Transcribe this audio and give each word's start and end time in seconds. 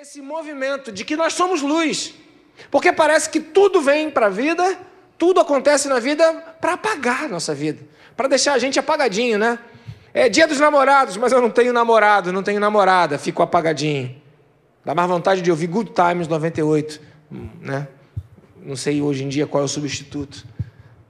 esse 0.00 0.22
movimento 0.22 0.92
de 0.92 1.04
que 1.04 1.16
nós 1.16 1.32
somos 1.32 1.60
luz. 1.60 2.14
Porque 2.70 2.92
parece 2.92 3.28
que 3.28 3.40
tudo 3.40 3.80
vem 3.80 4.08
para 4.08 4.26
a 4.26 4.30
vida, 4.30 4.78
tudo 5.18 5.40
acontece 5.40 5.88
na 5.88 5.98
vida 5.98 6.32
para 6.60 6.74
apagar 6.74 7.24
a 7.24 7.28
nossa 7.28 7.52
vida, 7.52 7.80
para 8.16 8.28
deixar 8.28 8.52
a 8.52 8.58
gente 8.60 8.78
apagadinho, 8.78 9.40
né? 9.40 9.58
É 10.14 10.28
dia 10.28 10.46
dos 10.46 10.60
namorados, 10.60 11.16
mas 11.16 11.32
eu 11.32 11.42
não 11.42 11.50
tenho 11.50 11.72
namorado, 11.72 12.32
não 12.32 12.44
tenho 12.44 12.60
namorada, 12.60 13.18
fico 13.18 13.42
apagadinho. 13.42 14.14
Dá 14.84 14.94
mais 14.94 15.08
vontade 15.08 15.42
de 15.42 15.50
ouvir 15.50 15.66
Good 15.66 15.90
Times 15.90 16.28
98, 16.28 17.00
né? 17.60 17.88
Não 18.62 18.76
sei 18.76 19.02
hoje 19.02 19.24
em 19.24 19.28
dia 19.28 19.48
qual 19.48 19.62
é 19.62 19.64
o 19.64 19.68
substituto. 19.68 20.46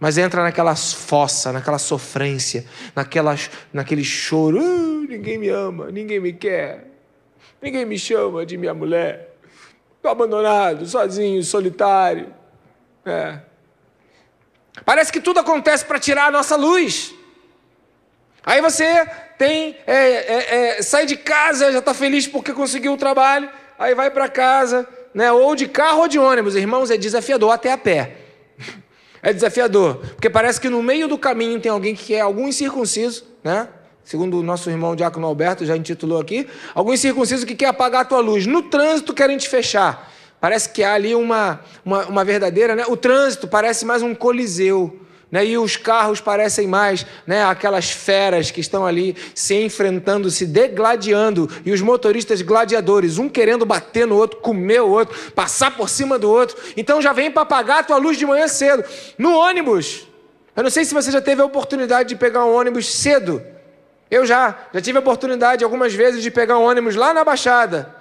Mas 0.01 0.17
entra 0.17 0.43
naquela 0.43 0.75
fossa, 0.75 1.53
naquela 1.53 1.79
sofrência, 1.79 2.65
naquela, 2.97 3.37
naquele 3.71 4.03
choro. 4.03 4.59
Uh, 4.59 5.07
ninguém 5.07 5.37
me 5.37 5.51
ama, 5.51 5.91
ninguém 5.91 6.21
me 6.21 6.33
quer, 6.33 6.88
ninguém 7.61 7.85
me 7.85 7.99
chama 7.99 8.45
de 8.47 8.57
minha 8.57 8.75
mulher. 8.75 9.37
Estou 9.97 10.11
abandonado, 10.11 10.87
sozinho, 10.87 11.43
solitário. 11.43 12.33
É. 13.05 13.41
Parece 14.85 15.13
que 15.13 15.21
tudo 15.21 15.41
acontece 15.41 15.85
para 15.85 15.99
tirar 15.99 16.27
a 16.27 16.31
nossa 16.31 16.57
luz. 16.57 17.15
Aí 18.45 18.61
você 18.61 19.07
tem 19.37 19.77
é, 19.87 19.95
é, 19.95 20.77
é 20.79 20.83
sai 20.83 21.05
de 21.05 21.17
casa, 21.17 21.73
já 21.73 21.81
está 21.81 21.93
feliz 21.93 22.27
porque 22.27 22.53
conseguiu 22.53 22.93
o 22.93 22.97
trabalho, 22.97 23.51
aí 23.79 23.95
vai 23.95 24.11
para 24.11 24.29
casa, 24.29 24.89
né? 25.13 25.31
Ou 25.33 25.55
de 25.55 25.69
carro 25.69 26.01
ou 26.01 26.09
de 26.09 26.19
ônibus, 26.19 26.55
irmãos, 26.55 26.91
é 26.91 26.97
desafiador 26.97 27.53
até 27.53 27.73
a 27.73 27.79
pé. 27.79 28.17
É 29.21 29.33
desafiador, 29.33 29.97
porque 29.97 30.31
parece 30.31 30.61
que 30.61 30.69
no 30.69 30.81
meio 30.81 31.09
do 31.09 31.19
caminho 31.19 31.59
tem 31.59 31.73
alguém 31.73 31.93
que 31.93 32.15
é 32.15 32.21
algum 32.21 32.47
incircunciso, 32.47 33.27
né? 33.43 33.69
Segundo 34.09 34.39
o 34.39 34.43
nosso 34.43 34.71
irmão 34.71 34.97
Diácono 34.97 35.27
Alberto 35.27 35.67
já 35.67 35.77
intitulou 35.77 36.19
aqui, 36.19 36.49
algum 36.75 36.95
incircunciso 36.95 37.45
que 37.45 37.55
quer 37.55 37.67
apagar 37.67 38.01
a 38.01 38.05
tua 38.07 38.21
luz. 38.21 38.47
No 38.47 38.63
trânsito 38.63 39.13
querem 39.13 39.37
te 39.37 39.47
fechar. 39.47 40.11
Parece 40.41 40.71
que 40.71 40.83
há 40.83 40.95
ali 40.95 41.15
uma, 41.15 41.61
uma, 41.85 42.07
uma 42.07 42.25
verdadeira, 42.25 42.75
né? 42.75 42.87
O 42.89 42.97
trânsito 42.97 43.47
parece 43.47 43.85
mais 43.85 44.01
um 44.01 44.15
coliseu. 44.15 44.99
Né? 45.31 45.45
E 45.45 45.59
os 45.59 45.77
carros 45.77 46.23
parecem 46.23 46.67
mais 46.67 47.05
né, 47.27 47.45
aquelas 47.45 47.91
feras 47.91 48.51
que 48.51 48.63
estão 48.63 48.87
ali 48.87 49.15
se 49.35 49.55
enfrentando, 49.63 50.31
se 50.31 50.47
degladiando, 50.47 51.47
e 51.63 51.71
os 51.71 51.83
motoristas 51.83 52.41
gladiadores, 52.41 53.19
um 53.19 53.29
querendo 53.29 53.67
bater 53.67 54.07
no 54.07 54.17
outro, 54.17 54.41
comer 54.41 54.81
o 54.81 54.89
outro, 54.89 55.15
passar 55.33 55.77
por 55.77 55.91
cima 55.91 56.19
do 56.19 56.31
outro. 56.31 56.57
Então 56.79 57.03
já 57.03 57.13
vem 57.13 57.31
para 57.31 57.43
apagar 57.43 57.81
a 57.81 57.85
tua 57.85 57.99
luz 57.99 58.17
de 58.17 58.25
manhã 58.25 58.49
cedo. 58.49 58.83
No 59.19 59.37
ônibus, 59.37 60.09
eu 60.57 60.63
não 60.63 60.71
sei 60.71 60.87
se 60.87 60.95
você 60.95 61.11
já 61.11 61.21
teve 61.21 61.43
a 61.43 61.45
oportunidade 61.45 62.09
de 62.09 62.17
pegar 62.17 62.47
um 62.47 62.55
ônibus 62.55 62.91
cedo. 62.91 63.58
Eu 64.11 64.25
já, 64.25 64.57
já 64.73 64.81
tive 64.81 64.99
a 64.99 65.01
oportunidade 65.01 65.65
algumas 65.65 65.95
vezes 65.95 66.23
de 66.23 66.31
pegar 66.31 66.59
um 66.59 66.65
ônibus 66.65 66.97
lá 66.97 67.13
na 67.13 67.25
Baixada. 67.25 67.99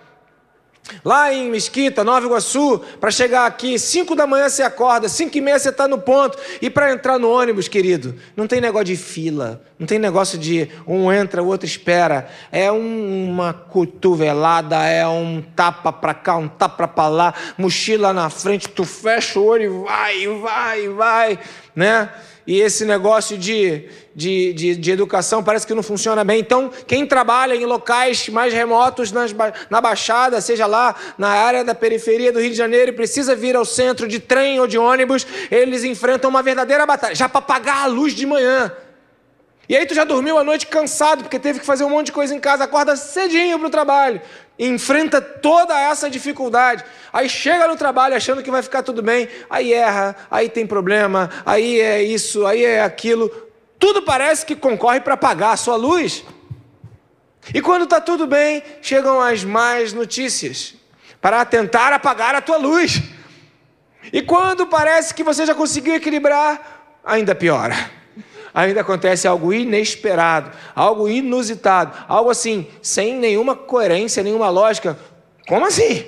Lá 1.04 1.34
em 1.34 1.50
Mesquita, 1.50 2.04
Nova 2.04 2.26
Iguaçu, 2.26 2.80
para 3.00 3.12
chegar 3.12 3.46
aqui, 3.46 3.78
5 3.78 4.16
da 4.16 4.26
manhã 4.26 4.48
você 4.48 4.64
acorda, 4.64 5.10
5 5.10 5.38
e 5.38 5.42
meia 5.42 5.60
você 5.60 5.70
está 5.70 5.88
no 5.88 5.98
ponto. 5.98 6.38
E 6.62 6.70
para 6.70 6.92
entrar 6.94 7.20
no 7.20 7.30
ônibus, 7.30 7.68
querido, 7.68 8.16
não 8.36 8.48
tem 8.48 8.62
negócio 8.62 8.86
de 8.86 8.96
fila, 8.96 9.62
não 9.78 9.86
tem 9.86 10.00
negócio 10.00 10.38
de 10.38 10.70
um 10.88 11.12
entra, 11.12 11.44
o 11.44 11.48
outro 11.48 11.66
espera. 11.66 12.30
É 12.52 12.72
um, 12.72 13.30
uma 13.30 13.54
cotovelada, 13.54 14.78
é 14.86 15.06
um 15.06 15.42
tapa 15.56 15.92
para 15.92 16.14
cá, 16.14 16.38
um 16.38 16.48
tapa 16.48 16.88
para 16.88 17.10
lá, 17.10 17.34
mochila 17.58 18.14
na 18.14 18.30
frente, 18.30 18.70
tu 18.70 18.86
fecha 18.86 19.40
o 19.40 19.46
olho 19.46 19.64
e 19.64 19.84
vai, 19.84 20.28
vai, 20.28 20.90
vai, 20.90 21.40
né? 21.76 22.10
E 22.48 22.62
esse 22.62 22.86
negócio 22.86 23.38
de, 23.38 23.84
de, 24.16 24.54
de, 24.54 24.76
de, 24.78 24.92
educação 24.92 25.44
parece 25.44 25.68
que 25.68 25.74
não 25.74 25.84
funciona 25.84 26.24
bem. 26.24 26.40
Então, 26.40 26.72
quem 26.88 27.06
trabalha 27.06 27.54
em 27.54 27.66
locais 27.66 28.30
mais 28.30 28.54
remotos 28.54 29.12
nas, 29.12 29.36
na 29.70 29.82
Baixada, 29.82 30.40
seja 30.40 30.66
lá 30.66 30.96
na 31.18 31.28
área 31.28 31.62
da 31.66 31.76
periferia 31.76 32.32
do 32.32 32.40
Rio 32.40 32.52
de 32.52 32.56
Janeiro, 32.56 32.92
e 32.92 32.94
precisa 32.94 33.36
vir 33.36 33.58
ao 33.58 33.66
centro 33.66 34.08
de 34.08 34.18
trem 34.18 34.62
ou 34.62 34.66
de 34.66 34.78
ônibus, 34.78 35.28
eles 35.52 35.84
enfrentam 35.84 36.30
uma 36.30 36.42
verdadeira 36.42 36.86
batalha, 36.86 37.14
já 37.14 37.28
para 37.28 37.42
pagar 37.42 37.84
a 37.84 37.88
luz 37.88 38.16
de 38.16 38.26
manhã. 38.26 38.72
E 39.70 39.76
aí 39.76 39.86
tu 39.86 39.94
já 39.94 40.06
dormiu 40.06 40.38
a 40.38 40.44
noite 40.44 40.66
cansado, 40.68 41.24
porque 41.24 41.38
teve 41.38 41.60
que 41.60 41.66
fazer 41.66 41.84
um 41.84 41.90
monte 41.90 42.08
de 42.08 42.12
coisa 42.14 42.34
em 42.34 42.40
casa, 42.40 42.64
acorda 42.64 42.96
cedinho 42.96 43.60
para 43.60 43.68
o 43.68 43.72
trabalho, 43.72 44.22
enfrenta 44.58 45.20
toda 45.20 45.78
essa 45.78 46.10
dificuldade, 46.10 46.86
aí 47.12 47.28
chega 47.28 47.68
no 47.68 47.76
trabalho 47.76 48.16
achando 48.16 48.42
que 48.42 48.50
vai 48.50 48.62
ficar 48.62 48.82
tudo 48.82 49.02
bem, 49.02 49.28
aí 49.50 49.74
erra, 49.74 50.16
aí 50.32 50.48
tem 50.48 50.66
problema, 50.66 51.30
aí 51.46 51.82
é 51.82 52.02
isso, 52.02 52.46
aí 52.46 52.64
é 52.64 52.82
aquilo, 52.82 53.30
tudo 53.78 54.04
parece 54.04 54.46
que 54.46 54.56
concorre 54.56 55.02
para 55.02 55.16
apagar 55.16 55.54
a 55.54 55.58
sua 55.58 55.76
luz. 55.76 56.24
E 57.54 57.62
quando 57.62 57.84
está 57.84 58.00
tudo 58.00 58.26
bem, 58.26 58.64
chegam 58.82 59.20
as 59.22 59.44
más 59.44 59.92
notícias 59.92 60.76
para 61.20 61.44
tentar 61.44 61.92
apagar 61.92 62.36
a 62.36 62.42
tua 62.42 62.58
luz. 62.58 63.02
E 64.14 64.22
quando 64.22 64.68
parece 64.68 65.14
que 65.14 65.24
você 65.24 65.46
já 65.46 65.54
conseguiu 65.54 65.96
equilibrar, 65.96 67.00
ainda 67.04 67.36
piora 67.36 67.97
ainda 68.58 68.82
acontece 68.82 69.28
algo 69.28 69.54
inesperado, 69.54 70.50
algo 70.74 71.08
inusitado, 71.08 71.96
algo 72.08 72.32
assim, 72.32 72.66
sem 72.82 73.16
nenhuma 73.16 73.56
coerência, 73.56 74.24
nenhuma 74.24 74.50
lógica. 74.50 74.98
Como 75.48 75.64
assim? 75.64 76.06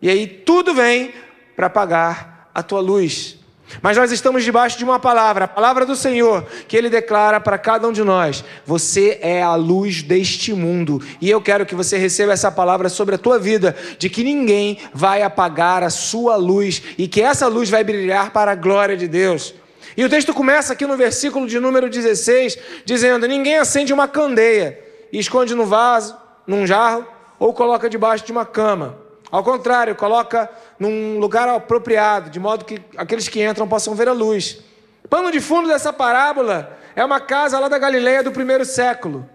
E 0.00 0.10
aí 0.10 0.26
tudo 0.26 0.74
vem 0.74 1.14
para 1.54 1.68
apagar 1.68 2.50
a 2.52 2.64
tua 2.64 2.80
luz. 2.80 3.38
Mas 3.80 3.96
nós 3.96 4.10
estamos 4.10 4.42
debaixo 4.42 4.76
de 4.76 4.82
uma 4.82 4.98
palavra, 4.98 5.44
a 5.44 5.48
palavra 5.48 5.86
do 5.86 5.94
Senhor, 5.94 6.44
que 6.66 6.76
Ele 6.76 6.90
declara 6.90 7.40
para 7.40 7.56
cada 7.56 7.86
um 7.86 7.92
de 7.92 8.02
nós: 8.02 8.44
Você 8.66 9.20
é 9.22 9.40
a 9.40 9.54
luz 9.54 10.02
deste 10.02 10.52
mundo. 10.52 11.00
E 11.20 11.30
eu 11.30 11.40
quero 11.40 11.64
que 11.64 11.76
você 11.76 11.96
receba 11.96 12.32
essa 12.32 12.50
palavra 12.50 12.88
sobre 12.88 13.14
a 13.14 13.18
tua 13.18 13.38
vida, 13.38 13.76
de 13.98 14.10
que 14.10 14.24
ninguém 14.24 14.78
vai 14.92 15.22
apagar 15.22 15.84
a 15.84 15.90
sua 15.90 16.34
luz 16.34 16.82
e 16.98 17.06
que 17.06 17.22
essa 17.22 17.46
luz 17.46 17.70
vai 17.70 17.84
brilhar 17.84 18.32
para 18.32 18.50
a 18.50 18.56
glória 18.56 18.96
de 18.96 19.06
Deus. 19.06 19.54
E 19.96 20.04
o 20.04 20.08
texto 20.08 20.32
começa 20.32 20.72
aqui 20.72 20.86
no 20.86 20.96
versículo 20.96 21.46
de 21.46 21.60
número 21.60 21.88
16, 21.88 22.58
dizendo: 22.84 23.26
Ninguém 23.26 23.58
acende 23.58 23.92
uma 23.92 24.08
candeia 24.08 24.78
e 25.12 25.18
esconde 25.18 25.54
no 25.54 25.66
vaso, 25.66 26.16
num 26.46 26.66
jarro, 26.66 27.06
ou 27.38 27.52
coloca 27.52 27.90
debaixo 27.90 28.24
de 28.24 28.32
uma 28.32 28.46
cama. 28.46 28.98
Ao 29.30 29.42
contrário, 29.42 29.94
coloca 29.94 30.50
num 30.78 31.18
lugar 31.18 31.48
apropriado, 31.48 32.30
de 32.30 32.38
modo 32.38 32.64
que 32.64 32.80
aqueles 32.96 33.28
que 33.28 33.42
entram 33.42 33.66
possam 33.68 33.94
ver 33.94 34.08
a 34.08 34.12
luz. 34.12 34.60
Pano 35.08 35.30
de 35.30 35.40
fundo 35.40 35.68
dessa 35.68 35.92
parábola 35.92 36.78
é 36.94 37.04
uma 37.04 37.20
casa 37.20 37.58
lá 37.58 37.68
da 37.68 37.78
Galileia 37.78 38.22
do 38.22 38.30
primeiro 38.30 38.64
século, 38.64 39.28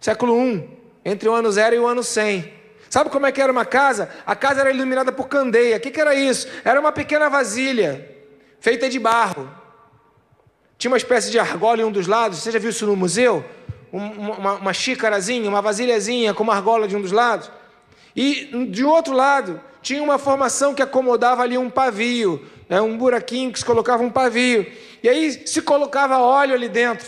século 0.00 0.40
I, 0.40 0.68
entre 1.04 1.28
o 1.28 1.34
ano 1.34 1.50
zero 1.50 1.74
e 1.74 1.78
o 1.78 1.86
ano 1.86 2.02
100. 2.02 2.52
Sabe 2.88 3.10
como 3.10 3.26
é 3.26 3.32
que 3.32 3.40
era 3.40 3.50
uma 3.50 3.64
casa? 3.64 4.10
A 4.26 4.36
casa 4.36 4.60
era 4.60 4.70
iluminada 4.70 5.10
por 5.10 5.26
candeia. 5.26 5.76
O 5.76 5.80
que, 5.80 5.90
que 5.90 6.00
era 6.00 6.14
isso? 6.14 6.46
Era 6.64 6.78
uma 6.78 6.92
pequena 6.92 7.28
vasilha, 7.28 8.06
feita 8.60 8.88
de 8.88 8.98
barro, 8.98 9.50
tinha 10.82 10.90
uma 10.90 10.96
espécie 10.96 11.30
de 11.30 11.38
argola 11.38 11.80
em 11.80 11.84
um 11.84 11.92
dos 11.92 12.08
lados, 12.08 12.40
você 12.40 12.50
já 12.50 12.58
viu 12.58 12.70
isso 12.70 12.84
no 12.88 12.96
museu? 12.96 13.44
Uma, 13.92 14.32
uma, 14.32 14.52
uma 14.54 14.72
xícarazinha, 14.72 15.48
uma 15.48 15.62
vasilhazinha 15.62 16.34
com 16.34 16.42
uma 16.42 16.56
argola 16.56 16.88
de 16.88 16.96
um 16.96 17.00
dos 17.00 17.12
lados. 17.12 17.48
E 18.16 18.66
de 18.68 18.84
outro 18.84 19.14
lado, 19.14 19.60
tinha 19.80 20.02
uma 20.02 20.18
formação 20.18 20.74
que 20.74 20.82
acomodava 20.82 21.40
ali 21.40 21.56
um 21.56 21.70
pavio, 21.70 22.44
né, 22.68 22.80
um 22.80 22.98
buraquinho 22.98 23.52
que 23.52 23.60
se 23.60 23.64
colocava 23.64 24.02
um 24.02 24.10
pavio. 24.10 24.66
E 25.04 25.08
aí 25.08 25.46
se 25.46 25.62
colocava 25.62 26.18
óleo 26.18 26.52
ali 26.52 26.68
dentro. 26.68 27.06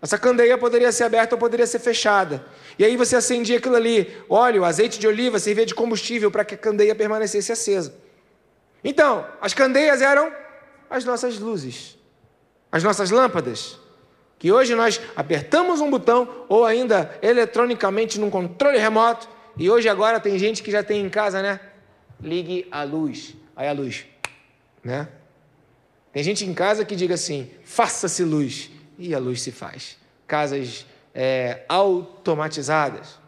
Essa 0.00 0.16
candeia 0.16 0.56
poderia 0.56 0.92
ser 0.92 1.02
aberta 1.02 1.34
ou 1.34 1.38
poderia 1.40 1.66
ser 1.66 1.80
fechada. 1.80 2.46
E 2.78 2.84
aí 2.84 2.96
você 2.96 3.16
acendia 3.16 3.58
aquilo 3.58 3.74
ali, 3.74 4.06
óleo, 4.28 4.64
azeite 4.64 5.00
de 5.00 5.08
oliva, 5.08 5.40
servia 5.40 5.66
de 5.66 5.74
combustível 5.74 6.30
para 6.30 6.44
que 6.44 6.54
a 6.54 6.58
candeia 6.58 6.94
permanecesse 6.94 7.50
acesa. 7.50 7.92
Então, 8.84 9.26
as 9.40 9.52
candeias 9.52 10.00
eram 10.00 10.32
as 10.88 11.04
nossas 11.04 11.40
luzes 11.40 12.03
as 12.74 12.82
nossas 12.82 13.12
lâmpadas, 13.12 13.78
que 14.36 14.50
hoje 14.50 14.74
nós 14.74 15.00
apertamos 15.14 15.80
um 15.80 15.88
botão 15.88 16.44
ou 16.48 16.64
ainda 16.64 17.16
eletronicamente 17.22 18.18
num 18.18 18.28
controle 18.28 18.78
remoto, 18.78 19.28
e 19.56 19.70
hoje 19.70 19.88
agora 19.88 20.18
tem 20.18 20.36
gente 20.40 20.60
que 20.60 20.72
já 20.72 20.82
tem 20.82 21.00
em 21.00 21.08
casa, 21.08 21.40
né? 21.40 21.60
Ligue 22.20 22.66
a 22.72 22.82
luz. 22.82 23.36
Aí 23.54 23.68
a 23.68 23.72
luz, 23.72 24.04
né? 24.82 25.06
Tem 26.12 26.20
gente 26.24 26.44
em 26.44 26.52
casa 26.52 26.84
que 26.84 26.96
diga 26.96 27.14
assim: 27.14 27.48
faça-se 27.62 28.24
luz. 28.24 28.72
E 28.98 29.14
a 29.14 29.20
luz 29.20 29.40
se 29.40 29.52
faz. 29.52 29.96
Casas 30.26 30.84
é, 31.14 31.60
automatizadas. 31.68 33.20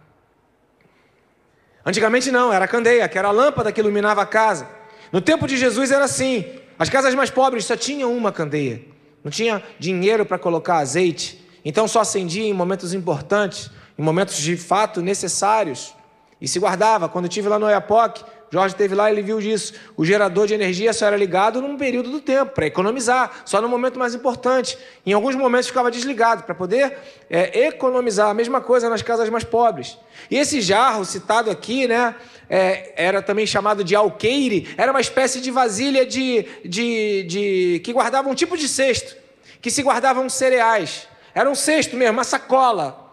Antigamente 1.85 2.33
não, 2.33 2.53
era 2.53 2.65
a 2.65 2.69
candeia, 2.69 3.09
que 3.09 3.17
era 3.17 3.29
a 3.29 3.31
lâmpada 3.31 3.71
que 3.71 3.81
iluminava 3.81 4.23
a 4.23 4.27
casa. 4.27 4.69
No 5.13 5.21
tempo 5.21 5.47
de 5.47 5.57
Jesus 5.57 5.93
era 5.93 6.05
assim: 6.05 6.59
as 6.77 6.91
casas 6.91 7.15
mais 7.15 7.31
pobres 7.31 7.65
só 7.65 7.77
tinham 7.77 8.13
uma 8.13 8.33
candeia 8.33 8.96
não 9.27 9.31
tinha 9.33 9.61
dinheiro 9.77 10.25
para 10.25 10.39
colocar 10.39 10.77
azeite, 10.77 11.45
então 11.65 11.89
só 11.89 12.03
acendia 12.03 12.45
em 12.45 12.53
momentos 12.53 12.95
importantes, 12.95 13.73
em 13.99 14.03
momentos 14.03 14.37
de 14.37 14.57
fato 14.57 15.03
necessários. 15.03 15.93
E 16.41 16.47
se 16.47 16.61
guardava. 16.61 17.09
Quando 17.09 17.25
eu 17.25 17.29
estive 17.29 17.49
lá 17.49 17.59
no 17.59 17.67
Oiapoque, 17.67 18.23
Jorge 18.57 18.75
esteve 18.75 18.95
lá 18.95 19.11
ele 19.11 19.21
viu 19.21 19.39
disso. 19.39 19.75
O 19.99 20.03
gerador 20.03 20.47
de 20.47 20.55
energia 20.55 20.91
só 20.95 21.07
era 21.07 21.17
ligado 21.17 21.61
num 21.61 21.77
período 21.77 22.11
do 22.11 22.23
tempo, 22.23 22.53
para 22.53 22.67
economizar, 22.67 23.43
só 23.45 23.61
no 23.61 23.69
momento 23.69 23.99
mais 23.99 24.15
importante. 24.15 24.79
Em 25.05 25.13
alguns 25.13 25.35
momentos 25.35 25.69
ficava 25.69 25.91
desligado, 25.91 26.45
para 26.45 26.55
poder 26.55 26.97
é, 27.29 27.67
economizar. 27.67 28.31
A 28.31 28.35
mesma 28.35 28.63
coisa 28.63 28.89
nas 28.89 29.03
casas 29.03 29.29
mais 29.29 29.45
pobres. 29.45 29.99
E 30.31 30.39
esse 30.39 30.63
jarro 30.63 31.05
citado 31.05 31.51
aqui, 31.51 31.87
né, 31.87 32.15
é, 32.49 32.95
era 32.97 33.21
também 33.21 33.47
chamado 33.47 33.85
de 33.85 33.95
alqueire, 33.95 34.75
era 34.79 34.91
uma 34.91 35.03
espécie 35.03 35.43
de 35.43 35.51
vasilha 35.51 36.07
de, 36.07 36.47
de, 36.65 37.25
de, 37.25 37.81
que 37.85 37.93
guardava 37.93 38.27
um 38.27 38.35
tipo 38.35 38.57
de 38.57 38.67
cesto, 38.67 39.15
que 39.61 39.71
se 39.71 39.83
guardavam 39.83 40.31
cereais. 40.31 41.07
Era 41.35 41.51
um 41.51 41.55
cesto 41.55 41.95
mesmo, 41.95 42.15
uma 42.15 42.25
sacola. 42.25 43.06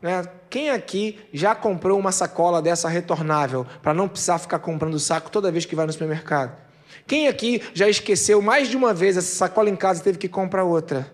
Né? 0.00 0.24
Quem 0.48 0.70
aqui 0.70 1.18
já 1.32 1.54
comprou 1.54 1.98
uma 1.98 2.12
sacola 2.12 2.62
dessa 2.62 2.88
retornável 2.88 3.66
para 3.82 3.92
não 3.92 4.08
precisar 4.08 4.38
ficar 4.38 4.60
comprando 4.60 4.98
saco 4.98 5.30
toda 5.30 5.50
vez 5.50 5.64
que 5.64 5.74
vai 5.74 5.86
no 5.86 5.92
supermercado? 5.92 6.56
Quem 7.06 7.28
aqui 7.28 7.62
já 7.74 7.88
esqueceu 7.88 8.40
mais 8.40 8.68
de 8.68 8.76
uma 8.76 8.94
vez 8.94 9.16
essa 9.16 9.34
sacola 9.34 9.68
em 9.68 9.76
casa 9.76 10.00
e 10.00 10.04
teve 10.04 10.18
que 10.18 10.28
comprar 10.28 10.64
outra? 10.64 11.12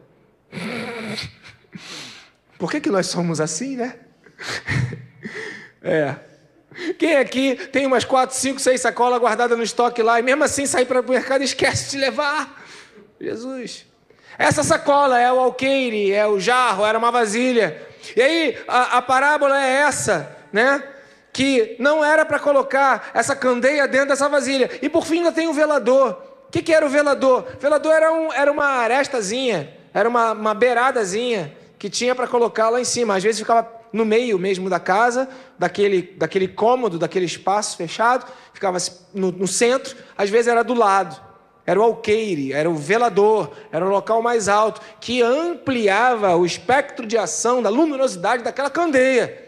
Por 2.58 2.70
que, 2.70 2.80
que 2.80 2.90
nós 2.90 3.06
somos 3.06 3.40
assim, 3.40 3.76
né? 3.76 3.96
É. 5.86 6.16
Quem 6.98 7.18
aqui 7.18 7.56
tem 7.70 7.86
umas 7.86 8.06
4, 8.06 8.34
5, 8.34 8.58
6 8.58 8.80
sacolas 8.80 9.20
guardadas 9.20 9.56
no 9.56 9.62
estoque 9.62 10.02
lá 10.02 10.18
e 10.18 10.22
mesmo 10.22 10.42
assim 10.42 10.64
sair 10.64 10.86
para 10.86 11.02
o 11.02 11.10
mercado 11.10 11.42
e 11.42 11.44
esquece 11.44 11.90
de 11.90 11.98
levar? 11.98 12.64
Jesus. 13.20 13.84
Essa 14.38 14.62
sacola 14.62 15.20
é 15.20 15.30
o 15.30 15.38
alqueire, 15.38 16.10
é 16.10 16.26
o 16.26 16.40
jarro, 16.40 16.86
era 16.86 16.98
uma 16.98 17.10
vasilha. 17.10 17.93
E 18.16 18.22
aí 18.22 18.58
a, 18.66 18.98
a 18.98 19.02
parábola 19.02 19.62
é 19.62 19.70
essa, 19.80 20.36
né? 20.52 20.82
Que 21.32 21.76
não 21.78 22.04
era 22.04 22.24
para 22.24 22.38
colocar 22.38 23.10
essa 23.12 23.34
candeia 23.34 23.88
dentro 23.88 24.08
dessa 24.08 24.28
vasilha. 24.28 24.70
E 24.80 24.88
por 24.88 25.04
fim 25.04 25.18
ainda 25.18 25.32
tem 25.32 25.48
o 25.48 25.52
velador. 25.52 26.22
O 26.48 26.50
que, 26.50 26.62
que 26.62 26.72
era 26.72 26.86
o 26.86 26.88
velador? 26.88 27.46
O 27.56 27.60
velador 27.60 27.92
era, 27.92 28.12
um, 28.12 28.32
era 28.32 28.50
uma 28.50 28.66
arestazinha, 28.66 29.76
era 29.92 30.08
uma, 30.08 30.32
uma 30.32 30.54
beiradazinha 30.54 31.56
que 31.78 31.90
tinha 31.90 32.14
para 32.14 32.28
colocar 32.28 32.70
lá 32.70 32.80
em 32.80 32.84
cima. 32.84 33.16
Às 33.16 33.22
vezes 33.22 33.40
ficava 33.40 33.68
no 33.92 34.04
meio 34.04 34.38
mesmo 34.38 34.68
da 34.68 34.80
casa, 34.80 35.28
daquele, 35.58 36.02
daquele 36.16 36.48
cômodo, 36.48 36.98
daquele 36.98 37.26
espaço 37.26 37.76
fechado, 37.76 38.26
ficava 38.52 38.78
no, 39.12 39.30
no 39.30 39.46
centro, 39.46 39.96
às 40.16 40.28
vezes 40.28 40.48
era 40.48 40.64
do 40.64 40.74
lado. 40.74 41.20
Era 41.66 41.80
o 41.80 41.82
alqueire, 41.82 42.52
era 42.52 42.68
o 42.68 42.74
velador, 42.74 43.50
era 43.72 43.84
o 43.84 43.90
local 43.90 44.20
mais 44.20 44.48
alto, 44.48 44.80
que 45.00 45.22
ampliava 45.22 46.36
o 46.36 46.44
espectro 46.44 47.06
de 47.06 47.16
ação 47.16 47.62
da 47.62 47.70
luminosidade 47.70 48.42
daquela 48.42 48.68
candeia. 48.68 49.43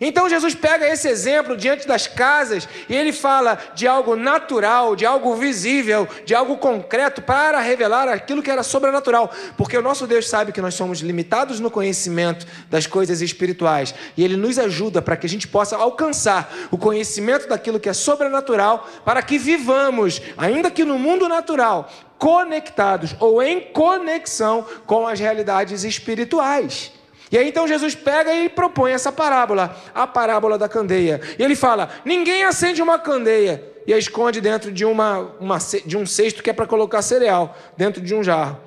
Então 0.00 0.28
Jesus 0.28 0.54
pega 0.54 0.88
esse 0.88 1.08
exemplo 1.08 1.56
diante 1.56 1.86
das 1.86 2.06
casas 2.06 2.68
e 2.88 2.94
ele 2.94 3.12
fala 3.12 3.58
de 3.74 3.86
algo 3.86 4.16
natural, 4.16 4.96
de 4.96 5.06
algo 5.06 5.36
visível, 5.36 6.08
de 6.24 6.34
algo 6.34 6.56
concreto 6.56 7.22
para 7.22 7.60
revelar 7.60 8.08
aquilo 8.08 8.42
que 8.42 8.50
era 8.50 8.62
sobrenatural, 8.62 9.30
porque 9.56 9.78
o 9.78 9.82
nosso 9.82 10.06
Deus 10.06 10.28
sabe 10.28 10.52
que 10.52 10.60
nós 10.60 10.74
somos 10.74 11.00
limitados 11.00 11.60
no 11.60 11.70
conhecimento 11.70 12.46
das 12.68 12.86
coisas 12.86 13.20
espirituais 13.20 13.94
e 14.16 14.24
ele 14.24 14.36
nos 14.36 14.58
ajuda 14.58 15.00
para 15.00 15.16
que 15.16 15.26
a 15.26 15.30
gente 15.30 15.46
possa 15.46 15.76
alcançar 15.76 16.52
o 16.70 16.78
conhecimento 16.78 17.48
daquilo 17.48 17.78
que 17.78 17.88
é 17.88 17.92
sobrenatural, 17.92 18.88
para 19.04 19.22
que 19.22 19.38
vivamos, 19.38 20.20
ainda 20.36 20.70
que 20.70 20.84
no 20.84 20.98
mundo 20.98 21.28
natural, 21.28 21.88
conectados 22.18 23.14
ou 23.20 23.42
em 23.42 23.60
conexão 23.60 24.66
com 24.86 25.06
as 25.06 25.20
realidades 25.20 25.84
espirituais. 25.84 26.93
E 27.34 27.38
aí 27.38 27.48
então 27.48 27.66
Jesus 27.66 27.96
pega 27.96 28.32
e 28.32 28.48
propõe 28.48 28.92
essa 28.92 29.10
parábola, 29.10 29.76
a 29.92 30.06
parábola 30.06 30.56
da 30.56 30.68
candeia. 30.68 31.20
E 31.36 31.42
ele 31.42 31.56
fala: 31.56 31.90
ninguém 32.04 32.44
acende 32.44 32.80
uma 32.80 32.96
candeia 32.96 33.60
e 33.84 33.92
a 33.92 33.98
esconde 33.98 34.40
dentro 34.40 34.70
de, 34.70 34.84
uma, 34.84 35.18
uma 35.40 35.58
de 35.84 35.96
um 35.96 36.06
cesto 36.06 36.44
que 36.44 36.50
é 36.50 36.52
para 36.52 36.64
colocar 36.64 37.02
cereal, 37.02 37.58
dentro 37.76 38.00
de 38.00 38.14
um 38.14 38.22
jarro. 38.22 38.60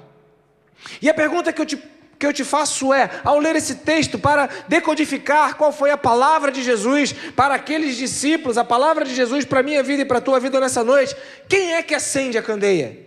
E 1.01 1.09
a 1.09 1.13
pergunta 1.13 1.53
que 1.53 1.61
eu 1.61 1.65
te 1.65 1.81
que 2.19 2.25
eu 2.25 2.33
te 2.33 2.43
faço 2.43 2.91
é, 2.91 3.09
ao 3.23 3.39
ler 3.39 3.55
esse 3.55 3.75
texto, 3.75 4.17
para 4.17 4.49
decodificar 4.67 5.55
qual 5.55 5.71
foi 5.71 5.91
a 5.91 5.97
palavra 5.97 6.51
de 6.51 6.63
Jesus 6.63 7.13
para 7.13 7.53
aqueles 7.53 7.95
discípulos, 7.95 8.57
a 8.57 8.65
palavra 8.65 9.05
de 9.05 9.13
Jesus 9.13 9.45
para 9.45 9.59
a 9.59 9.63
minha 9.63 9.83
vida 9.83 10.01
e 10.01 10.05
para 10.05 10.17
a 10.17 10.21
tua 10.21 10.39
vida 10.39 10.59
nessa 10.59 10.83
noite, 10.83 11.15
quem 11.47 11.75
é 11.75 11.83
que 11.83 11.93
acende 11.93 12.35
a 12.35 12.41
candeia? 12.41 13.05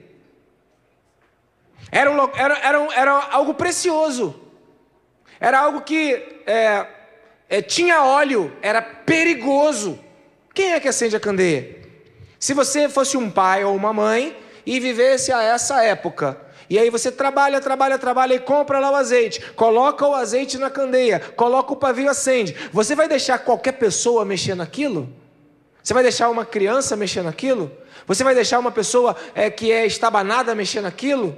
Era, 1.91 2.11
um, 2.11 2.31
era, 2.35 2.59
era, 2.61 2.95
era 2.95 3.29
algo 3.33 3.53
precioso. 3.53 4.49
Era 5.41 5.59
algo 5.61 5.81
que 5.81 6.23
é, 6.47 6.87
é, 7.49 7.63
tinha 7.63 8.05
óleo, 8.05 8.53
era 8.61 8.83
perigoso. 8.83 9.99
Quem 10.53 10.73
é 10.73 10.81
que 10.81 10.89
acende 10.89 11.17
a 11.17 11.21
candeia? 11.21 11.79
Se 12.39 12.53
você 12.53 12.89
fosse 12.89 13.17
um 13.17 13.31
pai 13.31 13.65
ou 13.65 13.75
uma 13.75 13.93
mãe 13.93 14.37
e 14.67 14.79
vivesse 14.79 15.33
a 15.33 15.43
essa 15.43 15.83
época, 15.83 16.39
e 16.69 16.79
aí 16.79 16.91
você 16.91 17.11
trabalha, 17.11 17.61
trabalha, 17.61 17.99
trabalha 17.99 18.35
e 18.35 18.39
compra 18.39 18.79
lá 18.79 18.91
o 18.91 18.95
azeite, 18.95 19.41
coloca 19.53 20.07
o 20.07 20.15
azeite 20.15 20.59
na 20.59 20.71
candeia, 20.71 21.19
coloca 21.35 21.73
o 21.73 21.77
pavio 21.77 22.09
acende. 22.09 22.55
Você 22.73 22.95
vai 22.95 23.09
deixar 23.09 23.39
qualquer 23.39 23.73
pessoa 23.73 24.25
mexer 24.25 24.55
naquilo? 24.55 25.13
Você 25.83 25.95
vai 25.95 26.03
deixar 26.03 26.29
uma 26.29 26.45
criança 26.45 26.97
mexer 26.97 27.23
naquilo? 27.23 27.73
Você 28.07 28.23
vai 28.23 28.35
deixar 28.35 28.59
uma 28.59 28.71
pessoa 28.71 29.17
é, 29.35 29.51
que 29.51 29.73
é 29.73 29.87
estabanada 29.87 30.55
mexer 30.55 30.81
naquilo? 30.81 31.37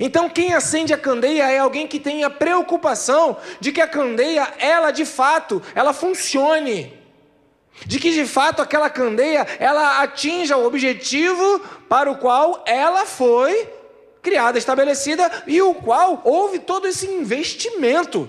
Então, 0.00 0.28
quem 0.28 0.54
acende 0.54 0.92
a 0.92 0.98
candeia 0.98 1.50
é 1.50 1.58
alguém 1.58 1.86
que 1.86 2.00
tem 2.00 2.24
a 2.24 2.30
preocupação 2.30 3.36
de 3.60 3.70
que 3.70 3.80
a 3.80 3.88
candeia, 3.88 4.52
ela 4.58 4.90
de 4.90 5.04
fato, 5.04 5.62
ela 5.74 5.92
funcione. 5.92 6.92
De 7.86 7.98
que 7.98 8.12
de 8.12 8.24
fato 8.24 8.62
aquela 8.62 8.88
candeia, 8.88 9.46
ela 9.58 10.00
atinja 10.02 10.56
o 10.56 10.66
objetivo 10.66 11.60
para 11.88 12.10
o 12.10 12.16
qual 12.16 12.62
ela 12.66 13.04
foi 13.04 13.68
criada, 14.22 14.56
estabelecida 14.56 15.30
e 15.46 15.60
o 15.60 15.74
qual 15.74 16.22
houve 16.24 16.58
todo 16.58 16.86
esse 16.86 17.06
investimento. 17.06 18.28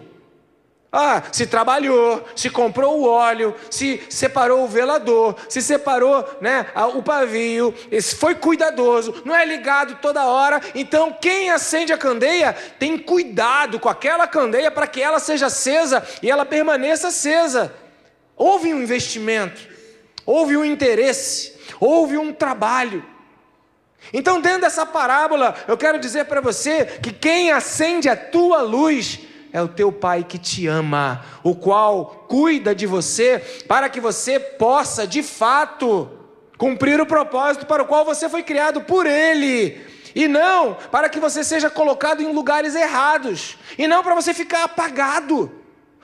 Ah, 0.97 1.23
se 1.29 1.45
trabalhou, 1.45 2.25
se 2.37 2.49
comprou 2.49 3.01
o 3.01 3.05
óleo, 3.05 3.53
se 3.69 4.01
separou 4.09 4.63
o 4.63 4.67
velador, 4.67 5.35
se 5.49 5.61
separou 5.61 6.25
né, 6.39 6.67
o 6.95 7.03
pavio, 7.03 7.75
foi 8.17 8.33
cuidadoso, 8.33 9.21
não 9.25 9.35
é 9.35 9.43
ligado 9.43 9.97
toda 10.01 10.25
hora. 10.25 10.61
Então, 10.73 11.11
quem 11.19 11.49
acende 11.49 11.91
a 11.91 11.97
candeia 11.97 12.55
tem 12.79 12.97
cuidado 12.97 13.77
com 13.77 13.89
aquela 13.89 14.25
candeia 14.25 14.71
para 14.71 14.87
que 14.87 15.01
ela 15.01 15.19
seja 15.19 15.47
acesa 15.47 16.01
e 16.23 16.31
ela 16.31 16.45
permaneça 16.45 17.09
acesa. 17.09 17.75
Houve 18.37 18.73
um 18.73 18.81
investimento, 18.81 19.67
houve 20.25 20.55
um 20.55 20.63
interesse, 20.63 21.57
houve 21.77 22.17
um 22.17 22.31
trabalho. 22.31 23.03
Então, 24.13 24.39
dentro 24.39 24.61
dessa 24.61 24.85
parábola, 24.85 25.55
eu 25.67 25.77
quero 25.77 25.99
dizer 25.99 26.23
para 26.23 26.39
você 26.39 26.85
que 26.85 27.11
quem 27.11 27.51
acende 27.51 28.07
a 28.07 28.15
tua 28.15 28.61
luz 28.61 29.34
é 29.51 29.61
o 29.61 29.67
teu 29.67 29.91
Pai 29.91 30.23
que 30.23 30.37
te 30.37 30.67
ama, 30.67 31.23
o 31.43 31.55
qual 31.55 32.25
cuida 32.27 32.75
de 32.75 32.85
você 32.85 33.39
para 33.67 33.89
que 33.89 33.99
você 33.99 34.39
possa, 34.39 35.07
de 35.07 35.23
fato, 35.23 36.09
cumprir 36.57 36.99
o 36.99 37.05
propósito 37.05 37.65
para 37.65 37.83
o 37.83 37.85
qual 37.85 38.05
você 38.05 38.27
foi 38.29 38.43
criado 38.43 38.81
por 38.81 39.05
Ele. 39.05 39.81
E 40.13 40.27
não 40.27 40.77
para 40.91 41.09
que 41.09 41.19
você 41.19 41.43
seja 41.43 41.69
colocado 41.69 42.21
em 42.21 42.31
lugares 42.31 42.73
errados. 42.73 43.57
E 43.77 43.85
não 43.85 44.01
para 44.01 44.15
você 44.15 44.33
ficar 44.33 44.63
apagado. 44.63 45.51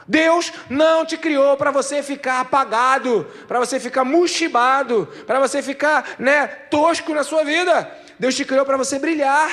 Deus 0.08 0.52
não 0.70 1.06
te 1.06 1.18
criou 1.18 1.56
para 1.56 1.72
você 1.72 2.04
ficar 2.04 2.42
apagado, 2.42 3.26
para 3.48 3.60
você 3.60 3.80
ficar 3.80 4.04
muxibado, 4.04 5.08
para 5.26 5.40
você 5.40 5.62
ficar 5.62 6.16
né, 6.20 6.48
tosco 6.48 7.14
na 7.14 7.24
sua 7.24 7.46
vida. 7.46 7.90
Deus 8.20 8.36
te 8.36 8.44
criou 8.44 8.66
para 8.66 8.76
você 8.76 9.00
brilhar. 9.00 9.50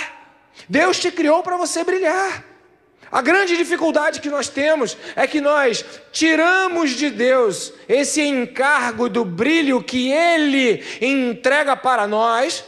Deus 0.68 0.99
te 0.99 1.12
criou 1.12 1.42
para 1.42 1.57
você 1.57 1.85
brilhar. 1.85 2.45
A 3.11 3.23
grande 3.23 3.57
dificuldade 3.57 4.21
que 4.21 4.29
nós 4.29 4.49
temos 4.49 4.97
é 5.17 5.27
que 5.27 5.41
nós 5.41 5.85
tiramos 6.12 6.91
de 6.91 7.09
Deus 7.09 7.73
esse 7.88 8.21
encargo 8.21 9.09
do 9.09 9.25
brilho 9.25 9.83
que 9.83 10.12
Ele 10.12 10.85
entrega 11.00 11.75
para 11.75 12.07
nós 12.07 12.65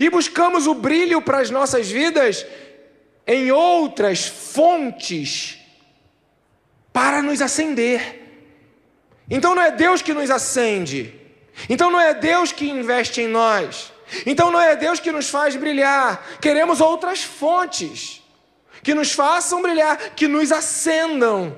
e 0.00 0.08
buscamos 0.08 0.66
o 0.66 0.74
brilho 0.74 1.20
para 1.20 1.38
as 1.38 1.50
nossas 1.50 1.90
vidas 1.90 2.46
em 3.26 3.52
outras 3.52 4.26
fontes 4.26 5.58
para 6.90 7.20
nos 7.20 7.42
acender. 7.42 8.20
Então 9.30 9.54
não 9.54 9.62
é 9.62 9.70
Deus 9.70 10.00
que 10.00 10.14
nos 10.14 10.30
acende, 10.30 11.14
então 11.68 11.90
não 11.90 12.00
é 12.00 12.14
Deus 12.14 12.52
que 12.52 12.68
investe 12.68 13.20
em 13.20 13.28
nós, 13.28 13.92
então 14.24 14.50
não 14.50 14.60
é 14.60 14.74
Deus 14.76 14.98
que 14.98 15.12
nos 15.12 15.28
faz 15.28 15.56
brilhar, 15.56 16.38
queremos 16.40 16.80
outras 16.80 17.22
fontes 17.22 18.21
que 18.82 18.94
nos 18.94 19.12
façam 19.12 19.62
brilhar, 19.62 20.14
que 20.14 20.26
nos 20.26 20.50
acendam 20.50 21.56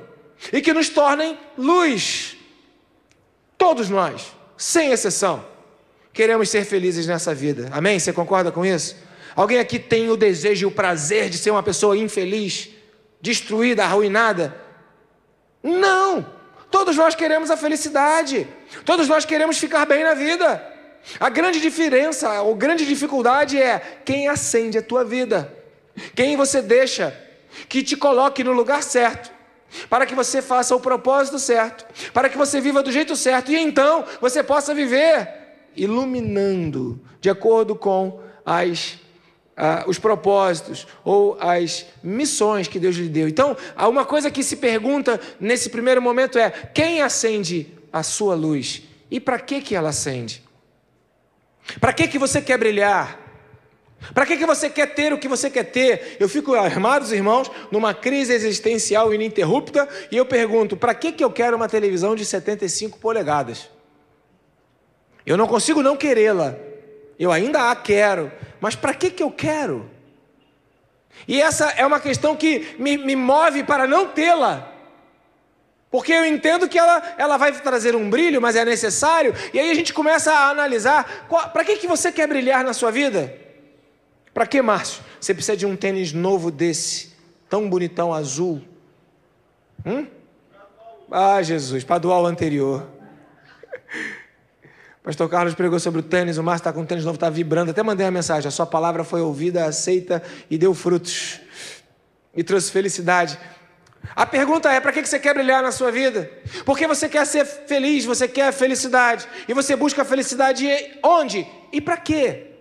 e 0.53 0.61
que 0.61 0.73
nos 0.73 0.89
tornem 0.89 1.39
luz. 1.57 2.37
Todos 3.57 3.89
nós, 3.89 4.33
sem 4.57 4.93
exceção, 4.93 5.45
queremos 6.13 6.49
ser 6.49 6.65
felizes 6.65 7.07
nessa 7.07 7.35
vida. 7.35 7.69
Amém? 7.73 7.99
Você 7.99 8.13
concorda 8.13 8.53
com 8.53 8.65
isso? 8.65 8.97
Alguém 9.35 9.59
aqui 9.59 9.79
tem 9.79 10.11
o 10.11 10.17
desejo 10.17 10.65
e 10.65 10.67
o 10.67 10.71
prazer 10.71 11.29
de 11.29 11.39
ser 11.39 11.51
uma 11.51 11.63
pessoa 11.63 11.97
infeliz, 11.97 12.69
destruída, 13.21 13.85
arruinada? 13.85 14.55
Não! 15.63 16.35
Todos 16.71 16.97
nós 16.97 17.15
queremos 17.15 17.51
a 17.51 17.57
felicidade. 17.57 18.47
Todos 18.85 19.09
nós 19.09 19.25
queremos 19.25 19.59
ficar 19.59 19.87
bem 19.87 20.05
na 20.05 20.15
vida. 20.15 20.73
A 21.21 21.29
grande 21.29 21.61
diferença, 21.61 22.43
ou 22.43 22.55
grande 22.55 22.87
dificuldade 22.87 23.61
é 23.61 23.79
quem 24.05 24.29
acende 24.29 24.79
a 24.79 24.83
tua 24.83 25.05
vida. 25.05 25.64
Quem 26.15 26.37
você 26.37 26.61
deixa 26.61 27.17
que 27.69 27.83
te 27.83 27.97
coloque 27.97 28.43
no 28.43 28.53
lugar 28.53 28.83
certo, 28.83 29.33
para 29.89 30.07
que 30.07 30.15
você 30.15 30.41
faça 30.41 30.75
o 30.75 30.81
propósito 30.81 31.39
certo, 31.39 31.85
para 32.13 32.29
que 32.29 32.37
você 32.37 32.61
viva 32.61 32.83
do 32.83 32.93
jeito 32.93 33.17
certo 33.17 33.51
e 33.51 33.57
então 33.57 34.05
você 34.21 34.43
possa 34.43 34.75
viver 34.75 35.29
iluminando 35.77 37.01
de 37.21 37.29
acordo 37.29 37.75
com 37.75 38.21
as 38.45 38.99
ah, 39.57 39.85
os 39.87 39.99
propósitos 39.99 40.87
ou 41.05 41.37
as 41.41 41.87
missões 42.03 42.67
que 42.67 42.81
Deus 42.81 42.97
lhe 42.97 43.09
deu. 43.09 43.29
Então, 43.29 43.57
uma 43.89 44.05
coisa 44.05 44.29
que 44.29 44.43
se 44.43 44.57
pergunta 44.57 45.21
nesse 45.39 45.71
primeiro 45.71 46.03
momento 46.03 46.39
é: 46.39 46.51
quem 46.51 47.01
acende 47.01 47.73
a 47.93 48.03
sua 48.03 48.35
luz 48.35 48.83
e 49.11 49.21
para 49.21 49.39
que 49.39 49.61
que 49.61 49.77
ela 49.77 49.91
acende? 49.91 50.43
Para 51.81 51.93
que 51.93 52.09
que 52.09 52.19
você 52.19 52.43
quer 52.43 52.59
brilhar? 52.59 53.24
Para 54.13 54.27
que, 54.27 54.37
que 54.37 54.45
você 54.45 54.69
quer 54.69 54.95
ter 54.95 55.13
o 55.13 55.19
que 55.19 55.29
você 55.29 55.49
quer 55.49 55.65
ter? 55.65 56.17
Eu 56.21 56.29
fico, 56.29 56.55
armados 56.55 57.13
irmãos, 57.13 57.51
numa 57.71 57.95
crise 57.95 58.33
existencial 58.33 59.15
ininterrupta 59.15 59.89
e 60.11 60.17
eu 60.17 60.27
pergunto: 60.27 60.77
para 60.77 60.95
que, 60.95 61.13
que 61.13 61.25
eu 61.25 61.31
quero 61.31 61.57
uma 61.57 61.69
televisão 61.69 62.15
de 62.15 62.25
75 62.25 62.99
polegadas? 62.99 63.71
Eu 65.25 65.37
não 65.37 65.47
consigo 65.47 65.83
não 65.83 65.97
querê-la. 65.97 66.55
Eu 67.19 67.33
ainda 67.33 67.71
a 67.71 67.77
quero. 67.77 68.31
Mas 68.61 68.75
para 68.75 68.93
que, 68.93 69.11
que 69.11 69.23
eu 69.23 69.31
quero? 69.31 69.89
E 71.27 71.41
essa 71.41 71.71
é 71.71 71.87
uma 71.87 72.01
questão 72.01 72.37
que 72.37 72.75
me, 72.79 72.99
me 72.99 73.17
move 73.17 73.65
para 73.65 73.87
não 73.87 74.09
tê-la. 74.09 74.71
Porque 75.91 76.13
eu 76.13 76.25
entendo 76.27 76.69
que 76.69 76.79
ela, 76.79 77.15
ela 77.17 77.37
vai 77.37 77.53
trazer 77.53 77.95
um 77.95 78.11
brilho, 78.11 78.43
mas 78.43 78.57
é 78.57 78.65
necessário. 78.65 79.33
E 79.53 79.61
aí 79.61 79.71
a 79.71 79.75
gente 79.75 79.95
começa 79.95 80.33
a 80.33 80.51
analisar: 80.51 81.27
para 81.53 81.65
que, 81.65 81.77
que 81.77 81.87
você 81.87 82.13
quer 82.13 82.27
brilhar 82.27 82.65
na 82.65 82.73
sua 82.73 82.91
vida? 82.91 83.44
Para 84.35 84.49
que, 84.49 84.61
Márcio? 84.61 85.01
Você 85.21 85.33
precisa 85.33 85.57
de 85.57 85.65
um 85.65 85.77
tênis 85.77 86.13
novo 86.13 86.51
desse, 86.51 87.13
tão 87.49 87.71
bonitão, 87.71 88.13
azul. 88.13 88.61
Hum? 89.87 90.09
Ah, 91.09 91.41
Jesus, 91.41 91.85
para 91.85 91.99
doar 91.99 92.21
o 92.21 92.27
anterior. 92.27 92.85
Pastor 95.05 95.29
Carlos 95.29 95.55
pregou 95.55 95.79
sobre 95.79 96.01
o 96.01 96.03
tênis, 96.03 96.37
o 96.37 96.43
Márcio 96.43 96.63
está 96.63 96.73
com 96.73 96.81
um 96.81 96.87
tênis 96.87 97.05
novo, 97.05 97.15
está 97.15 97.31
vibrando. 97.31 97.71
Até 97.71 97.81
mandei 97.83 98.05
uma 98.05 98.11
mensagem: 98.11 98.49
a 98.49 98.51
sua 98.51 98.67
palavra 98.67 99.05
foi 99.05 99.21
ouvida, 99.21 99.67
aceita 99.67 100.21
e 100.51 100.59
deu 100.59 100.75
frutos. 100.75 101.41
E 102.35 102.43
trouxe 102.43 102.73
felicidade. 102.73 103.39
A 104.17 104.27
pergunta 104.27 104.69
é: 104.73 104.81
para 104.81 104.93
que 104.93 105.05
você 105.05 105.21
quer 105.21 105.35
brilhar 105.35 105.63
na 105.63 105.71
sua 105.71 105.93
vida? 105.93 106.29
Porque 106.65 106.89
você 106.89 107.09
quer 107.09 107.25
ser 107.25 107.45
feliz, 107.45 108.05
você 108.05 108.27
quer 108.27 108.53
felicidade. 108.53 109.29
E 109.47 109.55
você 109.55 109.77
busca 109.77 110.03
a 110.03 110.05
felicidade 110.05 110.67
onde? 111.05 111.47
E 111.71 111.81
para 111.81 111.97
quê? 111.99 112.54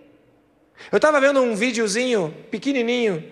Eu 0.90 0.96
estava 0.96 1.20
vendo 1.20 1.40
um 1.40 1.54
videozinho 1.54 2.34
pequenininho 2.50 3.24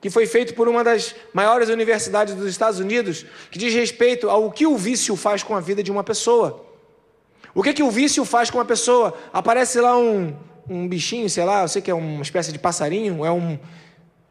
que 0.00 0.10
foi 0.10 0.26
feito 0.26 0.54
por 0.54 0.68
uma 0.68 0.84
das 0.84 1.14
maiores 1.32 1.68
universidades 1.68 2.34
dos 2.34 2.48
Estados 2.48 2.78
Unidos, 2.78 3.26
que 3.50 3.58
diz 3.58 3.74
respeito 3.74 4.30
ao 4.30 4.50
que 4.50 4.66
o 4.66 4.76
vício 4.76 5.16
faz 5.16 5.42
com 5.42 5.56
a 5.56 5.60
vida 5.60 5.82
de 5.82 5.90
uma 5.90 6.04
pessoa. 6.04 6.64
O 7.54 7.62
que, 7.62 7.72
que 7.72 7.82
o 7.82 7.90
vício 7.90 8.24
faz 8.24 8.50
com 8.50 8.60
a 8.60 8.64
pessoa? 8.64 9.18
Aparece 9.32 9.80
lá 9.80 9.98
um, 9.98 10.36
um 10.68 10.86
bichinho, 10.86 11.28
sei 11.28 11.44
lá, 11.44 11.62
eu 11.62 11.68
sei 11.68 11.82
que 11.82 11.90
é 11.90 11.94
uma 11.94 12.22
espécie 12.22 12.52
de 12.52 12.58
passarinho, 12.58 13.24
é 13.24 13.32
um 13.32 13.58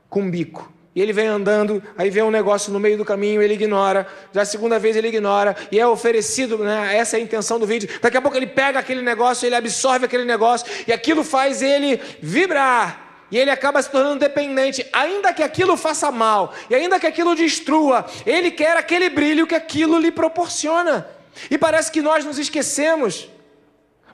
com 0.10 0.22
um 0.22 0.32
bico. 0.32 0.72
E 0.98 1.02
ele 1.02 1.14
vem 1.14 1.28
andando, 1.28 1.84
aí 1.96 2.10
vem 2.10 2.24
um 2.24 2.32
negócio 2.32 2.74
no 2.74 2.80
meio 2.80 2.98
do 2.98 3.06
caminho, 3.06 3.40
ele 3.40 3.54
ignora. 3.54 4.08
Já 4.34 4.42
a 4.42 4.46
segunda 4.46 4.80
vez 4.80 4.96
ele 4.96 5.10
ignora. 5.10 5.56
E 5.72 5.80
é 5.80 5.86
oferecido, 5.86 6.58
né? 6.58 6.98
essa 6.98 7.16
é 7.16 7.20
a 7.20 7.24
intenção 7.24 7.60
do 7.60 7.68
vídeo. 7.68 7.88
Daqui 8.02 8.18
a 8.18 8.22
pouco 8.22 8.36
ele 8.36 8.48
pega 8.48 8.80
aquele 8.80 9.04
negócio, 9.04 9.46
ele 9.46 9.54
absorve 9.54 10.06
aquele 10.06 10.26
negócio, 10.26 10.66
e 10.88 10.92
aquilo 10.92 11.24
faz 11.24 11.62
ele 11.62 12.02
vibrar. 12.20 13.28
E 13.30 13.38
ele 13.38 13.52
acaba 13.52 13.80
se 13.80 13.92
tornando 13.92 14.18
dependente, 14.18 14.88
ainda 14.92 15.32
que 15.32 15.44
aquilo 15.44 15.78
faça 15.78 16.10
mal, 16.10 16.52
e 16.68 16.74
ainda 16.74 17.00
que 17.00 17.06
aquilo 17.06 17.36
destrua, 17.36 18.04
ele 18.26 18.50
quer 18.50 18.76
aquele 18.76 19.08
brilho 19.08 19.46
que 19.46 19.54
aquilo 19.54 20.00
lhe 20.00 20.12
proporciona. 20.12 21.08
E 21.52 21.60
parece 21.60 21.92
que 21.92 22.02
nós 22.02 22.26
nos 22.26 22.40
esquecemos, 22.40 23.30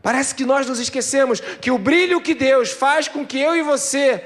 parece 0.01 0.35
que 0.35 0.43
nós 0.43 0.67
nos 0.67 0.81
esquecemos 0.81 1.39
que 1.39 1.71
o 1.71 1.77
brilho 1.77 2.19
que 2.19 2.33
Deus 2.33 2.71
faz 2.71 3.07
com 3.07 3.25
que 3.25 3.39
eu 3.39 3.55
e 3.55 3.61
você 3.61 4.21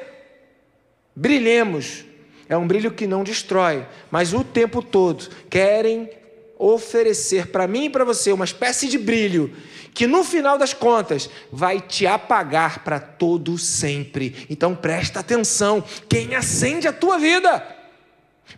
brilhemos 1.15 2.06
é 2.49 2.55
um 2.57 2.67
brilho 2.67 2.91
que 2.91 3.07
não 3.07 3.23
destrói, 3.23 3.85
mas 4.09 4.33
o 4.33 4.43
tempo 4.43 4.81
todo 4.81 5.29
querem 5.49 6.09
oferecer 6.57 7.47
para 7.47 7.67
mim 7.67 7.85
e 7.85 7.89
para 7.89 8.03
você 8.03 8.31
uma 8.31 8.45
espécie 8.45 8.87
de 8.87 8.97
brilho 8.97 9.53
que 9.93 10.05
no 10.05 10.23
final 10.23 10.59
das 10.59 10.75
contas 10.75 11.27
vai 11.51 11.81
te 11.81 12.05
apagar 12.05 12.83
para 12.83 12.99
todo 12.99 13.57
sempre. 13.57 14.45
Então 14.47 14.75
presta 14.75 15.21
atenção, 15.21 15.83
quem 16.07 16.35
acende 16.35 16.87
a 16.87 16.93
tua 16.93 17.17
vida? 17.17 17.76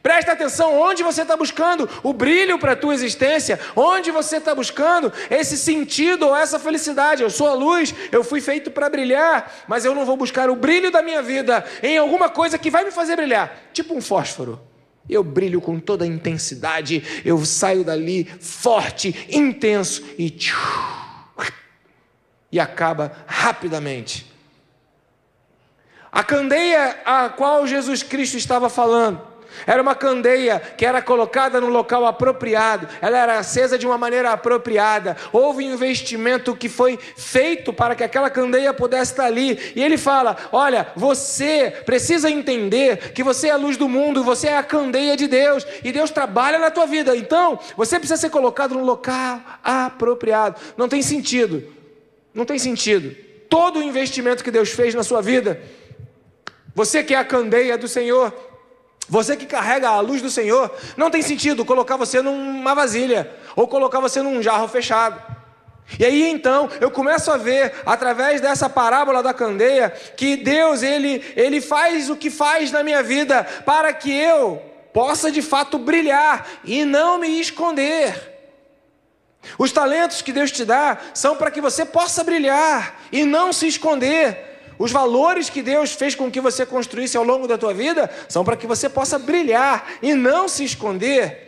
Presta 0.03 0.34
atenção 0.34 0.79
onde 0.79 1.01
você 1.01 1.24
está 1.24 1.36
buscando 1.36 1.89
o 2.03 2.13
brilho 2.13 2.60
para 2.60 2.74
a 2.74 2.75
tua 2.75 2.93
existência, 2.93 3.60
onde 3.75 4.12
você 4.12 4.38
está 4.38 4.53
buscando 4.53 5.12
esse 5.29 5.58
sentido 5.58 6.27
ou 6.27 6.36
essa 6.36 6.60
felicidade. 6.60 7.24
Eu 7.24 7.29
sou 7.29 7.48
a 7.48 7.53
luz, 7.53 7.93
eu 8.12 8.24
fui 8.24 8.39
feito 8.39 8.69
para 8.69 8.89
brilhar, 8.89 9.51
mas 9.67 9.86
eu 9.86 9.96
não 9.96 10.05
vou 10.05 10.15
buscar 10.15 10.50
o 10.50 10.55
brilho 10.55 10.91
da 10.91 11.01
minha 11.01 11.22
vida 11.22 11.65
em 11.81 11.98
alguma 11.98 12.29
coisa 12.29 12.58
que 12.58 12.69
vai 12.69 12.86
me 12.86 12.91
fazer 12.91 13.15
brilhar, 13.15 13.69
tipo 13.74 13.96
um 13.96 14.01
fósforo. 14.01 14.62
Eu 15.10 15.24
brilho 15.24 15.60
com 15.60 15.79
toda 15.79 16.05
a 16.05 16.08
intensidade, 16.08 17.22
eu 17.25 17.43
saio 17.43 17.84
dali 17.84 18.25
forte, 18.39 19.27
intenso 19.27 20.03
e 20.19 20.29
tchiu, 20.29 20.55
e 22.51 22.60
acaba 22.60 23.12
rapidamente. 23.25 24.31
A 26.12 26.24
candeia 26.24 27.00
a 27.03 27.29
qual 27.29 27.65
Jesus 27.65 28.03
Cristo 28.03 28.38
estava 28.38 28.69
falando 28.69 29.29
era 29.66 29.82
uma 29.82 29.96
candeia 29.96 30.60
que 30.60 30.86
era 30.86 31.01
colocada 31.01 31.60
no 31.60 31.68
local 31.68 32.06
apropriado, 32.06 32.88
ela 33.01 33.18
era 33.18 33.39
acesa 33.39 33.78
de 33.78 33.86
uma 33.86 33.98
maneira 33.98 34.32
apropriada. 34.32 35.16
Houve 35.32 35.66
um 35.66 35.74
investimento 35.74 36.56
que 36.56 36.70
foi 36.70 36.98
feito 36.98 37.72
para 37.74 37.96
que 37.96 38.04
aquela 38.04 38.30
candeia 38.30 38.74
pudesse 38.74 39.12
estar 39.12 39.25
ali. 39.25 39.74
E 39.75 39.84
ele 39.84 39.98
fala: 39.98 40.38
Olha, 40.51 40.88
você 40.96 41.72
precisa 41.86 42.30
entender 42.30 43.13
que 43.13 43.24
você 43.24 43.48
é 43.48 43.51
a 43.51 43.58
luz 43.58 43.78
do 43.78 43.89
mundo, 43.89 44.24
você 44.24 44.48
é 44.48 44.58
a 44.58 44.63
candeia 44.63 45.16
de 45.16 45.28
Deus, 45.28 45.66
e 45.84 45.92
Deus 45.92 46.12
trabalha 46.12 46.60
na 46.60 46.72
tua 46.72 46.86
vida. 46.86 47.16
Então, 47.16 47.60
você 47.75 47.98
precisa 48.00 48.20
ser 48.20 48.30
colocado 48.30 48.75
no 48.75 48.84
local 48.84 49.42
apropriado. 49.63 50.60
Não 50.78 50.88
tem 50.88 51.01
sentido. 51.01 51.63
Não 52.34 52.46
tem 52.46 52.60
sentido. 52.60 53.16
Todo 53.50 53.80
o 53.80 53.84
investimento 53.84 54.44
que 54.44 54.51
Deus 54.51 54.70
fez 54.70 54.94
na 54.94 55.04
sua 55.04 55.22
vida, 55.22 55.60
você 56.75 57.04
que 57.04 57.13
é 57.13 57.18
a 57.18 57.25
candeia 57.25 57.78
do 57.78 57.88
Senhor, 57.88 58.34
você 59.10 59.36
que 59.36 59.46
carrega 59.46 59.89
a 59.89 60.00
luz 60.00 60.22
do 60.22 60.30
Senhor, 60.30 60.72
não 60.96 61.10
tem 61.10 61.22
sentido 61.22 61.66
colocar 61.66 61.98
você 61.98 62.22
numa 62.22 62.75
vasilha 62.75 63.30
ou 63.56 63.68
colocar 63.68 64.00
você 64.00 64.22
num 64.22 64.42
jarro 64.42 64.68
fechado. 64.68 65.20
E 65.98 66.06
aí 66.06 66.30
então 66.30 66.70
eu 66.80 66.92
começo 66.92 67.32
a 67.32 67.38
ver 67.38 67.74
através 67.86 68.39
dessa 68.39 68.70
parábola 68.70 69.24
da 69.24 69.34
candeia 69.34 69.89
que 69.89 70.38
Deus 70.38 70.84
ele 70.84 71.24
ele 71.36 71.60
faz 71.60 72.12
o 72.12 72.16
que 72.16 72.30
faz 72.30 72.72
na 72.72 72.84
minha 72.84 73.01
vida 73.01 73.44
para 73.66 73.92
que 73.92 74.12
eu 74.12 74.62
possa 74.94 75.32
de 75.32 75.42
fato 75.42 75.80
brilhar 75.80 76.48
e 76.63 76.86
não 76.86 77.18
me 77.18 77.39
esconder. 77.42 78.38
Os 79.58 79.72
talentos 79.72 80.22
que 80.22 80.32
Deus 80.32 80.51
te 80.51 80.63
dá 80.66 80.98
são 81.13 81.36
para 81.36 81.50
que 81.50 81.62
você 81.62 81.86
possa 81.86 82.24
brilhar 82.24 83.00
e 83.12 83.24
não 83.24 83.51
se 83.51 83.68
esconder. 83.68 84.49
Os 84.80 84.94
valores 84.94 85.50
que 85.50 85.62
Deus 85.62 85.92
fez 85.92 86.16
com 86.16 86.32
que 86.32 86.40
você 86.40 86.66
construísse 86.66 87.18
ao 87.18 87.24
longo 87.26 87.46
da 87.46 87.58
tua 87.58 87.74
vida 87.74 88.10
são 88.30 88.46
para 88.46 88.56
que 88.56 88.66
você 88.66 88.88
possa 88.88 89.20
brilhar 89.20 89.86
e 90.02 90.14
não 90.14 90.48
se 90.48 90.64
esconder. 90.64 91.48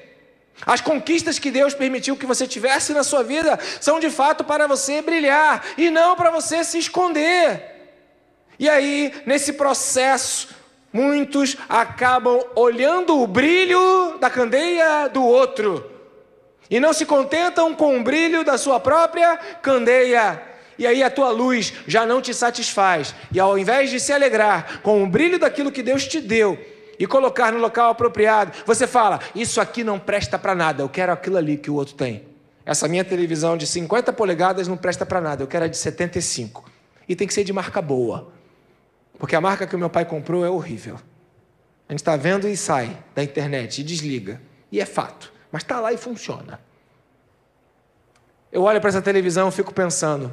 As 0.66 0.82
conquistas 0.82 1.40
que 1.40 1.50
Deus 1.50 1.74
permitiu 1.74 2.18
que 2.18 2.26
você 2.26 2.46
tivesse 2.46 2.92
na 2.92 3.04
sua 3.04 3.24
vida 3.24 3.58
são 3.80 4.02
de 4.02 4.10
fato 4.10 4.44
para 4.44 4.68
você 4.68 5.02
brilhar 5.02 5.66
e 5.78 5.90
não 5.90 6.14
para 6.18 6.30
você 6.30 6.62
se 6.66 6.78
esconder. 6.78 7.64
E 8.60 8.68
aí, 8.68 9.14
nesse 9.26 9.54
processo, 9.54 10.50
muitos 10.92 11.56
acabam 11.70 12.44
olhando 12.54 13.18
o 13.18 13.26
brilho 13.26 14.18
da 14.20 14.30
candeia 14.30 15.08
do 15.08 15.24
outro 15.24 15.90
e 16.70 16.82
não 16.82 16.92
se 16.92 17.06
contentam 17.06 17.74
com 17.74 17.98
o 17.98 18.04
brilho 18.04 18.44
da 18.44 18.58
sua 18.58 18.78
própria 18.78 19.38
candeia 19.62 20.51
e 20.78 20.88
aí 20.88 21.04
a 21.04 21.10
tua 21.10 21.30
luz 21.30 21.74
já 21.88 22.06
não 22.06 22.22
te 22.22 22.34
satisfaz. 22.34 23.14
E 23.32 23.40
ao 23.40 23.58
invés 23.58 23.90
de 23.90 24.00
se 24.00 24.12
alegrar 24.12 24.82
com 24.82 25.04
o 25.04 25.08
brilho 25.08 25.40
daquilo 25.40 25.72
que 25.72 25.84
Deus 25.84 26.08
te 26.08 26.20
deu 26.20 26.58
e 26.98 27.08
colocar 27.08 27.52
no 27.52 27.60
local 27.60 27.92
apropriado, 27.92 28.52
você 28.66 28.86
fala: 28.86 29.20
Isso 29.34 29.60
aqui 29.60 29.84
não 29.84 30.00
presta 30.00 30.38
para 30.38 30.56
nada, 30.56 30.84
eu 30.84 30.90
quero 30.90 31.12
aquilo 31.12 31.38
ali 31.38 31.58
que 31.58 31.72
o 31.72 31.76
outro 31.76 31.96
tem. 31.96 32.26
Essa 32.66 32.88
minha 32.88 33.04
televisão 33.04 33.58
de 33.58 33.66
50 33.66 34.14
polegadas 34.14 34.68
não 34.68 34.78
presta 34.78 35.06
para 35.06 35.20
nada, 35.20 35.44
eu 35.44 35.48
quero 35.48 35.66
a 35.66 35.68
de 35.68 35.78
75. 35.78 36.70
E 37.08 37.16
tem 37.16 37.28
que 37.28 37.34
ser 37.34 37.44
de 37.44 37.52
marca 37.52 37.82
boa. 37.82 38.32
Porque 39.18 39.36
a 39.36 39.42
marca 39.42 39.68
que 39.68 39.76
o 39.76 39.80
meu 39.80 39.90
pai 39.90 40.06
comprou 40.06 40.46
é 40.46 40.50
horrível. 40.50 40.96
A 41.90 41.94
gente 41.94 42.00
está 42.00 42.16
vendo 42.16 42.48
e 42.48 42.56
sai 42.56 42.98
da 43.14 43.24
internet 43.24 43.82
e 43.82 43.84
desliga. 43.84 44.42
E 44.72 44.80
é 44.80 44.86
fato. 44.86 45.34
Mas 45.52 45.64
está 45.64 45.80
lá 45.80 45.92
e 45.92 45.98
funciona. 45.98 46.60
eu 48.52 48.64
olho 48.64 48.80
para 48.80 48.90
essa 48.90 49.02
televisão 49.02 49.50
e 49.50 49.52
fico 49.52 49.74
pensando: 49.74 50.32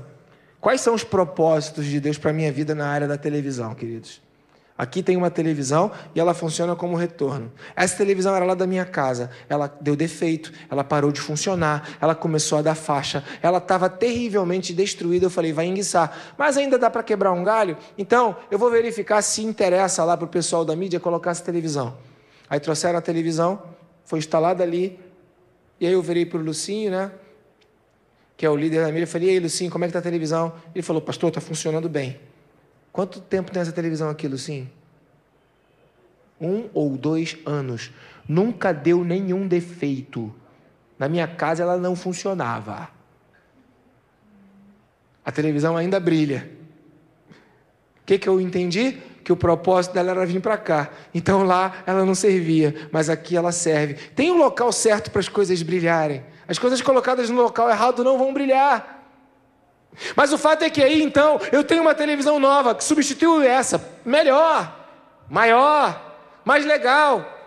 quais 0.61 0.81
são 0.81 0.95
os 0.95 1.05
propósitos 1.05 1.87
de 1.87 2.01
Deus 2.01 2.19
para 2.19 2.31
a 2.31 2.35
minha 2.35 2.53
vida 2.53 2.75
na 2.75 2.89
área 2.89 3.09
da 3.09 3.17
televisão, 3.17 3.75
queridos? 3.75 4.21
Aqui 4.79 5.03
tem 5.03 5.17
uma 5.17 5.29
televisão 5.29 5.91
e 6.15 6.21
ela 6.21 6.33
funciona 6.33 6.77
como 6.77 6.95
retorno. 6.97 7.51
Essa 7.75 7.97
televisão 7.97 8.37
era 8.37 8.45
lá 8.45 8.55
da 8.55 8.65
minha 8.65 8.85
casa. 8.85 9.29
Ela 9.49 9.67
deu 9.81 9.97
defeito, 9.97 10.53
ela 10.71 10.85
parou 10.85 11.11
de 11.11 11.21
funcionar, 11.21 11.97
ela 12.01 12.15
começou 12.15 12.59
a 12.59 12.63
dar 12.63 12.77
faixa, 12.77 13.25
ela 13.43 13.59
estava 13.59 13.89
terrivelmente 13.89 14.73
destruída. 14.73 15.27
Eu 15.27 15.31
falei, 15.31 15.53
vai 15.53 15.67
enguiçar. 15.67 16.17
Mas 16.39 16.57
ainda 16.57 16.79
dá 16.79 16.89
para 16.89 17.03
quebrar 17.03 17.33
um 17.33 17.43
galho? 17.43 17.77
Então, 17.99 18.37
eu 18.53 18.59
vou 18.59 18.71
verificar 18.71 19.21
se 19.21 19.43
interessa 19.43 20.05
lá 20.05 20.17
para 20.17 20.27
o 20.27 20.29
pessoal 20.29 20.65
da 20.65 20.77
mídia 20.77 21.01
colocar 21.01 21.33
essa 21.33 21.43
televisão. 21.43 21.97
Aí 22.49 22.61
trouxeram 22.61 23.01
a 23.01 23.03
televisão, 23.03 23.61
foi 24.05 24.21
instalada 24.21 24.63
ali. 24.63 24.97
E 25.81 25.89
aí 25.89 25.93
eu 25.93 26.03
virei 26.03 26.25
para 26.25 26.39
o 26.39 26.43
Lucinho, 26.43 26.93
né? 26.93 27.11
Que 28.39 28.47
é 28.47 28.51
o 28.51 28.57
líder 28.57 28.83
da 28.83 28.87
mídia. 28.87 29.03
Eu 29.03 29.09
falei, 29.09 29.29
e 29.29 29.31
aí, 29.33 29.41
Lucinho, 29.41 29.69
como 29.69 29.85
é 29.85 29.89
que 29.89 29.91
está 29.91 29.99
a 29.99 30.03
televisão? 30.03 30.55
Ele 30.73 30.83
falou, 30.83 31.03
pastor, 31.03 31.29
está 31.29 31.41
funcionando 31.41 31.89
bem. 31.89 32.21
Quanto 32.93 33.21
tempo 33.21 33.51
tem 33.51 33.61
essa 33.61 33.73
televisão 33.73 34.09
aqui, 34.09 34.29
Lucinho? 34.29 34.71
Um 36.41 36.69
ou 36.73 36.97
dois 36.97 37.37
anos. 37.45 37.91
Nunca 38.29 38.73
deu 38.73 39.03
nenhum 39.03 39.49
defeito. 39.49 40.33
Na 40.97 41.09
minha 41.09 41.27
casa 41.27 41.65
ela 41.65 41.77
não 41.77 41.97
funcionava. 41.97 42.89
A 45.25 45.33
televisão 45.33 45.77
ainda 45.77 45.99
brilha. 45.99 46.49
O 48.03 48.07
que, 48.07 48.19
que 48.19 48.29
eu 48.29 48.41
entendi? 48.41 48.99
Que 49.25 49.33
o 49.33 49.37
propósito 49.37 49.95
dela 49.95 50.13
era 50.13 50.25
vir 50.25 50.41
para 50.41 50.57
cá. 50.57 50.91
Então 51.13 51.43
lá 51.43 51.83
ela 51.87 52.05
não 52.05 52.15
servia, 52.15 52.89
mas 52.93 53.11
aqui 53.11 53.37
ela 53.37 53.51
serve. 53.51 53.95
Tem 54.15 54.31
um 54.31 54.39
local 54.39 54.71
certo 54.71 55.11
para 55.11 55.21
as 55.21 55.29
coisas 55.29 55.61
brilharem. 55.61 56.23
As 56.49 56.59
coisas 56.59 56.81
colocadas 56.81 57.29
no 57.29 57.43
local 57.43 57.69
errado 57.69 58.03
não 58.03 58.17
vão 58.17 58.33
brilhar. 58.33 59.05
Mas 60.17 60.33
o 60.33 60.39
fato 60.39 60.63
é 60.63 60.71
que 60.71 60.83
aí 60.83 61.03
então 61.03 61.39
eu 61.53 61.63
tenho 61.63 61.83
uma 61.83 61.95
televisão 61.95 62.41
nova 62.41 62.75
que 62.75 62.83
substitui 62.83 63.47
essa, 63.47 63.87
melhor, 64.05 64.75
maior, 65.29 66.17
mais 66.45 66.65
legal. 66.65 67.39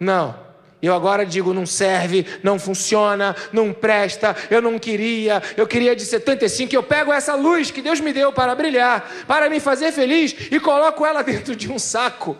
Não. 0.00 0.42
Eu 0.80 0.94
agora 0.94 1.24
digo, 1.24 1.54
não 1.54 1.64
serve, 1.64 2.26
não 2.42 2.58
funciona, 2.58 3.34
não 3.52 3.72
presta, 3.72 4.36
eu 4.50 4.60
não 4.60 4.78
queria, 4.78 5.42
eu 5.56 5.66
queria 5.66 5.96
de 5.96 6.04
75, 6.04 6.74
eu 6.74 6.82
pego 6.82 7.10
essa 7.10 7.34
luz 7.34 7.70
que 7.70 7.80
Deus 7.80 8.00
me 8.00 8.12
deu 8.12 8.30
para 8.34 8.54
brilhar, 8.54 9.10
para 9.26 9.48
me 9.48 9.60
fazer 9.60 9.92
feliz 9.92 10.36
e 10.50 10.60
coloco 10.60 11.06
ela 11.06 11.22
dentro 11.24 11.56
de 11.56 11.72
um 11.72 11.78
saco. 11.78 12.36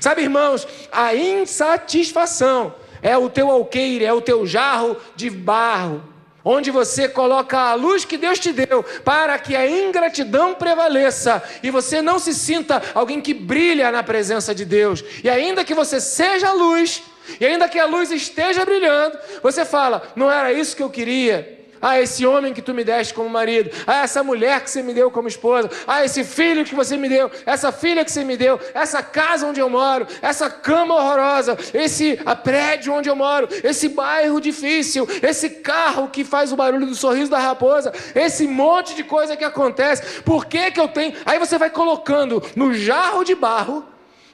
Sabe, 0.00 0.22
irmãos, 0.22 0.66
a 0.92 1.12
insatisfação 1.14 2.72
é 3.02 3.16
o 3.16 3.28
teu 3.30 3.50
alqueire, 3.50 4.04
é 4.04 4.12
o 4.12 4.20
teu 4.20 4.46
jarro 4.46 4.96
de 5.16 5.30
barro 5.30 6.02
onde 6.44 6.70
você 6.70 7.08
coloca 7.08 7.58
a 7.58 7.74
luz 7.74 8.06
que 8.06 8.16
Deus 8.16 8.38
te 8.38 8.52
deu 8.52 8.82
para 9.04 9.38
que 9.38 9.54
a 9.54 9.68
ingratidão 9.68 10.54
prevaleça 10.54 11.42
e 11.62 11.70
você 11.70 12.00
não 12.00 12.18
se 12.18 12.32
sinta 12.32 12.82
alguém 12.94 13.20
que 13.20 13.34
brilha 13.34 13.92
na 13.92 14.02
presença 14.02 14.54
de 14.54 14.64
Deus. 14.64 15.04
E 15.22 15.28
ainda 15.28 15.62
que 15.62 15.74
você 15.74 16.00
seja 16.00 16.48
a 16.48 16.52
luz, 16.52 17.02
e 17.38 17.44
ainda 17.44 17.68
que 17.68 17.78
a 17.78 17.84
luz 17.84 18.10
esteja 18.10 18.64
brilhando, 18.64 19.18
você 19.42 19.64
fala: 19.64 20.10
não 20.16 20.32
era 20.32 20.50
isso 20.50 20.74
que 20.74 20.82
eu 20.82 20.88
queria. 20.88 21.57
Ah, 21.80 22.00
esse 22.00 22.26
homem 22.26 22.52
que 22.52 22.62
tu 22.62 22.74
me 22.74 22.84
deste 22.84 23.14
como 23.14 23.28
marido. 23.28 23.70
Ah, 23.86 24.02
essa 24.02 24.22
mulher 24.22 24.60
que 24.60 24.70
você 24.70 24.82
me 24.82 24.92
deu 24.92 25.10
como 25.10 25.28
esposa. 25.28 25.70
Ah, 25.86 26.04
esse 26.04 26.24
filho 26.24 26.64
que 26.64 26.74
você 26.74 26.96
me 26.96 27.08
deu. 27.08 27.30
Essa 27.46 27.72
filha 27.72 28.04
que 28.04 28.12
você 28.12 28.24
me 28.24 28.36
deu. 28.36 28.60
Essa 28.74 29.02
casa 29.02 29.46
onde 29.46 29.60
eu 29.60 29.68
moro. 29.68 30.06
Essa 30.20 30.50
cama 30.50 30.94
horrorosa. 30.94 31.56
Esse 31.72 32.18
prédio 32.42 32.92
onde 32.92 33.08
eu 33.08 33.16
moro. 33.16 33.48
Esse 33.62 33.88
bairro 33.88 34.40
difícil. 34.40 35.08
Esse 35.22 35.50
carro 35.50 36.08
que 36.08 36.24
faz 36.24 36.52
o 36.52 36.56
barulho 36.56 36.86
do 36.86 36.94
sorriso 36.94 37.30
da 37.30 37.38
raposa. 37.38 37.92
Esse 38.14 38.46
monte 38.46 38.94
de 38.94 39.04
coisa 39.04 39.36
que 39.36 39.44
acontece. 39.44 40.22
Por 40.22 40.46
que 40.46 40.70
que 40.70 40.80
eu 40.80 40.88
tenho? 40.88 41.14
Aí 41.24 41.38
você 41.38 41.58
vai 41.58 41.70
colocando 41.70 42.42
no 42.56 42.74
jarro 42.74 43.24
de 43.24 43.34
barro 43.34 43.84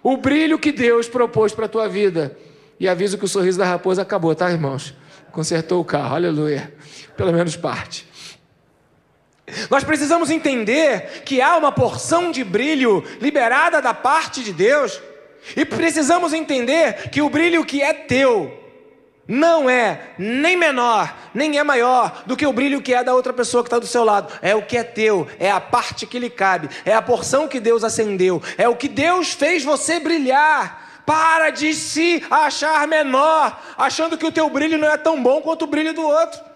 o 0.02 0.18
brilho 0.18 0.58
que 0.58 0.70
Deus 0.70 1.08
propôs 1.08 1.54
para 1.54 1.64
a 1.64 1.68
tua 1.68 1.88
vida. 1.88 2.36
E 2.78 2.86
aviso 2.86 3.16
que 3.16 3.24
o 3.24 3.28
sorriso 3.28 3.58
da 3.58 3.64
raposa 3.64 4.02
acabou, 4.02 4.34
tá, 4.34 4.50
irmãos? 4.50 4.94
Consertou 5.34 5.80
o 5.80 5.84
carro. 5.84 6.14
Aleluia 6.14 6.72
pelo 7.16 7.32
menos 7.32 7.56
parte. 7.56 8.06
Nós 9.70 9.84
precisamos 9.84 10.30
entender 10.30 11.22
que 11.24 11.40
há 11.40 11.56
uma 11.56 11.70
porção 11.70 12.30
de 12.30 12.42
brilho 12.42 13.04
liberada 13.20 13.80
da 13.80 13.92
parte 13.92 14.42
de 14.42 14.52
Deus, 14.52 15.00
e 15.54 15.64
precisamos 15.64 16.32
entender 16.32 17.10
que 17.10 17.20
o 17.20 17.28
brilho 17.28 17.64
que 17.64 17.82
é 17.82 17.92
teu 17.92 18.60
não 19.28 19.68
é 19.68 20.12
nem 20.18 20.56
menor, 20.56 21.14
nem 21.34 21.58
é 21.58 21.62
maior 21.62 22.24
do 22.26 22.36
que 22.36 22.46
o 22.46 22.52
brilho 22.52 22.80
que 22.80 22.94
é 22.94 23.04
da 23.04 23.14
outra 23.14 23.32
pessoa 23.32 23.62
que 23.62 23.68
está 23.68 23.78
do 23.78 23.86
seu 23.86 24.04
lado. 24.04 24.32
É 24.40 24.54
o 24.54 24.62
que 24.62 24.76
é 24.76 24.82
teu, 24.82 25.26
é 25.38 25.50
a 25.50 25.60
parte 25.60 26.06
que 26.06 26.18
lhe 26.18 26.30
cabe, 26.30 26.68
é 26.84 26.94
a 26.94 27.02
porção 27.02 27.46
que 27.46 27.60
Deus 27.60 27.84
acendeu, 27.84 28.42
é 28.56 28.66
o 28.68 28.76
que 28.76 28.88
Deus 28.88 29.32
fez 29.32 29.62
você 29.62 30.00
brilhar. 30.00 30.83
Para 31.06 31.50
de 31.50 31.74
se 31.74 32.22
achar 32.30 32.86
menor, 32.88 33.60
achando 33.76 34.16
que 34.16 34.26
o 34.26 34.32
teu 34.32 34.48
brilho 34.48 34.78
não 34.78 34.88
é 34.88 34.96
tão 34.96 35.22
bom 35.22 35.42
quanto 35.42 35.62
o 35.62 35.68
brilho 35.68 35.92
do 35.92 36.02
outro. 36.02 36.54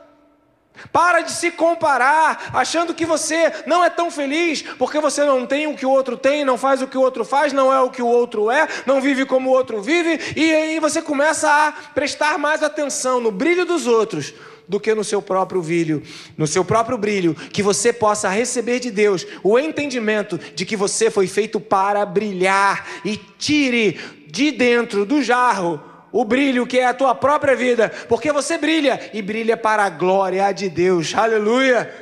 Para 0.92 1.20
de 1.20 1.32
se 1.32 1.50
comparar, 1.50 2.50
achando 2.52 2.94
que 2.94 3.04
você 3.04 3.52
não 3.66 3.84
é 3.84 3.90
tão 3.90 4.10
feliz 4.10 4.62
porque 4.78 5.00
você 5.00 5.24
não 5.24 5.46
tem 5.46 5.66
o 5.66 5.74
que 5.74 5.84
o 5.84 5.90
outro 5.90 6.16
tem, 6.16 6.44
não 6.44 6.56
faz 6.56 6.80
o 6.80 6.86
que 6.86 6.96
o 6.96 7.00
outro 7.00 7.24
faz, 7.24 7.52
não 7.52 7.72
é 7.72 7.80
o 7.80 7.90
que 7.90 8.02
o 8.02 8.06
outro 8.06 8.50
é, 8.50 8.68
não 8.86 9.00
vive 9.00 9.26
como 9.26 9.50
o 9.50 9.52
outro 9.52 9.82
vive, 9.82 10.20
e 10.36 10.52
aí 10.52 10.78
você 10.78 11.02
começa 11.02 11.50
a 11.50 11.72
prestar 11.72 12.38
mais 12.38 12.62
atenção 12.62 13.20
no 13.20 13.30
brilho 13.30 13.66
dos 13.66 13.86
outros 13.86 14.32
do 14.68 14.78
que 14.78 14.94
no 14.94 15.02
seu 15.02 15.22
próprio 15.22 15.62
brilho, 15.62 16.02
no 16.36 16.46
seu 16.46 16.62
próprio 16.62 16.98
brilho, 16.98 17.34
que 17.34 17.62
você 17.62 17.90
possa 17.90 18.28
receber 18.28 18.78
de 18.78 18.90
Deus 18.90 19.26
o 19.42 19.58
entendimento 19.58 20.38
de 20.54 20.66
que 20.66 20.76
você 20.76 21.10
foi 21.10 21.26
feito 21.26 21.58
para 21.58 22.04
brilhar 22.04 22.86
e 23.02 23.16
tire 23.16 23.98
de 24.38 24.52
dentro 24.52 25.04
do 25.04 25.20
jarro 25.20 25.82
o 26.12 26.24
brilho 26.24 26.66
que 26.66 26.78
é 26.78 26.86
a 26.86 26.94
tua 26.94 27.14
própria 27.14 27.56
vida, 27.56 27.92
porque 28.08 28.32
você 28.32 28.56
brilha 28.56 29.10
e 29.12 29.20
brilha 29.20 29.56
para 29.56 29.84
a 29.84 29.90
glória 29.90 30.50
de 30.52 30.68
Deus. 30.68 31.14
Aleluia! 31.14 31.92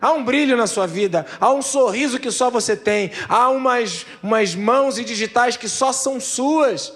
Há 0.00 0.12
um 0.12 0.22
brilho 0.22 0.56
na 0.56 0.66
sua 0.66 0.86
vida, 0.86 1.24
há 1.40 1.50
um 1.50 1.62
sorriso 1.62 2.18
que 2.18 2.30
só 2.30 2.50
você 2.50 2.76
tem, 2.76 3.10
há 3.26 3.48
umas, 3.48 4.04
umas 4.22 4.54
mãos 4.54 4.98
e 4.98 5.04
digitais 5.04 5.56
que 5.56 5.68
só 5.68 5.92
são 5.92 6.20
suas. 6.20 6.92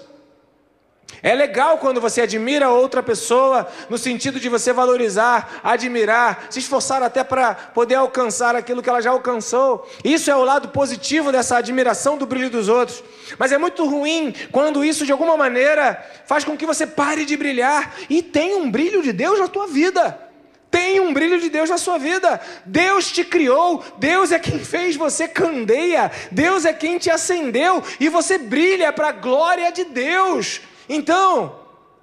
É 1.21 1.35
legal 1.35 1.77
quando 1.77 1.99
você 1.99 2.21
admira 2.21 2.69
outra 2.69 3.03
pessoa, 3.03 3.67
no 3.89 3.97
sentido 3.97 4.39
de 4.39 4.47
você 4.47 4.71
valorizar, 4.71 5.59
admirar, 5.63 6.47
se 6.49 6.59
esforçar 6.59 7.03
até 7.03 7.23
para 7.23 7.53
poder 7.53 7.95
alcançar 7.95 8.55
aquilo 8.55 8.81
que 8.81 8.89
ela 8.89 9.01
já 9.01 9.11
alcançou. 9.11 9.87
Isso 10.03 10.31
é 10.31 10.35
o 10.35 10.43
lado 10.43 10.69
positivo 10.69 11.31
dessa 11.31 11.57
admiração 11.57 12.17
do 12.17 12.25
brilho 12.25 12.49
dos 12.49 12.69
outros. 12.69 13.03
Mas 13.37 13.51
é 13.51 13.57
muito 13.57 13.85
ruim 13.85 14.33
quando 14.51 14.83
isso 14.83 15.05
de 15.05 15.11
alguma 15.11 15.35
maneira 15.35 16.03
faz 16.25 16.43
com 16.43 16.55
que 16.55 16.65
você 16.65 16.87
pare 16.87 17.25
de 17.25 17.35
brilhar 17.35 17.95
e 18.09 18.21
tenha 18.21 18.57
um 18.57 18.71
brilho 18.71 19.01
de 19.01 19.11
Deus 19.11 19.39
na 19.39 19.47
tua 19.47 19.67
vida. 19.67 20.29
Tem 20.71 20.99
um 20.99 21.11
brilho 21.13 21.39
de 21.39 21.49
Deus 21.49 21.69
na 21.69 21.77
sua 21.77 21.97
vida. 21.97 22.39
Deus 22.65 23.11
te 23.11 23.23
criou, 23.23 23.83
Deus 23.97 24.31
é 24.31 24.37
quem 24.37 24.59
fez 24.59 24.95
você 24.95 25.27
candeia, 25.27 26.11
Deus 26.31 26.63
é 26.63 26.71
quem 26.71 26.97
te 26.97 27.09
acendeu 27.09 27.83
e 27.99 28.07
você 28.07 28.37
brilha 28.37 28.93
para 28.93 29.09
a 29.09 29.13
glória 29.13 29.71
de 29.71 29.83
Deus. 29.85 30.61
Então, 30.89 31.55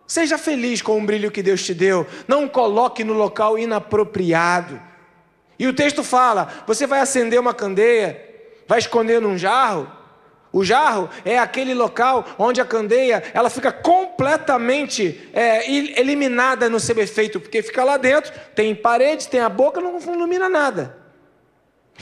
seja 0.06 0.38
feliz 0.38 0.80
com 0.80 0.96
o 0.96 1.04
brilho 1.04 1.30
que 1.30 1.42
Deus 1.42 1.62
te 1.62 1.74
deu, 1.74 2.06
não 2.28 2.48
coloque 2.48 3.02
no 3.02 3.12
local 3.12 3.58
inapropriado. 3.58 4.80
E 5.58 5.66
o 5.66 5.74
texto 5.74 6.04
fala: 6.04 6.48
você 6.66 6.86
vai 6.86 7.00
acender 7.00 7.40
uma 7.40 7.52
candeia, 7.52 8.24
vai 8.68 8.78
esconder 8.78 9.20
num 9.20 9.36
jarro. 9.36 9.90
O 10.52 10.64
jarro 10.64 11.10
é 11.24 11.38
aquele 11.38 11.74
local 11.74 12.24
onde 12.38 12.60
a 12.60 12.64
candeia 12.64 13.22
ela 13.34 13.50
fica 13.50 13.70
completamente 13.70 15.28
é, 15.34 15.70
eliminada 15.70 16.70
no 16.70 16.80
seu 16.80 16.98
efeito, 16.98 17.40
porque 17.40 17.62
fica 17.62 17.84
lá 17.84 17.96
dentro, 17.96 18.32
tem 18.54 18.74
paredes, 18.74 19.26
tem 19.26 19.40
a 19.40 19.48
boca, 19.48 19.80
não 19.80 19.98
ilumina 19.98 20.48
nada. 20.48 21.05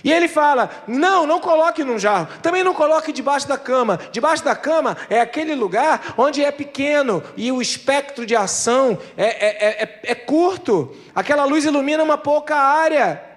E 0.02 0.12
ele 0.12 0.28
fala: 0.28 0.70
não, 0.87 1.26
não 1.26 1.40
coloque 1.40 1.85
num 1.85 1.98
jarro, 1.98 2.28
também 2.42 2.64
não 2.64 2.74
coloque 2.74 3.12
debaixo 3.12 3.46
da 3.46 3.57
cama. 3.57 3.98
Debaixo 4.11 4.44
da 4.44 4.57
cama 4.57 4.96
é 5.09 5.20
aquele 5.20 5.54
lugar 5.54 6.14
onde 6.16 6.42
é 6.42 6.50
pequeno 6.50 7.22
e 7.37 7.52
o 7.52 7.62
espectro 7.62 8.26
de 8.26 8.35
ação 8.35 8.98
é, 9.16 9.24
é, 9.24 9.83
é, 9.83 10.00
é 10.02 10.14
curto, 10.14 10.94
aquela 11.14 11.44
luz 11.44 11.64
ilumina 11.64 12.02
uma 12.02 12.18
pouca 12.18 12.57
área. 12.57 13.34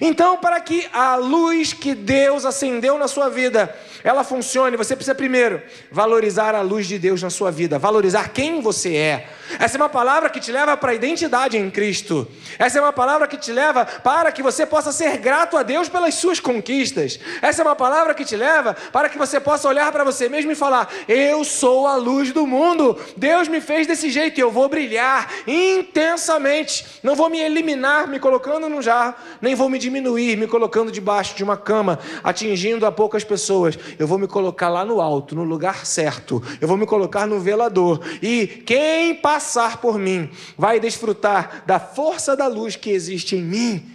Então, 0.00 0.36
para 0.36 0.60
que 0.60 0.88
a 0.92 1.16
luz 1.16 1.72
que 1.72 1.94
Deus 1.94 2.44
acendeu 2.44 2.98
na 2.98 3.08
sua 3.08 3.28
vida, 3.28 3.74
ela 4.02 4.22
funcione, 4.22 4.76
você 4.76 4.94
precisa 4.94 5.14
primeiro 5.14 5.60
valorizar 5.90 6.54
a 6.54 6.60
luz 6.60 6.86
de 6.86 6.98
Deus 6.98 7.22
na 7.22 7.30
sua 7.30 7.50
vida, 7.50 7.78
valorizar 7.78 8.28
quem 8.30 8.60
você 8.60 8.94
é. 8.94 9.28
Essa 9.58 9.76
é 9.76 9.80
uma 9.80 9.88
palavra 9.88 10.28
que 10.28 10.40
te 10.40 10.52
leva 10.52 10.76
para 10.76 10.92
a 10.92 10.94
identidade 10.94 11.56
em 11.56 11.70
Cristo. 11.70 12.28
Essa 12.58 12.78
é 12.78 12.82
uma 12.82 12.92
palavra 12.92 13.26
que 13.26 13.36
te 13.36 13.52
leva 13.52 13.84
para 13.84 14.30
que 14.32 14.42
você 14.42 14.66
possa 14.66 14.92
ser 14.92 15.18
grato 15.18 15.56
a 15.56 15.62
Deus 15.62 15.88
pelas 15.88 16.14
suas 16.14 16.40
conquistas. 16.40 17.18
Essa 17.40 17.62
é 17.62 17.64
uma 17.64 17.76
palavra 17.76 18.14
que 18.14 18.24
te 18.24 18.36
leva 18.36 18.76
para 18.92 19.08
que 19.08 19.18
você 19.18 19.40
possa 19.40 19.68
olhar 19.68 19.90
para 19.92 20.04
você 20.04 20.28
mesmo 20.28 20.52
e 20.52 20.54
falar: 20.54 20.92
Eu 21.08 21.44
sou 21.44 21.86
a 21.86 21.96
luz 21.96 22.32
do 22.32 22.46
mundo. 22.46 22.98
Deus 23.16 23.48
me 23.48 23.60
fez 23.60 23.86
desse 23.86 24.10
jeito 24.10 24.38
e 24.38 24.42
eu 24.42 24.50
vou 24.50 24.68
brilhar 24.68 25.32
intensamente. 25.46 26.86
Não 27.02 27.14
vou 27.14 27.30
me 27.30 27.40
eliminar 27.40 28.08
me 28.08 28.18
colocando 28.18 28.68
num 28.68 28.82
jarro, 28.82 29.14
nem 29.40 29.54
vou 29.54 29.68
me 29.68 29.75
diminuir 29.78 30.36
me 30.36 30.46
colocando 30.46 30.90
debaixo 30.92 31.36
de 31.36 31.44
uma 31.44 31.56
cama, 31.56 31.98
atingindo 32.22 32.86
a 32.86 32.92
poucas 32.92 33.24
pessoas. 33.24 33.78
Eu 33.98 34.06
vou 34.06 34.18
me 34.18 34.26
colocar 34.26 34.68
lá 34.68 34.84
no 34.84 35.00
alto, 35.00 35.34
no 35.34 35.44
lugar 35.44 35.86
certo. 35.86 36.42
Eu 36.60 36.68
vou 36.68 36.76
me 36.76 36.86
colocar 36.86 37.26
no 37.26 37.40
velador. 37.40 38.00
E 38.22 38.46
quem 38.46 39.14
passar 39.14 39.80
por 39.80 39.98
mim 39.98 40.30
vai 40.56 40.78
desfrutar 40.78 41.64
da 41.66 41.80
força 41.80 42.36
da 42.36 42.46
luz 42.46 42.76
que 42.76 42.90
existe 42.90 43.36
em 43.36 43.42
mim. 43.42 43.90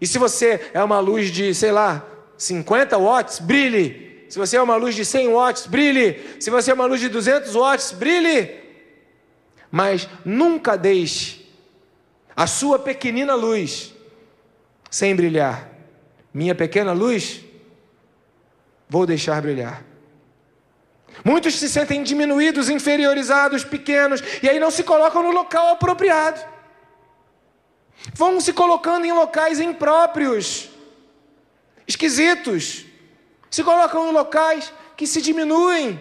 E 0.00 0.06
se 0.06 0.18
você 0.18 0.70
é 0.74 0.82
uma 0.82 1.00
luz 1.00 1.30
de, 1.30 1.54
sei 1.54 1.72
lá, 1.72 2.04
50 2.36 2.98
watts, 2.98 3.38
brilhe. 3.38 4.26
Se 4.28 4.38
você 4.38 4.56
é 4.56 4.62
uma 4.62 4.76
luz 4.76 4.94
de 4.94 5.04
100 5.04 5.28
watts, 5.28 5.66
brilhe. 5.66 6.20
Se 6.40 6.50
você 6.50 6.70
é 6.70 6.74
uma 6.74 6.86
luz 6.86 7.00
de 7.00 7.08
200 7.08 7.54
watts, 7.54 7.92
brilhe. 7.92 8.50
Mas 9.70 10.08
nunca 10.24 10.76
deixe 10.76 11.46
a 12.36 12.46
sua 12.46 12.78
pequenina 12.78 13.34
luz 13.34 13.93
sem 14.94 15.16
brilhar. 15.16 15.68
Minha 16.32 16.54
pequena 16.54 16.92
luz, 16.92 17.40
vou 18.88 19.04
deixar 19.04 19.42
brilhar. 19.42 19.82
Muitos 21.24 21.58
se 21.58 21.68
sentem 21.68 22.00
diminuídos, 22.04 22.68
inferiorizados, 22.68 23.64
pequenos, 23.64 24.22
e 24.40 24.48
aí 24.48 24.60
não 24.60 24.70
se 24.70 24.84
colocam 24.84 25.20
no 25.20 25.32
local 25.32 25.70
apropriado. 25.70 26.40
Vão 28.14 28.40
se 28.40 28.52
colocando 28.52 29.04
em 29.04 29.10
locais 29.10 29.58
impróprios, 29.58 30.70
esquisitos. 31.88 32.84
Se 33.50 33.64
colocam 33.64 34.08
em 34.08 34.12
locais 34.12 34.72
que 34.96 35.08
se 35.08 35.20
diminuem, 35.20 36.00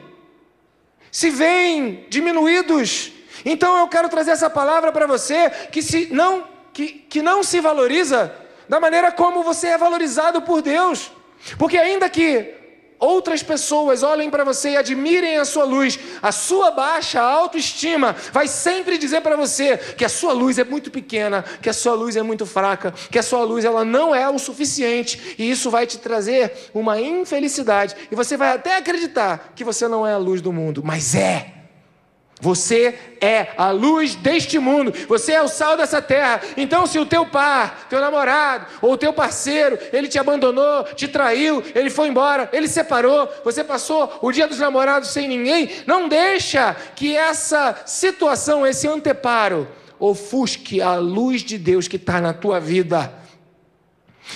se 1.12 1.32
veem 1.32 2.06
diminuídos. 2.10 3.12
Então 3.44 3.76
eu 3.80 3.88
quero 3.88 4.08
trazer 4.08 4.32
essa 4.32 4.52
palavra 4.52 4.92
para 4.92 5.08
você 5.08 5.50
que, 5.72 5.82
se 5.82 6.14
não, 6.14 6.48
que, 6.72 6.90
que 6.90 7.24
não 7.24 7.42
se 7.42 7.60
valoriza 7.60 8.43
da 8.68 8.80
maneira 8.80 9.12
como 9.12 9.44
você 9.44 9.68
é 9.68 9.78
valorizado 9.78 10.42
por 10.42 10.62
Deus. 10.62 11.12
Porque 11.58 11.78
ainda 11.78 12.10
que 12.10 12.64
outras 13.00 13.44
pessoas 13.44 14.02
olhem 14.02 14.30
para 14.30 14.46
você 14.46 14.72
e 14.72 14.78
admirem 14.78 15.38
a 15.38 15.44
sua 15.44 15.66
luz, 15.66 16.00
a 16.22 16.32
sua 16.32 16.72
baixa 16.72 17.20
autoestima 17.20 18.16
vai 18.32 18.48
sempre 18.48 18.98
dizer 18.98 19.22
para 19.22 19.36
você 19.36 19.78
que 19.78 20.06
a 20.06 20.10
sua 20.10 20.32
luz 20.32 20.58
é 20.58 20.64
muito 20.64 20.90
pequena, 20.90 21.44
que 21.62 21.70
a 21.70 21.74
sua 21.74 21.94
luz 21.94 22.16
é 22.16 22.22
muito 22.22 22.46
fraca, 22.46 22.94
que 23.12 23.20
a 23.20 23.24
sua 23.24 23.44
luz 23.44 23.66
ela 23.66 23.84
não 23.84 24.16
é 24.16 24.30
o 24.30 24.40
suficiente 24.40 25.36
e 25.38 25.50
isso 25.50 25.70
vai 25.70 25.86
te 25.86 25.98
trazer 25.98 26.54
uma 26.74 27.00
infelicidade 27.00 27.96
e 28.10 28.16
você 28.16 28.38
vai 28.38 28.56
até 28.56 28.78
acreditar 28.78 29.52
que 29.54 29.66
você 29.66 29.88
não 29.88 30.08
é 30.08 30.14
a 30.14 30.18
luz 30.18 30.42
do 30.42 30.54
mundo, 30.54 30.82
mas 30.84 31.14
é. 31.14 31.63
Você 32.44 32.94
é 33.22 33.54
a 33.58 33.72
luz 33.72 34.16
deste 34.16 34.60
mundo, 34.60 34.94
você 35.08 35.32
é 35.32 35.42
o 35.42 35.48
sal 35.48 35.78
dessa 35.78 36.02
terra. 36.02 36.42
Então, 36.58 36.86
se 36.86 37.00
o 37.00 37.06
teu 37.06 37.26
par, 37.26 37.88
teu 37.90 38.02
namorado 38.02 38.66
ou 38.82 38.98
teu 38.98 39.14
parceiro, 39.14 39.80
ele 39.94 40.10
te 40.10 40.20
abandonou, 40.20 40.84
te 40.94 41.08
traiu, 41.08 41.64
ele 41.74 41.90
foi 41.90 42.10
embora, 42.10 42.50
ele 42.52 42.68
separou, 42.68 43.30
você 43.46 43.64
passou 43.64 44.20
o 44.22 44.30
dia 44.30 44.46
dos 44.46 44.60
namorados 44.60 45.12
sem 45.12 45.26
ninguém, 45.26 45.70
não 45.88 46.10
deixa 46.10 46.76
que 46.98 47.16
essa 47.16 47.82
situação, 47.86 48.68
esse 48.68 48.90
anteparo, 48.90 49.66
ofusque 49.98 50.82
a 50.82 50.96
luz 50.96 51.44
de 51.44 51.58
Deus 51.58 51.88
que 51.88 51.96
está 51.96 52.20
na 52.20 52.34
tua 52.34 52.60
vida. 52.60 53.23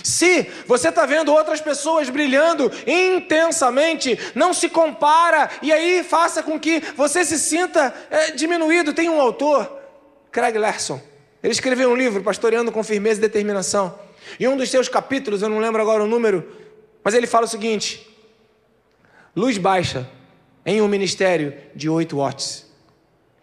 Se 0.04 0.52
você 0.66 0.90
está 0.90 1.06
vendo 1.06 1.34
outras 1.34 1.62
pessoas 1.62 2.10
brilhando 2.10 2.72
intensamente, 2.86 4.20
não 4.36 4.54
se 4.54 4.70
compara 4.70 5.50
e 5.62 5.72
aí 5.72 6.04
faça 6.04 6.44
com 6.44 6.60
que 6.60 6.82
você 6.96 7.24
se 7.24 7.40
sinta 7.40 7.94
é, 8.10 8.32
diminuído. 8.32 8.94
Tem 8.94 9.10
um 9.10 9.20
autor, 9.20 9.72
Craig 10.32 10.58
Larson, 10.58 11.02
ele 11.42 11.54
escreveu 11.54 11.90
um 11.90 11.96
livro, 11.96 12.22
Pastoreando 12.22 12.72
com 12.72 12.84
Firmeza 12.84 13.20
e 13.20 13.22
Determinação. 13.22 13.98
E 14.40 14.48
um 14.48 14.58
dos 14.58 14.70
seus 14.70 14.90
capítulos, 14.90 15.42
eu 15.42 15.50
não 15.50 15.60
lembro 15.60 15.82
agora 15.82 16.04
o 16.04 16.08
número, 16.08 16.46
mas 17.04 17.14
ele 17.14 17.26
fala 17.26 17.46
o 17.46 17.50
seguinte: 17.50 18.06
luz 19.36 19.58
baixa 19.58 20.10
em 20.66 20.82
um 20.82 20.88
ministério 20.88 21.54
de 21.74 21.90
8 21.90 22.18
watts. 22.18 22.67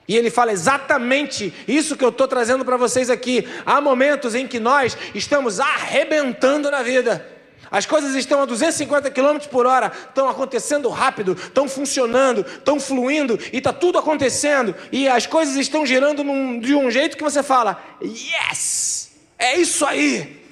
E 0.06 0.16
ele 0.16 0.30
fala 0.30 0.52
exatamente 0.52 1.52
isso 1.66 1.96
que 1.96 2.04
eu 2.04 2.10
estou 2.10 2.28
trazendo 2.28 2.64
para 2.64 2.76
vocês 2.76 3.08
aqui. 3.08 3.48
Há 3.64 3.80
momentos 3.80 4.34
em 4.34 4.46
que 4.46 4.60
nós 4.60 4.96
estamos 5.14 5.60
arrebentando 5.60 6.70
na 6.70 6.82
vida. 6.82 7.26
As 7.70 7.86
coisas 7.86 8.14
estão 8.14 8.42
a 8.42 8.44
250 8.44 9.10
km 9.10 9.38
por 9.50 9.66
hora, 9.66 9.90
estão 10.08 10.28
acontecendo 10.28 10.88
rápido, 10.90 11.32
estão 11.32 11.68
funcionando, 11.68 12.42
estão 12.42 12.78
fluindo 12.78 13.38
e 13.52 13.58
está 13.58 13.72
tudo 13.72 13.98
acontecendo. 13.98 14.74
E 14.92 15.08
as 15.08 15.26
coisas 15.26 15.56
estão 15.56 15.86
girando 15.86 16.22
num, 16.22 16.60
de 16.60 16.74
um 16.74 16.90
jeito 16.90 17.16
que 17.16 17.22
você 17.22 17.42
fala: 17.42 17.82
Yes! 18.02 19.12
É 19.38 19.56
isso 19.56 19.84
aí! 19.86 20.44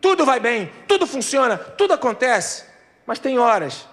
Tudo 0.00 0.24
vai 0.24 0.40
bem, 0.40 0.70
tudo 0.88 1.06
funciona, 1.06 1.58
tudo 1.58 1.92
acontece. 1.92 2.64
Mas 3.04 3.18
tem 3.18 3.38
horas 3.38 3.86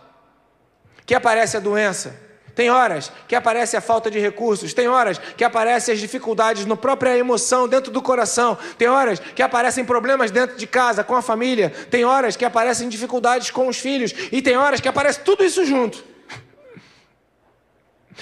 que 1.06 1.16
aparece 1.16 1.58
a 1.58 1.60
doença 1.60 2.27
tem 2.58 2.72
horas 2.72 3.12
que 3.28 3.36
aparece 3.36 3.78
a 3.78 3.82
falta 3.82 4.10
de 4.10 4.18
recursos, 4.18 4.74
tem 4.74 4.88
horas 4.88 5.20
que 5.20 5.44
aparecem 5.44 5.94
as 5.94 6.00
dificuldades 6.00 6.66
na 6.66 6.76
própria 6.76 7.16
emoção 7.16 7.68
dentro 7.68 7.92
do 7.92 8.02
coração, 8.02 8.58
tem 8.80 8.88
horas 8.88 9.20
que 9.20 9.44
aparecem 9.44 9.86
problemas 9.86 10.32
dentro 10.32 10.58
de 10.58 10.66
casa, 10.66 11.04
com 11.04 11.16
a 11.16 11.22
família, 11.22 11.70
tem 11.92 12.04
horas 12.04 12.36
que 12.36 12.44
aparecem 12.44 12.90
dificuldades 12.90 13.52
com 13.52 13.68
os 13.68 13.78
filhos, 13.78 14.12
e 14.32 14.42
tem 14.42 14.58
horas 14.58 14.82
que 14.82 14.88
aparece 14.88 15.20
tudo 15.20 15.46
isso 15.46 15.64
junto 15.66 16.04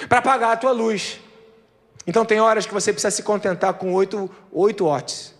para 0.09 0.19
apagar 0.19 0.51
a 0.51 0.57
tua 0.57 0.73
luz. 0.73 1.17
Então 2.05 2.25
tem 2.25 2.41
horas 2.41 2.65
que 2.65 2.73
você 2.73 2.91
precisa 2.91 3.11
se 3.11 3.23
contentar 3.23 3.75
com 3.75 3.93
oito, 3.93 4.29
oito 4.51 4.83
watts, 4.83 5.33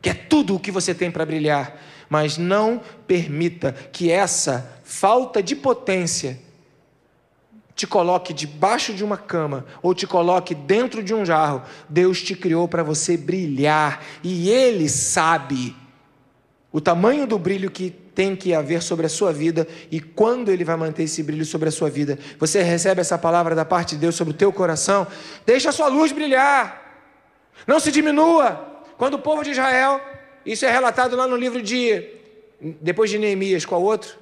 que 0.00 0.08
é 0.08 0.14
tudo 0.14 0.56
o 0.56 0.58
que 0.58 0.70
você 0.70 0.94
tem 0.94 1.10
para 1.10 1.26
brilhar, 1.26 1.78
mas 2.08 2.38
não 2.38 2.80
permita 3.06 3.72
que 3.92 4.10
essa 4.10 4.80
falta 4.82 5.42
de 5.42 5.54
potência 5.54 6.40
te 7.74 7.86
coloque 7.86 8.32
debaixo 8.32 8.92
de 8.92 9.02
uma 9.02 9.16
cama 9.16 9.64
ou 9.82 9.94
te 9.94 10.06
coloque 10.06 10.54
dentro 10.54 11.02
de 11.02 11.14
um 11.14 11.24
jarro, 11.24 11.62
Deus 11.88 12.22
te 12.22 12.34
criou 12.34 12.68
para 12.68 12.82
você 12.82 13.16
brilhar 13.16 14.04
e 14.22 14.50
Ele 14.50 14.88
sabe 14.88 15.74
o 16.70 16.80
tamanho 16.80 17.26
do 17.26 17.38
brilho 17.38 17.70
que 17.70 17.90
tem 17.90 18.36
que 18.36 18.54
haver 18.54 18.82
sobre 18.82 19.06
a 19.06 19.08
sua 19.08 19.32
vida 19.32 19.66
e 19.90 20.00
quando 20.00 20.50
Ele 20.50 20.64
vai 20.64 20.76
manter 20.76 21.04
esse 21.04 21.22
brilho 21.22 21.44
sobre 21.44 21.68
a 21.68 21.72
sua 21.72 21.88
vida. 21.88 22.18
Você 22.38 22.62
recebe 22.62 23.00
essa 23.00 23.18
palavra 23.18 23.54
da 23.54 23.64
parte 23.64 23.94
de 23.94 24.00
Deus 24.00 24.14
sobre 24.14 24.34
o 24.34 24.36
teu 24.36 24.52
coração, 24.52 25.06
deixa 25.46 25.70
a 25.70 25.72
sua 25.72 25.88
luz 25.88 26.12
brilhar, 26.12 27.10
não 27.66 27.80
se 27.80 27.90
diminua. 27.90 28.68
Quando 28.96 29.14
o 29.14 29.18
povo 29.18 29.42
de 29.42 29.50
Israel, 29.50 30.00
isso 30.44 30.64
é 30.64 30.70
relatado 30.70 31.16
lá 31.16 31.26
no 31.26 31.36
livro 31.36 31.62
de, 31.62 32.04
depois 32.80 33.10
de 33.10 33.18
Neemias, 33.18 33.64
qual 33.64 33.82
outro? 33.82 34.21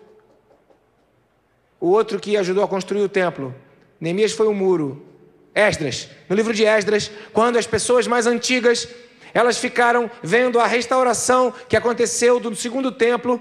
O 1.80 1.88
outro 1.88 2.20
que 2.20 2.36
ajudou 2.36 2.62
a 2.62 2.68
construir 2.68 3.02
o 3.02 3.08
templo. 3.08 3.54
Neemias 4.00 4.32
foi 4.32 4.46
o 4.46 4.54
muro. 4.54 5.06
Esdras, 5.54 6.08
no 6.28 6.36
livro 6.36 6.54
de 6.54 6.64
Esdras, 6.64 7.10
quando 7.32 7.58
as 7.58 7.66
pessoas 7.66 8.06
mais 8.06 8.26
antigas, 8.26 8.86
elas 9.34 9.58
ficaram 9.58 10.08
vendo 10.22 10.60
a 10.60 10.66
restauração 10.66 11.52
que 11.68 11.76
aconteceu 11.76 12.38
do 12.38 12.54
segundo 12.54 12.92
templo, 12.92 13.40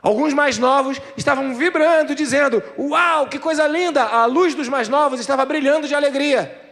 Alguns 0.00 0.32
mais 0.32 0.58
novos 0.58 1.00
estavam 1.16 1.54
vibrando, 1.54 2.14
dizendo: 2.14 2.62
Uau, 2.78 3.26
que 3.28 3.38
coisa 3.38 3.66
linda! 3.66 4.04
A 4.04 4.26
luz 4.26 4.54
dos 4.54 4.68
mais 4.68 4.88
novos 4.88 5.20
estava 5.20 5.44
brilhando 5.44 5.88
de 5.88 5.94
alegria. 5.94 6.67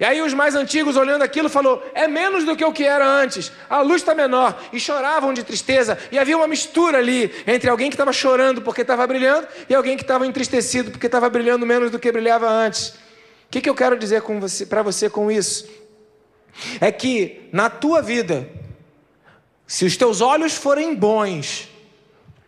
E 0.00 0.04
aí 0.04 0.22
os 0.22 0.32
mais 0.32 0.54
antigos, 0.54 0.96
olhando 0.96 1.20
aquilo, 1.20 1.50
falou: 1.50 1.84
é 1.94 2.08
menos 2.08 2.44
do 2.44 2.56
que 2.56 2.64
o 2.64 2.72
que 2.72 2.84
era 2.84 3.06
antes. 3.06 3.52
A 3.68 3.82
luz 3.82 4.00
está 4.00 4.14
menor. 4.14 4.58
E 4.72 4.80
choravam 4.80 5.34
de 5.34 5.44
tristeza. 5.44 5.98
E 6.10 6.18
havia 6.18 6.38
uma 6.38 6.48
mistura 6.48 6.96
ali 6.96 7.30
entre 7.46 7.68
alguém 7.68 7.90
que 7.90 7.94
estava 7.94 8.12
chorando 8.12 8.62
porque 8.62 8.80
estava 8.80 9.06
brilhando 9.06 9.46
e 9.68 9.74
alguém 9.74 9.98
que 9.98 10.02
estava 10.02 10.26
entristecido 10.26 10.90
porque 10.90 11.04
estava 11.04 11.28
brilhando 11.28 11.66
menos 11.66 11.90
do 11.90 11.98
que 11.98 12.10
brilhava 12.10 12.48
antes. 12.48 12.88
O 12.88 13.50
que, 13.50 13.60
que 13.60 13.68
eu 13.68 13.74
quero 13.74 13.98
dizer 13.98 14.22
para 14.70 14.82
você 14.82 15.10
com 15.10 15.30
isso? 15.30 15.68
É 16.80 16.90
que 16.90 17.48
na 17.52 17.68
tua 17.68 18.00
vida, 18.00 18.48
se 19.66 19.84
os 19.84 19.98
teus 19.98 20.22
olhos 20.22 20.54
forem 20.54 20.94
bons, 20.94 21.68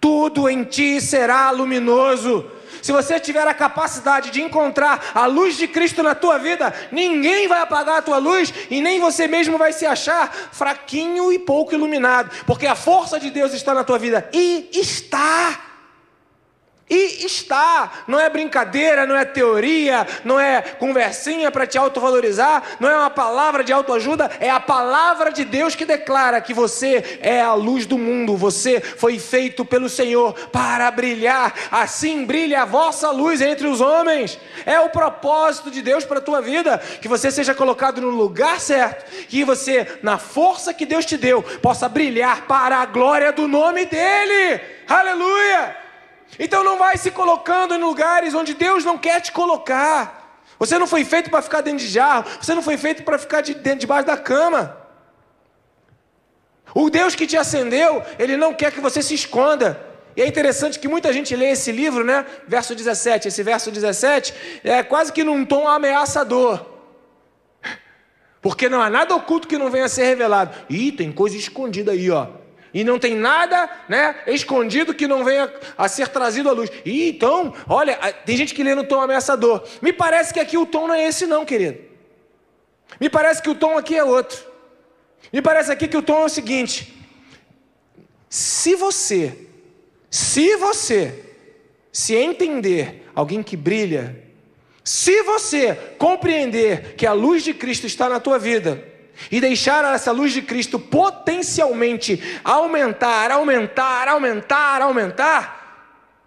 tudo 0.00 0.48
em 0.48 0.64
ti 0.64 1.02
será 1.02 1.50
luminoso 1.50 2.50
se 2.82 2.92
você 2.92 3.18
tiver 3.18 3.46
a 3.46 3.54
capacidade 3.54 4.30
de 4.30 4.42
encontrar 4.42 5.12
a 5.14 5.26
luz 5.26 5.56
de 5.56 5.68
Cristo 5.68 6.02
na 6.02 6.14
tua 6.14 6.38
vida, 6.38 6.74
ninguém 6.90 7.48
vai 7.48 7.60
apagar 7.62 7.98
a 7.98 8.02
tua 8.02 8.18
luz 8.18 8.52
e 8.68 8.82
nem 8.82 9.00
você 9.00 9.26
mesmo 9.26 9.56
vai 9.56 9.72
se 9.72 9.86
achar 9.86 10.30
fraquinho 10.52 11.32
e 11.32 11.38
pouco 11.38 11.72
iluminado, 11.72 12.30
porque 12.44 12.66
a 12.66 12.74
força 12.74 13.18
de 13.18 13.30
Deus 13.30 13.54
está 13.54 13.72
na 13.72 13.84
tua 13.84 13.98
vida 13.98 14.28
e 14.32 14.68
está. 14.72 15.71
E 16.94 17.24
está, 17.24 17.90
não 18.07 18.20
é 18.20 18.28
brincadeira, 18.28 19.07
não 19.07 19.16
é 19.16 19.24
teoria, 19.24 20.07
não 20.26 20.38
é 20.38 20.61
conversinha 20.61 21.50
para 21.50 21.66
te 21.66 21.78
autovalorizar, 21.78 22.62
não 22.78 22.90
é 22.90 22.94
uma 22.94 23.09
palavra 23.09 23.64
de 23.64 23.72
autoajuda, 23.72 24.31
é 24.38 24.50
a 24.50 24.61
palavra 24.61 25.33
de 25.33 25.42
Deus 25.42 25.74
que 25.74 25.87
declara 25.87 26.38
que 26.38 26.52
você 26.52 27.18
é 27.22 27.40
a 27.40 27.55
luz 27.55 27.87
do 27.87 27.96
mundo, 27.96 28.37
você 28.37 28.78
foi 28.78 29.18
feito 29.18 29.64
pelo 29.64 29.88
Senhor 29.88 30.35
para 30.50 30.90
brilhar, 30.90 31.55
assim 31.70 32.26
brilha 32.26 32.61
a 32.61 32.66
vossa 32.66 33.11
luz 33.11 33.40
entre 33.40 33.66
os 33.66 33.81
homens. 33.81 34.38
É 34.66 34.78
o 34.78 34.90
propósito 34.90 35.70
de 35.70 35.81
Deus 35.81 36.05
para 36.05 36.18
a 36.18 36.22
tua 36.22 36.42
vida, 36.42 36.76
que 37.00 37.09
você 37.09 37.31
seja 37.31 37.55
colocado 37.55 38.02
no 38.02 38.11
lugar 38.11 38.61
certo, 38.61 39.11
que 39.28 39.44
você, 39.44 39.98
na 40.02 40.18
força 40.18 40.74
que 40.74 40.85
Deus 40.85 41.07
te 41.07 41.16
deu, 41.16 41.42
possa 41.42 41.88
brilhar 41.88 42.42
para 42.42 42.83
a 42.83 42.85
glória 42.85 43.33
do 43.33 43.48
nome 43.48 43.87
dEle. 43.87 44.61
Aleluia! 44.87 45.81
Então 46.38 46.64
não 46.64 46.78
vai 46.78 46.96
se 46.96 47.10
colocando 47.10 47.74
em 47.74 47.78
lugares 47.78 48.34
onde 48.34 48.54
Deus 48.54 48.84
não 48.84 48.96
quer 48.96 49.20
te 49.20 49.32
colocar. 49.32 50.42
Você 50.58 50.78
não 50.78 50.86
foi 50.86 51.04
feito 51.04 51.28
para 51.28 51.42
ficar 51.42 51.60
dentro 51.60 51.80
de 51.80 51.88
jarro, 51.88 52.24
você 52.40 52.54
não 52.54 52.62
foi 52.62 52.76
feito 52.76 53.02
para 53.02 53.18
ficar 53.18 53.40
de 53.40 53.54
dentro 53.54 53.80
debaixo 53.80 54.06
da 54.06 54.16
cama. 54.16 54.76
O 56.74 56.88
Deus 56.88 57.14
que 57.14 57.26
te 57.26 57.36
acendeu, 57.36 58.02
ele 58.18 58.36
não 58.36 58.54
quer 58.54 58.72
que 58.72 58.80
você 58.80 59.02
se 59.02 59.14
esconda. 59.14 59.78
E 60.16 60.22
é 60.22 60.26
interessante 60.26 60.78
que 60.78 60.88
muita 60.88 61.12
gente 61.12 61.34
lê 61.34 61.50
esse 61.50 61.72
livro, 61.72 62.04
né? 62.04 62.24
Verso 62.46 62.74
17. 62.74 63.28
Esse 63.28 63.42
verso 63.42 63.70
17 63.70 64.60
é 64.64 64.82
quase 64.82 65.12
que 65.12 65.24
num 65.24 65.44
tom 65.44 65.66
ameaçador. 65.66 66.64
Porque 68.40 68.68
não 68.68 68.80
há 68.80 68.88
nada 68.88 69.14
oculto 69.14 69.48
que 69.48 69.58
não 69.58 69.70
venha 69.70 69.86
a 69.86 69.88
ser 69.88 70.04
revelado. 70.04 70.54
Ih, 70.68 70.92
tem 70.92 71.12
coisa 71.12 71.36
escondida 71.36 71.92
aí, 71.92 72.10
ó 72.10 72.41
e 72.74 72.85
não 72.85 72.98
tem 72.98 73.14
nada 73.14 73.70
né, 73.88 74.16
escondido 74.26 74.94
que 74.94 75.06
não 75.06 75.24
venha 75.24 75.52
a 75.76 75.88
ser 75.88 76.08
trazido 76.08 76.48
à 76.48 76.52
luz. 76.52 76.70
E 76.85 77.11
então, 77.11 77.54
olha, 77.68 77.96
tem 78.24 78.37
gente 78.37 78.54
que 78.54 78.62
lê 78.62 78.74
no 78.74 78.85
tom 78.85 79.00
ameaçador. 79.00 79.62
Me 79.80 79.92
parece 79.92 80.32
que 80.32 80.40
aqui 80.40 80.56
o 80.56 80.66
tom 80.66 80.88
não 80.88 80.94
é 80.94 81.06
esse, 81.06 81.26
não, 81.26 81.44
querido. 81.44 81.78
Me 83.00 83.11
parece 83.11 83.42
que 83.42 83.50
o 83.50 83.54
tom 83.54 83.76
aqui 83.76 83.96
é 83.96 84.04
outro. 84.04 84.38
Me 85.32 85.42
parece 85.42 85.70
aqui 85.70 85.87
que 85.88 85.96
o 85.96 86.02
tom 86.02 86.22
é 86.22 86.24
o 86.24 86.28
seguinte: 86.28 86.94
se 88.28 88.74
você, 88.74 89.37
se 90.11 90.56
você 90.56 91.24
se 91.92 92.14
entender 92.14 93.06
alguém 93.14 93.42
que 93.42 93.56
brilha, 93.56 94.22
se 94.85 95.22
você 95.22 95.74
compreender 95.98 96.94
que 96.94 97.06
a 97.06 97.12
luz 97.12 97.44
de 97.44 97.54
Cristo 97.54 97.87
está 97.87 98.08
na 98.08 98.18
tua 98.18 98.38
vida, 98.38 98.91
e 99.30 99.40
deixar 99.40 99.85
essa 99.94 100.12
luz 100.12 100.32
de 100.32 100.42
Cristo 100.42 100.78
potencialmente 100.78 102.22
aumentar, 102.44 103.30
aumentar, 103.30 104.08
aumentar, 104.08 104.82
aumentar, 104.82 105.62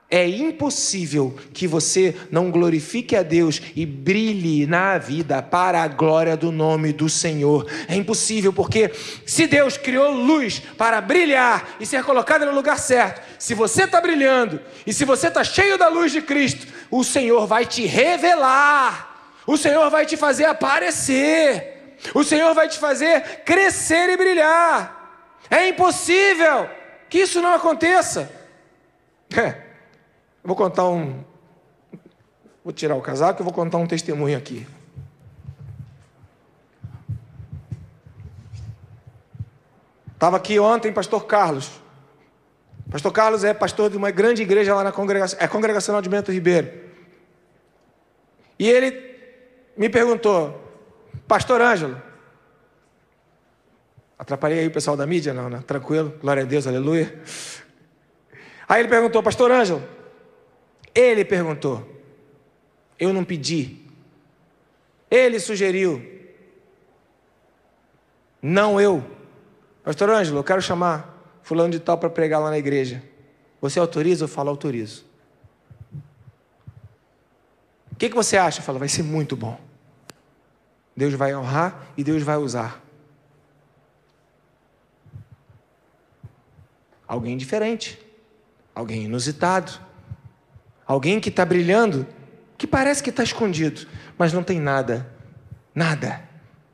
é 0.09 0.27
impossível 0.27 1.35
que 1.51 1.67
você 1.67 2.15
não 2.29 2.51
glorifique 2.51 3.15
a 3.15 3.23
Deus 3.23 3.59
e 3.75 3.87
brilhe 3.87 4.67
na 4.67 4.99
vida 4.99 5.41
para 5.41 5.81
a 5.81 5.87
glória 5.87 6.37
do 6.37 6.51
nome 6.51 6.93
do 6.93 7.09
Senhor. 7.09 7.67
É 7.87 7.95
impossível, 7.95 8.53
porque 8.53 8.91
se 9.25 9.47
Deus 9.47 9.77
criou 9.77 10.11
luz 10.11 10.61
para 10.77 11.01
brilhar 11.01 11.75
e 11.79 11.87
ser 11.87 12.03
colocada 12.03 12.45
no 12.45 12.53
lugar 12.53 12.77
certo, 12.77 13.21
se 13.39 13.55
você 13.55 13.85
está 13.85 13.99
brilhando 13.99 14.61
e 14.85 14.93
se 14.93 15.05
você 15.05 15.27
está 15.27 15.43
cheio 15.43 15.77
da 15.77 15.87
luz 15.87 16.11
de 16.11 16.21
Cristo, 16.21 16.67
o 16.91 17.03
Senhor 17.03 17.47
vai 17.47 17.65
te 17.65 17.85
revelar, 17.87 19.41
o 19.47 19.57
Senhor 19.57 19.89
vai 19.89 20.05
te 20.05 20.15
fazer 20.15 20.45
aparecer. 20.45 21.74
O 22.13 22.23
Senhor 22.23 22.53
vai 22.53 22.67
te 22.67 22.77
fazer 22.77 23.43
crescer 23.43 24.09
e 24.09 24.17
brilhar. 24.17 25.39
É 25.49 25.67
impossível 25.69 26.69
que 27.09 27.19
isso 27.19 27.41
não 27.41 27.53
aconteça. 27.53 28.31
É. 29.35 29.59
Vou 30.43 30.55
contar 30.55 30.87
um. 30.87 31.23
Vou 32.63 32.71
tirar 32.71 32.95
o 32.95 33.01
casaco 33.01 33.41
e 33.41 33.43
vou 33.43 33.51
contar 33.51 33.79
um 33.79 33.87
testemunho 33.87 34.37
aqui. 34.37 34.65
Estava 40.13 40.37
aqui 40.37 40.59
ontem, 40.59 40.93
pastor 40.93 41.25
Carlos. 41.25 41.71
Pastor 42.89 43.11
Carlos 43.11 43.43
é 43.43 43.53
pastor 43.53 43.89
de 43.89 43.97
uma 43.97 44.11
grande 44.11 44.41
igreja 44.41 44.73
lá 44.73 44.83
na 44.83 44.91
congregação, 44.91 45.37
é 45.41 45.47
congregacional 45.47 46.01
de 46.01 46.07
Bento 46.07 46.31
Ribeiro. 46.31 46.71
E 48.57 48.69
ele 48.69 49.15
me 49.75 49.89
perguntou: 49.89 50.64
Pastor 51.27 51.61
Ângelo. 51.61 52.01
Atrapalhei 54.17 54.59
aí 54.59 54.67
o 54.67 54.71
pessoal 54.71 54.95
da 54.95 55.05
mídia? 55.05 55.33
Não, 55.33 55.49
não. 55.49 55.61
Tranquilo. 55.61 56.17
Glória 56.21 56.43
a 56.43 56.45
Deus, 56.45 56.65
aleluia. 56.67 57.21
Aí 58.67 58.81
ele 58.81 58.89
perguntou, 58.89 59.21
Pastor 59.21 59.51
Ângelo. 59.51 59.83
Ele 60.93 61.25
perguntou. 61.25 61.85
Eu 62.97 63.11
não 63.11 63.23
pedi. 63.23 63.85
Ele 65.11 65.39
sugeriu. 65.39 66.03
Não 68.41 68.79
eu. 68.79 69.03
Pastor 69.83 70.09
Ângelo, 70.09 70.39
eu 70.39 70.43
quero 70.43 70.61
chamar 70.61 71.15
fulano 71.43 71.71
de 71.71 71.79
tal 71.79 71.97
para 71.97 72.09
pregar 72.09 72.39
lá 72.39 72.49
na 72.49 72.57
igreja. 72.57 73.03
Você 73.59 73.79
autoriza? 73.79 74.25
Eu 74.25 74.27
falo, 74.27 74.49
autorizo. 74.49 75.05
O 77.91 77.95
que, 77.97 78.09
que 78.09 78.15
você 78.15 78.37
acha? 78.37 78.59
Eu 78.59 78.63
falo, 78.63 78.79
vai 78.79 78.87
ser 78.87 79.03
muito 79.03 79.35
bom. 79.35 79.59
Deus 80.95 81.13
vai 81.13 81.35
honrar 81.35 81.87
e 81.97 82.03
Deus 82.03 82.23
vai 82.23 82.37
usar. 82.37 82.81
Alguém 87.07 87.37
diferente, 87.37 87.99
alguém 88.73 89.03
inusitado, 89.03 89.71
alguém 90.87 91.19
que 91.19 91.29
está 91.29 91.45
brilhando, 91.45 92.07
que 92.57 92.65
parece 92.65 93.03
que 93.03 93.09
está 93.09 93.23
escondido, 93.23 93.87
mas 94.17 94.33
não 94.33 94.43
tem 94.43 94.59
nada, 94.59 95.11
nada, 95.73 96.23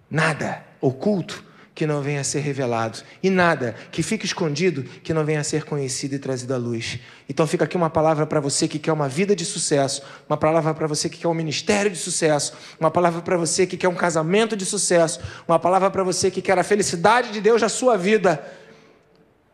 nada. 0.10 0.64
Oculto 0.80 1.51
que 1.82 1.88
não 1.88 2.00
venha 2.00 2.22
a 2.22 2.24
ser 2.24 2.42
revelado, 2.42 3.00
e 3.24 3.30
nada 3.32 3.74
que 3.92 4.04
fique 4.04 4.24
escondido 4.24 4.84
que 5.02 5.16
não 5.16 5.26
venha 5.26 5.40
a 5.40 5.44
ser 5.44 5.64
conhecido 5.64 6.14
e 6.14 6.20
trazido 6.20 6.54
à 6.54 6.58
luz. 6.58 7.00
Então 7.28 7.48
fica 7.48 7.64
aqui 7.64 7.76
uma 7.76 7.90
palavra 7.90 8.28
para 8.28 8.40
você 8.40 8.68
que 8.68 8.78
quer 8.78 8.94
uma 8.94 9.10
vida 9.10 9.36
de 9.36 9.44
sucesso, 9.44 10.04
uma 10.30 10.38
palavra 10.38 10.76
para 10.76 10.86
você 10.86 11.10
que 11.10 11.18
quer 11.18 11.28
um 11.28 11.34
ministério 11.34 11.90
de 11.90 11.98
sucesso, 11.98 12.54
uma 12.80 12.92
palavra 12.92 13.24
para 13.24 13.36
você 13.36 13.66
que 13.66 13.78
quer 13.78 13.88
um 13.88 13.96
casamento 13.96 14.56
de 14.56 14.64
sucesso, 14.64 15.22
uma 15.48 15.58
palavra 15.58 15.90
para 15.90 16.04
você 16.04 16.30
que 16.30 16.40
quer 16.40 16.60
a 16.60 16.64
felicidade 16.64 17.32
de 17.32 17.42
Deus 17.42 17.64
na 17.64 17.70
sua 17.70 17.98
vida. 17.98 18.46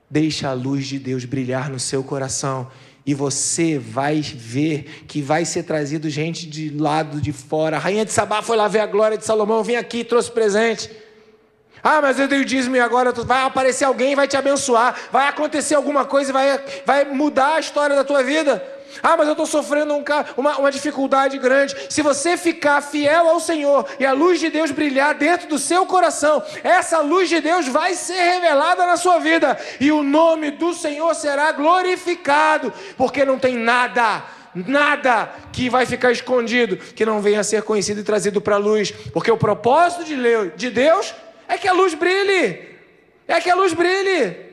Deixa 0.09 0.49
a 0.49 0.53
luz 0.53 0.85
de 0.85 0.99
Deus 0.99 1.23
brilhar 1.23 1.69
no 1.69 1.79
seu 1.79 2.03
coração 2.03 2.67
e 3.05 3.13
você 3.13 3.79
vai 3.79 4.19
ver 4.19 5.05
que 5.07 5.21
vai 5.21 5.45
ser 5.45 5.63
trazido 5.63 6.09
gente 6.09 6.45
de 6.45 6.71
lado 6.71 7.21
de 7.21 7.31
fora. 7.31 7.77
A 7.77 7.79
rainha 7.79 8.03
de 8.03 8.11
Sabá 8.11 8.41
foi 8.41 8.57
lá 8.57 8.67
ver 8.67 8.79
a 8.81 8.85
glória 8.85 9.17
de 9.17 9.23
Salomão, 9.23 9.63
vim 9.63 9.75
aqui 9.75 9.99
e 9.99 10.03
trouxe 10.03 10.29
presente. 10.29 11.06
Ah, 11.83 12.01
mas 12.01 12.19
eu 12.19 12.27
dei 12.27 12.41
o 12.41 12.45
dízimo 12.45 12.75
e 12.75 12.79
agora 12.79 13.11
vai 13.11 13.43
aparecer 13.43 13.85
alguém 13.85 14.15
vai 14.15 14.27
te 14.27 14.37
abençoar. 14.37 14.95
Vai 15.11 15.27
acontecer 15.27 15.75
alguma 15.75 16.05
coisa 16.05 16.33
vai, 16.33 16.59
vai 16.85 17.05
mudar 17.05 17.55
a 17.55 17.59
história 17.59 17.95
da 17.95 18.03
tua 18.03 18.23
vida. 18.23 18.77
Ah, 19.01 19.15
mas 19.17 19.27
eu 19.27 19.33
estou 19.33 19.45
sofrendo 19.45 19.93
um, 19.93 20.03
uma, 20.35 20.57
uma 20.57 20.71
dificuldade 20.71 21.37
grande. 21.37 21.75
Se 21.89 22.01
você 22.01 22.37
ficar 22.37 22.81
fiel 22.81 23.27
ao 23.27 23.39
Senhor 23.39 23.87
e 23.99 24.05
a 24.05 24.13
luz 24.13 24.39
de 24.39 24.49
Deus 24.49 24.71
brilhar 24.71 25.13
dentro 25.15 25.47
do 25.47 25.59
seu 25.59 25.85
coração, 25.85 26.43
essa 26.63 26.99
luz 26.99 27.29
de 27.29 27.39
Deus 27.39 27.67
vai 27.67 27.93
ser 27.93 28.21
revelada 28.21 28.85
na 28.85 28.97
sua 28.97 29.19
vida 29.19 29.57
e 29.79 29.91
o 29.91 30.03
nome 30.03 30.51
do 30.51 30.73
Senhor 30.73 31.13
será 31.15 31.51
glorificado, 31.51 32.73
porque 32.97 33.25
não 33.25 33.39
tem 33.39 33.55
nada 33.57 34.23
nada 34.65 35.29
que 35.53 35.69
vai 35.69 35.85
ficar 35.85 36.11
escondido 36.11 36.77
que 36.77 37.05
não 37.05 37.21
venha 37.21 37.41
a 37.41 37.43
ser 37.43 37.61
conhecido 37.61 37.99
e 37.99 38.03
trazido 38.03 38.41
para 38.41 38.55
a 38.55 38.57
luz, 38.57 38.91
porque 39.13 39.29
o 39.29 39.37
propósito 39.37 40.03
de 40.03 40.69
Deus 40.71 41.13
é 41.47 41.57
que 41.57 41.67
a 41.67 41.73
luz 41.73 41.93
brilhe. 41.93 42.67
É 43.27 43.41
que 43.41 43.49
a 43.49 43.55
luz 43.55 43.73
brilhe. 43.73 44.47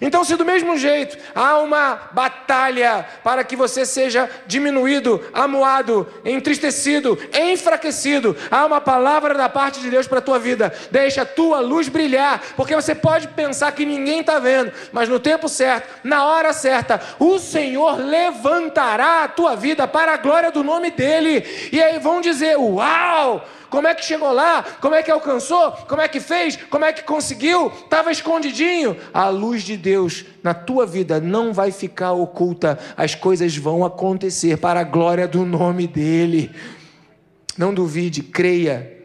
Então, 0.00 0.22
se 0.22 0.36
do 0.36 0.44
mesmo 0.44 0.76
jeito 0.78 1.18
há 1.34 1.58
uma 1.58 2.10
batalha 2.12 3.04
para 3.24 3.42
que 3.42 3.56
você 3.56 3.84
seja 3.84 4.30
diminuído, 4.46 5.20
amuado, 5.32 6.06
entristecido, 6.24 7.18
enfraquecido, 7.34 8.36
há 8.50 8.64
uma 8.64 8.80
palavra 8.80 9.34
da 9.34 9.48
parte 9.48 9.80
de 9.80 9.90
Deus 9.90 10.06
para 10.06 10.18
a 10.20 10.22
tua 10.22 10.38
vida. 10.38 10.72
Deixa 10.90 11.22
a 11.22 11.26
tua 11.26 11.58
luz 11.60 11.88
brilhar, 11.88 12.40
porque 12.56 12.74
você 12.74 12.94
pode 12.94 13.28
pensar 13.28 13.72
que 13.72 13.84
ninguém 13.84 14.20
está 14.20 14.38
vendo, 14.38 14.72
mas 14.92 15.08
no 15.08 15.18
tempo 15.18 15.48
certo, 15.48 15.88
na 16.04 16.24
hora 16.24 16.52
certa, 16.52 17.00
o 17.18 17.38
Senhor 17.38 17.98
levantará 17.98 19.24
a 19.24 19.28
tua 19.28 19.56
vida 19.56 19.88
para 19.88 20.14
a 20.14 20.18
glória 20.18 20.52
do 20.52 20.62
nome 20.62 20.92
dele. 20.92 21.44
E 21.72 21.82
aí 21.82 21.98
vão 21.98 22.20
dizer: 22.20 22.56
Uau! 22.56 23.44
Como 23.70 23.86
é 23.86 23.94
que 23.94 24.04
chegou 24.04 24.32
lá? 24.32 24.64
Como 24.80 24.94
é 24.94 25.02
que 25.02 25.10
alcançou? 25.10 25.70
Como 25.88 26.02
é 26.02 26.08
que 26.08 26.18
fez? 26.18 26.56
Como 26.56 26.84
é 26.84 26.92
que 26.92 27.04
conseguiu? 27.04 27.68
Estava 27.68 28.10
escondidinho. 28.10 28.96
A 29.14 29.28
luz 29.28 29.62
de 29.62 29.76
Deus 29.76 30.24
na 30.42 30.52
tua 30.52 30.84
vida 30.84 31.20
não 31.20 31.52
vai 31.52 31.70
ficar 31.70 32.12
oculta. 32.12 32.78
As 32.96 33.14
coisas 33.14 33.56
vão 33.56 33.84
acontecer 33.84 34.58
para 34.58 34.80
a 34.80 34.84
glória 34.84 35.28
do 35.28 35.46
nome 35.46 35.86
dEle. 35.86 36.50
Não 37.56 37.72
duvide, 37.72 38.22
creia. 38.22 38.98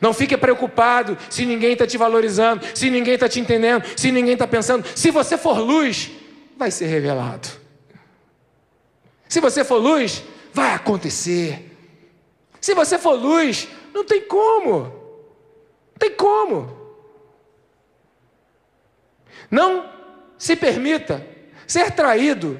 Não 0.00 0.14
fique 0.14 0.36
preocupado 0.36 1.18
se 1.28 1.44
ninguém 1.44 1.72
está 1.72 1.86
te 1.86 1.98
valorizando, 1.98 2.64
se 2.74 2.88
ninguém 2.90 3.14
está 3.14 3.28
te 3.28 3.40
entendendo, 3.40 3.84
se 3.96 4.10
ninguém 4.10 4.34
está 4.34 4.46
pensando. 4.46 4.86
Se 4.94 5.10
você 5.10 5.36
for 5.36 5.58
luz, 5.58 6.10
vai 6.56 6.70
ser 6.70 6.86
revelado. 6.86 7.48
Se 9.28 9.40
você 9.40 9.64
for 9.64 9.76
luz, 9.76 10.22
vai 10.52 10.74
acontecer. 10.74 11.69
Se 12.60 12.74
você 12.74 12.98
for 12.98 13.12
luz, 13.12 13.68
não 13.94 14.04
tem 14.04 14.20
como. 14.22 14.80
Não 14.80 15.98
tem 15.98 16.10
como. 16.10 16.78
Não 19.50 19.90
se 20.38 20.54
permita 20.56 21.26
ser 21.66 21.92
traído 21.92 22.58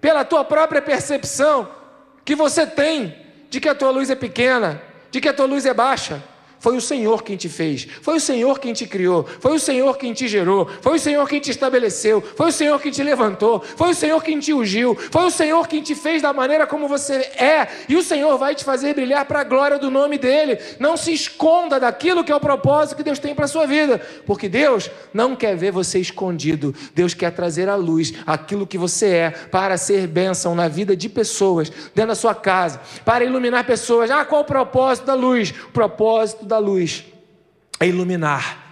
pela 0.00 0.24
tua 0.24 0.44
própria 0.44 0.80
percepção 0.80 1.68
que 2.24 2.34
você 2.34 2.66
tem 2.66 3.26
de 3.48 3.60
que 3.60 3.68
a 3.68 3.74
tua 3.74 3.90
luz 3.90 4.10
é 4.10 4.14
pequena, 4.14 4.82
de 5.10 5.20
que 5.20 5.28
a 5.28 5.34
tua 5.34 5.46
luz 5.46 5.64
é 5.64 5.74
baixa. 5.74 6.22
Foi 6.60 6.76
o 6.76 6.80
Senhor 6.80 7.22
quem 7.22 7.36
te 7.36 7.48
fez, 7.48 7.86
foi 8.02 8.16
o 8.16 8.20
Senhor 8.20 8.58
quem 8.58 8.72
te 8.72 8.86
criou, 8.86 9.24
foi 9.40 9.54
o 9.54 9.60
Senhor 9.60 9.96
quem 9.96 10.12
te 10.12 10.26
gerou, 10.26 10.68
foi 10.80 10.96
o 10.96 10.98
Senhor 10.98 11.28
quem 11.28 11.38
te 11.38 11.50
estabeleceu, 11.50 12.20
foi 12.20 12.48
o 12.48 12.52
Senhor 12.52 12.80
quem 12.80 12.90
te 12.90 13.02
levantou, 13.02 13.60
foi 13.60 13.90
o 13.90 13.94
Senhor 13.94 14.22
quem 14.22 14.40
te 14.40 14.52
ungiu, 14.52 14.96
foi 14.96 15.24
o 15.24 15.30
Senhor 15.30 15.68
quem 15.68 15.82
te 15.82 15.94
fez 15.94 16.20
da 16.20 16.32
maneira 16.32 16.66
como 16.66 16.88
você 16.88 17.14
é, 17.14 17.68
e 17.88 17.96
o 17.96 18.02
Senhor 18.02 18.36
vai 18.38 18.54
te 18.56 18.64
fazer 18.64 18.94
brilhar 18.94 19.24
para 19.24 19.40
a 19.40 19.44
glória 19.44 19.78
do 19.78 19.90
nome 19.90 20.18
dEle. 20.18 20.58
Não 20.80 20.96
se 20.96 21.12
esconda 21.12 21.78
daquilo 21.78 22.24
que 22.24 22.32
é 22.32 22.34
o 22.34 22.40
propósito 22.40 22.96
que 22.96 23.04
Deus 23.04 23.20
tem 23.20 23.34
para 23.34 23.44
a 23.44 23.48
sua 23.48 23.66
vida, 23.66 24.00
porque 24.26 24.48
Deus 24.48 24.90
não 25.14 25.36
quer 25.36 25.56
ver 25.56 25.70
você 25.70 26.00
escondido, 26.00 26.74
Deus 26.92 27.14
quer 27.14 27.30
trazer 27.30 27.68
à 27.68 27.76
luz 27.76 28.12
aquilo 28.26 28.66
que 28.66 28.76
você 28.76 29.06
é 29.06 29.30
para 29.30 29.76
ser 29.76 30.08
bênção 30.08 30.56
na 30.56 30.66
vida 30.66 30.96
de 30.96 31.08
pessoas, 31.08 31.70
dentro 31.94 32.08
da 32.08 32.14
sua 32.16 32.34
casa, 32.34 32.80
para 33.04 33.24
iluminar 33.24 33.64
pessoas. 33.64 34.10
Ah, 34.10 34.24
qual 34.24 34.42
o 34.42 34.44
propósito 34.44 35.06
da 35.06 35.14
luz? 35.14 35.50
O 35.50 35.72
propósito 35.72 36.47
da 36.48 36.58
luz 36.58 37.04
é 37.80 37.86
iluminar. 37.86 38.66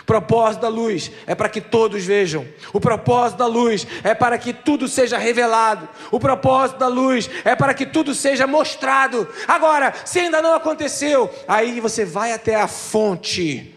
O 0.00 0.04
propósito 0.04 0.62
da 0.62 0.68
luz 0.68 1.10
é 1.26 1.34
para 1.34 1.48
que 1.48 1.60
todos 1.60 2.04
vejam. 2.04 2.46
O 2.72 2.80
propósito 2.80 3.38
da 3.38 3.46
luz 3.46 3.86
é 4.02 4.12
para 4.12 4.36
que 4.38 4.52
tudo 4.52 4.88
seja 4.88 5.16
revelado. 5.16 5.88
O 6.10 6.18
propósito 6.18 6.78
da 6.78 6.88
luz 6.88 7.30
é 7.44 7.54
para 7.54 7.72
que 7.72 7.86
tudo 7.86 8.14
seja 8.14 8.46
mostrado. 8.46 9.28
Agora, 9.46 9.94
se 10.04 10.18
ainda 10.18 10.42
não 10.42 10.54
aconteceu, 10.54 11.30
aí 11.46 11.80
você 11.80 12.04
vai 12.04 12.32
até 12.32 12.56
a 12.56 12.66
fonte 12.66 13.72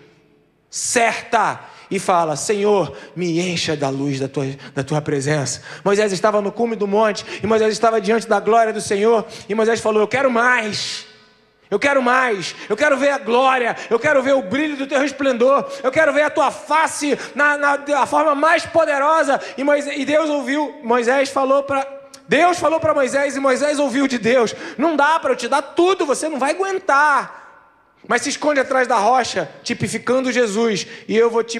certa 0.69 1.59
e 1.89 1.99
fala: 1.99 2.35
Senhor, 2.35 2.95
me 3.15 3.39
encha 3.39 3.75
da 3.75 3.89
luz 3.89 4.19
da 4.19 4.27
tua, 4.27 4.45
da 4.73 4.83
tua 4.83 5.01
presença. 5.01 5.61
Moisés 5.83 6.11
estava 6.11 6.41
no 6.41 6.51
cume 6.51 6.75
do 6.75 6.87
monte 6.87 7.25
e 7.43 7.47
Moisés 7.47 7.71
estava 7.73 8.01
diante 8.01 8.27
da 8.27 8.39
glória 8.39 8.73
do 8.73 8.81
Senhor 8.81 9.25
e 9.47 9.53
Moisés 9.53 9.79
falou: 9.79 10.01
Eu 10.01 10.07
quero 10.07 10.31
mais. 10.31 11.05
Eu 11.69 11.77
quero 11.77 12.01
mais, 12.01 12.55
eu 12.69 12.77
quero 12.77 12.95
ver 12.97 13.09
a 13.09 13.17
glória, 13.17 13.75
eu 13.89 13.99
quero 13.99 14.23
ver 14.23 14.33
o 14.33 14.41
brilho 14.41 14.77
do 14.77 14.87
teu 14.87 14.99
resplendor, 14.99 15.69
eu 15.83 15.91
quero 15.91 16.13
ver 16.13 16.21
a 16.21 16.29
tua 16.29 16.49
face 16.49 17.17
na, 17.35 17.57
na, 17.57 17.77
na 17.77 18.05
forma 18.05 18.33
mais 18.33 18.65
poderosa. 18.65 19.39
E, 19.57 19.63
Moisés, 19.63 19.99
e 19.99 20.05
Deus 20.05 20.29
ouviu, 20.29 20.79
Moisés 20.83 21.29
falou 21.29 21.63
para. 21.63 21.97
Deus 22.27 22.59
falou 22.59 22.79
para 22.79 22.93
Moisés 22.93 23.35
e 23.35 23.39
Moisés 23.39 23.79
ouviu 23.79 24.07
de 24.07 24.17
Deus: 24.17 24.55
Não 24.77 24.95
dá 24.95 25.19
para 25.19 25.31
eu 25.31 25.35
te 25.35 25.47
dar 25.47 25.61
tudo, 25.61 26.05
você 26.05 26.29
não 26.29 26.39
vai 26.39 26.51
aguentar. 26.51 27.37
Mas 28.07 28.21
se 28.21 28.29
esconde 28.29 28.59
atrás 28.59 28.87
da 28.87 28.97
rocha, 28.97 29.49
tipificando 29.63 30.31
Jesus, 30.31 30.87
e 31.07 31.17
eu 31.17 31.29
vou 31.29 31.43
te 31.43 31.59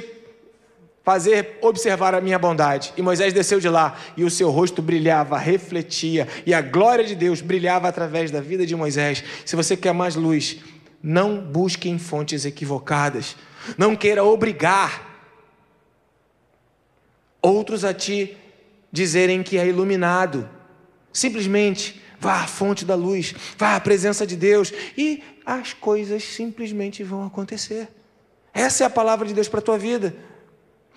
fazer 1.08 1.58
observar 1.62 2.14
a 2.14 2.20
minha 2.20 2.38
bondade. 2.38 2.94
E 2.98 3.02
Moisés 3.02 3.32
desceu 3.32 3.62
de 3.62 3.70
lá, 3.70 3.98
e 4.18 4.26
o 4.26 4.30
seu 4.30 4.50
rosto 4.50 4.82
brilhava, 4.82 5.38
refletia, 5.38 6.28
e 6.46 6.54
a 6.54 6.60
glória 6.60 7.06
de 7.06 7.16
Deus 7.16 7.40
brilhava 7.40 7.88
através 7.88 8.30
da 8.30 8.42
vida 8.42 8.66
de 8.66 8.76
Moisés. 8.76 9.24
Se 9.46 9.56
você 9.56 9.78
quer 9.78 9.94
mais 9.94 10.18
luz, 10.18 10.58
não 11.02 11.40
busque 11.40 11.88
em 11.88 11.98
fontes 11.98 12.44
equivocadas. 12.44 13.38
Não 13.78 13.96
queira 13.96 14.22
obrigar 14.22 15.32
outros 17.42 17.86
a 17.86 17.94
te 17.94 18.36
dizerem 18.92 19.42
que 19.44 19.58
é 19.58 19.66
iluminado. 19.66 20.50
Simplesmente 21.14 22.02
vá 22.20 22.42
à 22.42 22.48
fonte 22.48 22.84
da 22.84 22.96
luz, 22.96 23.34
vá 23.58 23.78
à 23.78 23.80
presença 23.80 24.28
de 24.28 24.36
Deus 24.36 24.74
e 24.98 25.24
as 25.46 25.72
coisas 25.72 26.22
simplesmente 26.22 27.02
vão 27.02 27.26
acontecer. 27.26 27.88
Essa 28.54 28.84
é 28.84 28.88
a 28.88 28.90
palavra 28.90 29.26
de 29.26 29.34
Deus 29.34 29.48
para 29.48 29.60
a 29.60 29.64
tua 29.64 29.78
vida. 29.78 30.27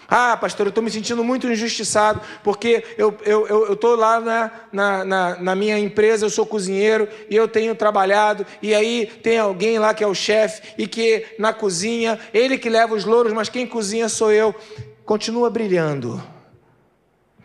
Ah, 0.08 0.36
pastor, 0.36 0.66
eu 0.66 0.70
estou 0.70 0.82
me 0.82 0.90
sentindo 0.90 1.22
muito 1.22 1.46
injustiçado, 1.46 2.20
porque 2.42 2.84
eu 2.98 3.10
estou 3.10 3.26
eu, 3.26 3.76
eu, 3.80 3.96
lá 3.96 4.20
na, 4.20 4.50
na, 4.72 5.04
na, 5.04 5.36
na, 5.36 5.54
minha 5.54 5.78
empresa, 5.78 6.26
eu 6.26 6.30
sou 6.30 6.44
cozinheiro 6.44 7.08
e 7.28 7.36
eu 7.36 7.46
tenho 7.46 7.74
trabalhado, 7.74 8.44
e 8.60 8.74
aí 8.74 9.06
tem 9.06 9.38
alguém 9.38 9.78
lá 9.78 9.94
que 9.94 10.02
é 10.02 10.06
o 10.06 10.14
chefe, 10.14 10.74
e 10.76 10.86
que 10.86 11.26
na 11.38 11.52
cozinha, 11.52 12.18
ele 12.34 12.58
que 12.58 12.68
leva 12.68 12.94
os 12.94 13.04
louros, 13.04 13.32
mas 13.32 13.48
quem 13.48 13.66
cozinha 13.66 14.08
sou 14.08 14.32
eu. 14.32 14.54
Continua 15.04 15.50
brilhando 15.50 16.22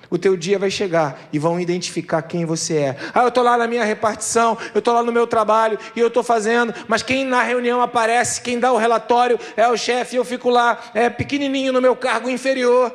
o 0.10 0.18
teu 0.18 0.36
dia 0.38 0.60
vai 0.60 0.70
chegar 0.70 1.28
e 1.32 1.40
vão 1.40 1.60
identificar 1.60 2.22
quem 2.22 2.46
você 2.46 2.78
é. 2.78 2.98
Ah, 3.14 3.24
eu 3.24 3.30
estou 3.30 3.44
lá 3.44 3.58
na 3.58 3.68
minha 3.68 3.84
repartição, 3.84 4.58
eu 4.74 4.80
estou 4.80 4.94
lá 4.94 5.04
no 5.04 5.12
meu 5.12 5.28
trabalho 5.28 5.78
e 5.96 6.00
eu 6.00 6.08
estou 6.08 6.24
fazendo, 6.24 6.74
mas 6.88 7.04
quem 7.04 7.26
na 7.26 7.42
reunião 7.42 7.82
aparece, 7.82 8.42
quem 8.42 8.60
dá 8.60 8.72
o 8.72 8.78
relatório 8.78 9.40
é 9.56 9.68
o 9.68 9.78
chefe, 9.78 10.16
eu 10.16 10.26
fico 10.26 10.50
lá, 10.50 10.80
é 10.94 11.10
pequenininho 11.10 11.74
no 11.74 11.82
meu 11.82 11.96
cargo 11.96 12.30
inferior. 12.30 12.94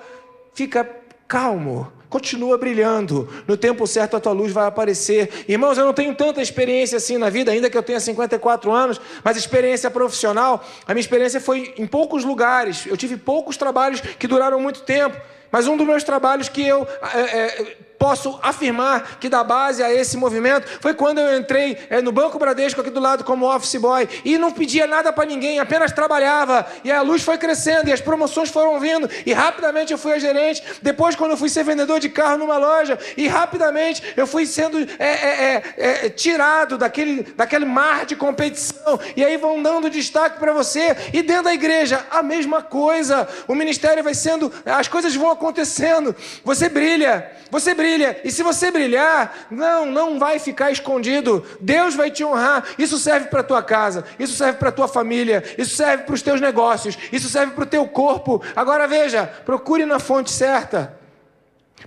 Fica 0.54 0.88
calmo, 1.26 1.90
continua 2.10 2.58
brilhando. 2.58 3.28
No 3.46 3.56
tempo 3.56 3.86
certo 3.86 4.16
a 4.16 4.20
tua 4.20 4.32
luz 4.32 4.52
vai 4.52 4.66
aparecer. 4.66 5.44
Irmãos, 5.48 5.78
eu 5.78 5.86
não 5.86 5.92
tenho 5.94 6.14
tanta 6.14 6.42
experiência 6.42 6.96
assim 6.96 7.16
na 7.16 7.30
vida, 7.30 7.52
ainda 7.52 7.70
que 7.70 7.78
eu 7.78 7.82
tenha 7.82 8.00
54 8.00 8.70
anos, 8.70 9.00
mas 9.22 9.36
experiência 9.36 9.90
profissional, 9.90 10.64
a 10.86 10.92
minha 10.92 11.00
experiência 11.00 11.40
foi 11.40 11.72
em 11.78 11.86
poucos 11.86 12.24
lugares. 12.24 12.84
Eu 12.86 12.96
tive 12.96 13.16
poucos 13.16 13.56
trabalhos 13.56 14.00
que 14.00 14.26
duraram 14.26 14.60
muito 14.60 14.82
tempo. 14.82 15.16
Mas 15.50 15.66
um 15.66 15.76
dos 15.76 15.86
meus 15.86 16.04
trabalhos 16.04 16.48
que 16.48 16.66
eu 16.66 16.86
é, 17.14 17.20
é, 17.20 17.76
posso 18.00 18.40
afirmar 18.42 19.18
que 19.20 19.28
dá 19.28 19.44
base 19.44 19.82
a 19.82 19.92
esse 19.92 20.16
movimento 20.16 20.66
foi 20.80 20.94
quando 20.94 21.18
eu 21.18 21.38
entrei 21.38 21.76
é, 21.90 22.00
no 22.00 22.10
Banco 22.10 22.38
Bradesco 22.38 22.80
aqui 22.80 22.88
do 22.88 22.98
lado 22.98 23.24
como 23.24 23.44
office 23.54 23.76
boy 23.76 24.08
e 24.24 24.38
não 24.38 24.50
pedia 24.50 24.86
nada 24.86 25.12
para 25.12 25.28
ninguém, 25.28 25.60
apenas 25.60 25.92
trabalhava. 25.92 26.66
E 26.82 26.90
a 26.90 27.02
luz 27.02 27.22
foi 27.22 27.36
crescendo 27.36 27.90
e 27.90 27.92
as 27.92 28.00
promoções 28.00 28.48
foram 28.48 28.80
vindo 28.80 29.08
e 29.26 29.34
rapidamente 29.34 29.92
eu 29.92 29.98
fui 29.98 30.14
a 30.14 30.18
gerente. 30.18 30.62
Depois, 30.80 31.14
quando 31.14 31.32
eu 31.32 31.36
fui 31.36 31.50
ser 31.50 31.62
vendedor 31.62 32.00
de 32.00 32.08
carro 32.08 32.38
numa 32.38 32.56
loja 32.56 32.98
e 33.18 33.28
rapidamente 33.28 34.02
eu 34.16 34.26
fui 34.26 34.46
sendo 34.46 34.78
é, 34.98 35.06
é, 35.06 35.62
é, 35.76 36.06
é 36.06 36.08
tirado 36.08 36.78
daquele, 36.78 37.24
daquele 37.36 37.66
mar 37.66 38.06
de 38.06 38.16
competição 38.16 38.98
e 39.14 39.22
aí 39.22 39.36
vão 39.36 39.62
dando 39.62 39.90
destaque 39.90 40.38
para 40.38 40.54
você. 40.54 40.96
E 41.12 41.20
dentro 41.20 41.44
da 41.44 41.52
igreja, 41.52 42.06
a 42.10 42.22
mesma 42.22 42.62
coisa. 42.62 43.28
O 43.46 43.54
ministério 43.54 44.02
vai 44.02 44.14
sendo, 44.14 44.50
as 44.64 44.88
coisas 44.88 45.14
vão 45.14 45.30
acontecendo. 45.30 46.16
Você 46.42 46.70
brilha, 46.70 47.30
você 47.50 47.74
brilha 47.74 47.89
brilha. 47.90 48.20
E 48.24 48.30
se 48.30 48.42
você 48.42 48.70
brilhar, 48.70 49.46
não, 49.50 49.86
não 49.86 50.18
vai 50.18 50.38
ficar 50.38 50.70
escondido. 50.70 51.44
Deus 51.60 51.94
vai 51.94 52.10
te 52.10 52.24
honrar. 52.24 52.64
Isso 52.78 52.98
serve 52.98 53.28
para 53.28 53.42
tua 53.42 53.62
casa, 53.62 54.04
isso 54.18 54.34
serve 54.34 54.58
para 54.58 54.72
tua 54.72 54.86
família, 54.86 55.42
isso 55.58 55.76
serve 55.76 56.04
para 56.04 56.14
os 56.14 56.22
teus 56.22 56.40
negócios, 56.40 56.96
isso 57.12 57.28
serve 57.28 57.52
para 57.52 57.64
o 57.64 57.66
teu 57.66 57.86
corpo. 57.86 58.42
Agora 58.54 58.86
veja, 58.86 59.26
procure 59.44 59.84
na 59.84 59.98
fonte 59.98 60.30
certa. 60.30 60.98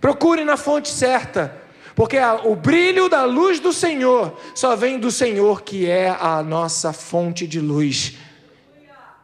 Procure 0.02 0.44
na 0.44 0.58
fonte 0.58 0.90
certa. 0.90 1.62
Porque 1.96 2.18
a, 2.18 2.36
o 2.36 2.56
brilho 2.56 3.08
da 3.08 3.24
luz 3.24 3.60
do 3.60 3.72
Senhor 3.72 4.38
só 4.56 4.76
vem 4.76 5.00
do 5.00 5.12
Senhor, 5.12 5.62
que 5.62 5.88
é 5.88 6.10
a 6.10 6.42
nossa 6.42 6.92
fonte 6.92 7.46
de 7.46 7.60
luz. 7.60 8.18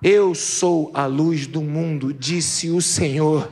Eu 0.01 0.33
sou 0.33 0.91
a 0.93 1.05
luz 1.05 1.45
do 1.45 1.61
mundo, 1.61 2.13
disse 2.13 2.69
o 2.69 2.81
Senhor. 2.81 3.51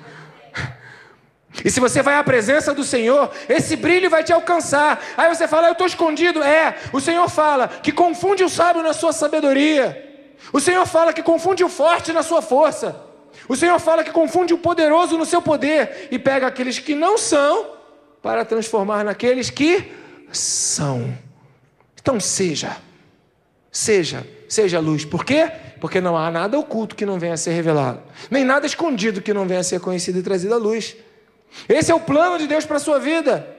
E 1.63 1.71
se 1.71 1.79
você 1.79 2.01
vai 2.01 2.15
à 2.15 2.23
presença 2.23 2.73
do 2.73 2.83
Senhor, 2.83 3.31
esse 3.49 3.75
brilho 3.75 4.09
vai 4.09 4.23
te 4.23 4.31
alcançar. 4.31 5.03
Aí 5.17 5.33
você 5.33 5.47
fala, 5.47 5.67
eu 5.67 5.71
estou 5.73 5.87
escondido. 5.87 6.43
É, 6.43 6.75
o 6.93 6.99
Senhor 6.99 7.27
fala 7.29 7.67
que 7.67 7.91
confunde 7.91 8.43
o 8.43 8.49
sábio 8.49 8.83
na 8.83 8.93
sua 8.93 9.11
sabedoria. 9.11 10.03
O 10.53 10.59
Senhor 10.59 10.85
fala 10.85 11.13
que 11.13 11.23
confunde 11.23 11.63
o 11.63 11.69
forte 11.69 12.13
na 12.13 12.23
sua 12.23 12.41
força. 12.41 12.95
O 13.47 13.55
Senhor 13.55 13.79
fala 13.79 14.03
que 14.03 14.11
confunde 14.11 14.53
o 14.53 14.57
poderoso 14.57 15.17
no 15.17 15.25
seu 15.25 15.41
poder 15.41 16.07
e 16.11 16.19
pega 16.19 16.47
aqueles 16.47 16.79
que 16.79 16.95
não 16.95 17.17
são 17.17 17.71
para 18.21 18.43
transformar 18.43 19.03
naqueles 19.03 19.49
que 19.49 19.91
são. 20.31 21.15
Então 21.99 22.19
seja, 22.19 22.77
seja, 23.71 24.27
seja 24.47 24.79
luz. 24.79 25.05
Por 25.05 25.23
quê? 25.23 25.51
Porque 25.79 26.01
não 26.01 26.17
há 26.17 26.31
nada 26.31 26.57
oculto 26.57 26.95
que 26.95 27.05
não 27.05 27.19
venha 27.19 27.33
a 27.33 27.37
ser 27.37 27.51
revelado, 27.51 28.01
nem 28.31 28.43
nada 28.43 28.65
escondido 28.65 29.21
que 29.21 29.33
não 29.33 29.47
venha 29.47 29.59
a 29.59 29.63
ser 29.63 29.79
conhecido 29.79 30.19
e 30.19 30.23
trazido 30.23 30.53
à 30.53 30.57
luz. 30.57 30.95
Esse 31.67 31.91
é 31.91 31.95
o 31.95 31.99
plano 31.99 32.37
de 32.37 32.47
Deus 32.47 32.65
para 32.65 32.77
a 32.77 32.79
sua 32.79 32.99
vida. 32.99 33.55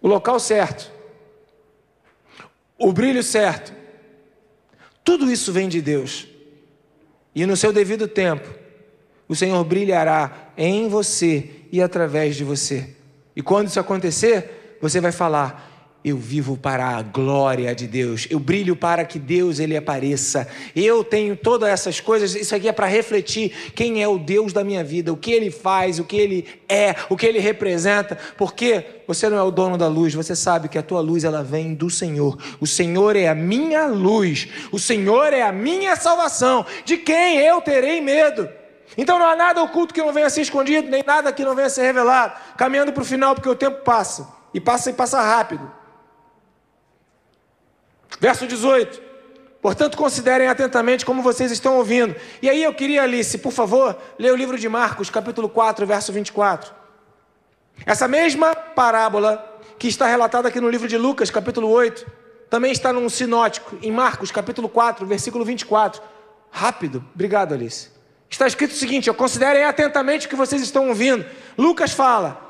O 0.00 0.08
local 0.08 0.40
certo, 0.40 0.90
o 2.76 2.92
brilho 2.92 3.22
certo. 3.22 3.72
Tudo 5.04 5.30
isso 5.30 5.52
vem 5.52 5.68
de 5.68 5.80
Deus. 5.80 6.26
E 7.34 7.46
no 7.46 7.56
seu 7.56 7.72
devido 7.72 8.06
tempo, 8.06 8.48
o 9.28 9.34
Senhor 9.34 9.62
brilhará 9.64 10.52
em 10.56 10.88
você 10.88 11.62
e 11.70 11.80
através 11.80 12.36
de 12.36 12.44
você. 12.44 12.94
E 13.34 13.42
quando 13.42 13.68
isso 13.68 13.80
acontecer, 13.80 14.76
você 14.80 15.00
vai 15.00 15.12
falar: 15.12 15.71
eu 16.04 16.16
vivo 16.16 16.56
para 16.56 16.96
a 16.96 17.02
glória 17.02 17.72
de 17.74 17.86
Deus. 17.86 18.26
Eu 18.28 18.40
brilho 18.40 18.74
para 18.74 19.04
que 19.04 19.18
Deus 19.18 19.60
ele 19.60 19.76
apareça. 19.76 20.48
Eu 20.74 21.04
tenho 21.04 21.36
todas 21.36 21.68
essas 21.68 22.00
coisas. 22.00 22.34
Isso 22.34 22.54
aqui 22.54 22.68
é 22.68 22.72
para 22.72 22.86
refletir 22.86 23.72
quem 23.74 24.02
é 24.02 24.08
o 24.08 24.18
Deus 24.18 24.52
da 24.52 24.64
minha 24.64 24.82
vida, 24.82 25.12
o 25.12 25.16
que 25.16 25.30
ele 25.30 25.50
faz, 25.50 26.00
o 26.00 26.04
que 26.04 26.16
ele 26.16 26.48
é, 26.68 26.96
o 27.08 27.16
que 27.16 27.24
ele 27.24 27.38
representa. 27.38 28.18
Porque 28.36 28.84
você 29.06 29.28
não 29.28 29.38
é 29.38 29.42
o 29.42 29.50
dono 29.52 29.78
da 29.78 29.86
luz, 29.86 30.12
você 30.12 30.34
sabe 30.34 30.68
que 30.68 30.76
a 30.76 30.82
tua 30.82 31.00
luz 31.00 31.22
ela 31.22 31.44
vem 31.44 31.72
do 31.72 31.88
Senhor. 31.88 32.36
O 32.60 32.66
Senhor 32.66 33.14
é 33.14 33.28
a 33.28 33.34
minha 33.34 33.86
luz. 33.86 34.48
O 34.72 34.80
Senhor 34.80 35.32
é 35.32 35.42
a 35.42 35.52
minha 35.52 35.94
salvação. 35.94 36.66
De 36.84 36.96
quem 36.96 37.38
eu 37.38 37.60
terei 37.60 38.00
medo? 38.00 38.48
Então 38.98 39.20
não 39.20 39.26
há 39.26 39.36
nada 39.36 39.62
oculto 39.62 39.94
que 39.94 40.02
não 40.02 40.12
venha 40.12 40.26
a 40.26 40.30
ser 40.30 40.42
escondido, 40.42 40.90
nem 40.90 41.04
nada 41.06 41.32
que 41.32 41.44
não 41.44 41.54
venha 41.54 41.68
a 41.68 41.70
ser 41.70 41.82
revelado. 41.82 42.34
Caminhando 42.58 42.92
para 42.92 43.02
o 43.02 43.06
final, 43.06 43.36
porque 43.36 43.48
o 43.48 43.54
tempo 43.54 43.84
passa. 43.84 44.28
E 44.52 44.60
passa 44.60 44.90
e 44.90 44.92
passa 44.92 45.20
rápido. 45.20 45.81
Verso 48.22 48.46
18. 48.46 49.02
Portanto, 49.60 49.98
considerem 49.98 50.46
atentamente 50.46 51.04
como 51.04 51.22
vocês 51.22 51.50
estão 51.50 51.76
ouvindo. 51.78 52.14
E 52.40 52.48
aí 52.48 52.62
eu 52.62 52.72
queria, 52.72 53.02
Alice, 53.02 53.36
por 53.38 53.50
favor, 53.50 53.98
ler 54.16 54.32
o 54.32 54.36
livro 54.36 54.56
de 54.56 54.68
Marcos, 54.68 55.10
capítulo 55.10 55.48
4, 55.48 55.84
verso 55.84 56.12
24. 56.12 56.72
Essa 57.84 58.06
mesma 58.06 58.54
parábola 58.54 59.60
que 59.76 59.88
está 59.88 60.06
relatada 60.06 60.46
aqui 60.46 60.60
no 60.60 60.70
livro 60.70 60.86
de 60.86 60.96
Lucas, 60.96 61.32
capítulo 61.32 61.68
8, 61.68 62.06
também 62.48 62.70
está 62.70 62.92
num 62.92 63.08
sinótico, 63.08 63.76
em 63.82 63.90
Marcos, 63.90 64.30
capítulo 64.30 64.68
4, 64.68 65.04
versículo 65.04 65.44
24. 65.44 66.00
Rápido, 66.48 67.04
obrigado, 67.12 67.54
Alice. 67.54 67.88
Está 68.30 68.46
escrito 68.46 68.70
o 68.70 68.76
seguinte: 68.76 69.12
considerem 69.12 69.64
atentamente 69.64 70.28
o 70.28 70.30
que 70.30 70.36
vocês 70.36 70.62
estão 70.62 70.90
ouvindo. 70.90 71.26
Lucas 71.58 71.90
fala: 71.90 72.40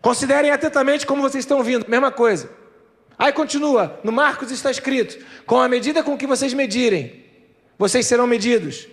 considerem 0.00 0.52
atentamente 0.52 1.04
como 1.04 1.22
vocês 1.22 1.42
estão 1.42 1.58
ouvindo. 1.58 1.86
Mesma 1.88 2.12
coisa. 2.12 2.65
Aí 3.18 3.32
continua, 3.32 3.98
no 4.04 4.12
Marcos 4.12 4.50
está 4.50 4.70
escrito: 4.70 5.24
com 5.46 5.60
a 5.60 5.68
medida 5.68 6.02
com 6.02 6.16
que 6.16 6.26
vocês 6.26 6.52
medirem, 6.52 7.24
vocês 7.78 8.06
serão 8.06 8.26
medidos. 8.26 8.88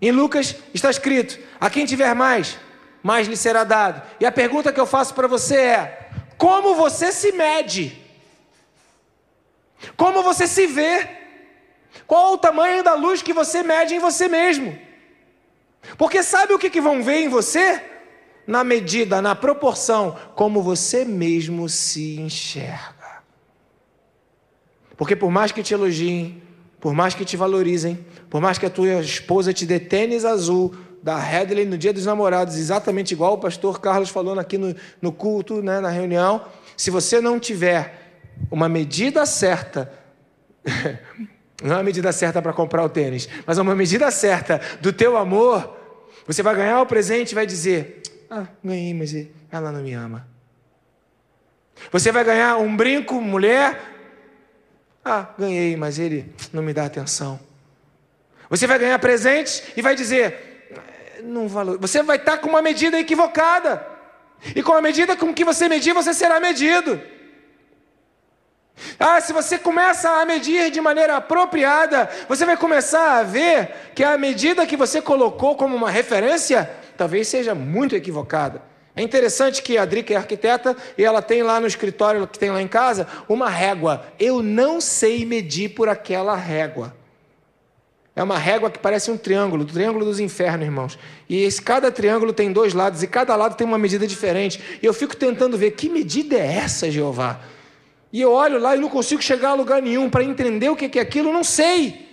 Em 0.00 0.10
Lucas 0.10 0.56
está 0.74 0.90
escrito: 0.90 1.38
a 1.60 1.70
quem 1.70 1.86
tiver 1.86 2.14
mais, 2.14 2.58
mais 3.02 3.28
lhe 3.28 3.36
será 3.36 3.64
dado. 3.64 4.02
E 4.20 4.26
a 4.26 4.32
pergunta 4.32 4.72
que 4.72 4.80
eu 4.80 4.86
faço 4.86 5.14
para 5.14 5.28
você 5.28 5.56
é: 5.56 6.10
como 6.36 6.74
você 6.74 7.12
se 7.12 7.32
mede? 7.32 8.02
Como 9.96 10.22
você 10.22 10.46
se 10.46 10.66
vê? 10.66 11.08
Qual 12.06 12.34
o 12.34 12.38
tamanho 12.38 12.82
da 12.82 12.94
luz 12.94 13.22
que 13.22 13.32
você 13.32 13.62
mede 13.62 13.94
em 13.94 13.98
você 13.98 14.28
mesmo? 14.28 14.78
Porque 15.96 16.22
sabe 16.22 16.52
o 16.52 16.58
que, 16.58 16.70
que 16.70 16.80
vão 16.80 17.02
ver 17.02 17.20
em 17.20 17.28
você? 17.28 17.82
Na 18.46 18.62
medida, 18.62 19.20
na 19.20 19.34
proporção, 19.34 20.16
como 20.34 20.62
você 20.62 21.04
mesmo 21.04 21.68
se 21.68 22.20
enxerga. 22.20 22.95
Porque 24.96 25.14
por 25.14 25.30
mais 25.30 25.52
que 25.52 25.62
te 25.62 25.74
elogiem, 25.74 26.42
por 26.80 26.94
mais 26.94 27.14
que 27.14 27.24
te 27.24 27.36
valorizem, 27.36 27.98
por 28.30 28.40
mais 28.40 28.58
que 28.58 28.66
a 28.66 28.70
tua 28.70 29.00
esposa 29.00 29.52
te 29.52 29.66
dê 29.66 29.78
tênis 29.78 30.24
azul 30.24 30.74
da 31.02 31.18
Headley 31.18 31.64
no 31.64 31.78
dia 31.78 31.92
dos 31.92 32.06
namorados, 32.06 32.56
exatamente 32.56 33.12
igual 33.12 33.34
o 33.34 33.38
pastor 33.38 33.80
Carlos 33.80 34.08
falou 34.08 34.38
aqui 34.38 34.58
no, 34.58 34.74
no 35.00 35.12
culto, 35.12 35.62
né, 35.62 35.80
na 35.80 35.88
reunião, 35.88 36.44
se 36.76 36.90
você 36.90 37.20
não 37.20 37.38
tiver 37.38 38.12
uma 38.50 38.68
medida 38.68 39.24
certa, 39.24 39.92
não 41.62 41.72
é 41.72 41.76
uma 41.76 41.82
medida 41.82 42.12
certa 42.12 42.42
para 42.42 42.52
comprar 42.52 42.84
o 42.84 42.88
tênis, 42.88 43.28
mas 43.46 43.58
uma 43.58 43.74
medida 43.74 44.10
certa 44.10 44.60
do 44.80 44.92
teu 44.92 45.16
amor, 45.16 45.76
você 46.26 46.42
vai 46.42 46.54
ganhar 46.54 46.80
o 46.80 46.86
presente 46.86 47.32
e 47.32 47.34
vai 47.34 47.46
dizer: 47.46 48.02
Ah, 48.28 48.46
ganhei, 48.62 48.92
mas 48.92 49.14
ela 49.50 49.70
não 49.70 49.82
me 49.82 49.92
ama. 49.92 50.26
Você 51.92 52.10
vai 52.10 52.24
ganhar 52.24 52.56
um 52.56 52.76
brinco, 52.76 53.20
mulher, 53.20 53.85
ah, 55.08 55.28
ganhei, 55.38 55.76
mas 55.76 56.00
ele 56.00 56.34
não 56.52 56.64
me 56.64 56.74
dá 56.74 56.84
atenção. 56.84 57.38
Você 58.50 58.66
vai 58.66 58.76
ganhar 58.76 58.98
presentes 58.98 59.62
e 59.76 59.80
vai 59.80 59.94
dizer, 59.94 60.66
não 61.22 61.46
valor. 61.46 61.78
Você 61.78 62.02
vai 62.02 62.16
estar 62.16 62.38
com 62.38 62.48
uma 62.48 62.60
medida 62.60 62.98
equivocada. 62.98 63.86
E 64.52 64.64
com 64.64 64.72
a 64.72 64.82
medida 64.82 65.16
com 65.16 65.32
que 65.32 65.44
você 65.44 65.68
medir, 65.68 65.92
você 65.92 66.12
será 66.12 66.40
medido. 66.40 67.00
Ah, 68.98 69.20
se 69.20 69.32
você 69.32 69.58
começa 69.58 70.10
a 70.10 70.24
medir 70.24 70.72
de 70.72 70.80
maneira 70.80 71.16
apropriada, 71.18 72.10
você 72.28 72.44
vai 72.44 72.56
começar 72.56 73.18
a 73.18 73.22
ver 73.22 73.92
que 73.94 74.02
a 74.02 74.18
medida 74.18 74.66
que 74.66 74.76
você 74.76 75.00
colocou 75.00 75.54
como 75.54 75.76
uma 75.76 75.90
referência 75.90 76.68
talvez 76.96 77.28
seja 77.28 77.54
muito 77.54 77.94
equivocada. 77.94 78.60
É 78.96 79.02
interessante 79.02 79.62
que 79.62 79.76
a 79.76 79.84
Drica 79.84 80.14
é 80.14 80.16
arquiteta 80.16 80.74
e 80.96 81.04
ela 81.04 81.20
tem 81.20 81.42
lá 81.42 81.60
no 81.60 81.66
escritório 81.66 82.26
que 82.26 82.38
tem 82.38 82.50
lá 82.50 82.62
em 82.62 82.66
casa 82.66 83.06
uma 83.28 83.50
régua. 83.50 84.06
Eu 84.18 84.42
não 84.42 84.80
sei 84.80 85.26
medir 85.26 85.74
por 85.74 85.86
aquela 85.86 86.34
régua. 86.34 86.96
É 88.16 88.22
uma 88.22 88.38
régua 88.38 88.70
que 88.70 88.78
parece 88.78 89.10
um 89.10 89.18
triângulo, 89.18 89.64
o 89.64 89.66
triângulo 89.66 90.06
dos 90.06 90.18
infernos, 90.18 90.64
irmãos. 90.64 90.98
E 91.28 91.42
esse, 91.42 91.60
cada 91.60 91.92
triângulo 91.92 92.32
tem 92.32 92.50
dois 92.50 92.72
lados 92.72 93.02
e 93.02 93.06
cada 93.06 93.36
lado 93.36 93.54
tem 93.54 93.66
uma 93.66 93.76
medida 93.76 94.06
diferente. 94.06 94.78
E 94.82 94.86
eu 94.86 94.94
fico 94.94 95.14
tentando 95.14 95.58
ver 95.58 95.72
que 95.72 95.90
medida 95.90 96.34
é 96.34 96.54
essa, 96.54 96.90
Jeová. 96.90 97.38
E 98.10 98.22
eu 98.22 98.32
olho 98.32 98.58
lá 98.58 98.74
e 98.74 98.80
não 98.80 98.88
consigo 98.88 99.20
chegar 99.20 99.50
a 99.50 99.54
lugar 99.54 99.82
nenhum 99.82 100.08
para 100.08 100.24
entender 100.24 100.70
o 100.70 100.76
que 100.76 100.98
é 100.98 101.02
aquilo, 101.02 101.30
não 101.30 101.44
sei. 101.44 102.06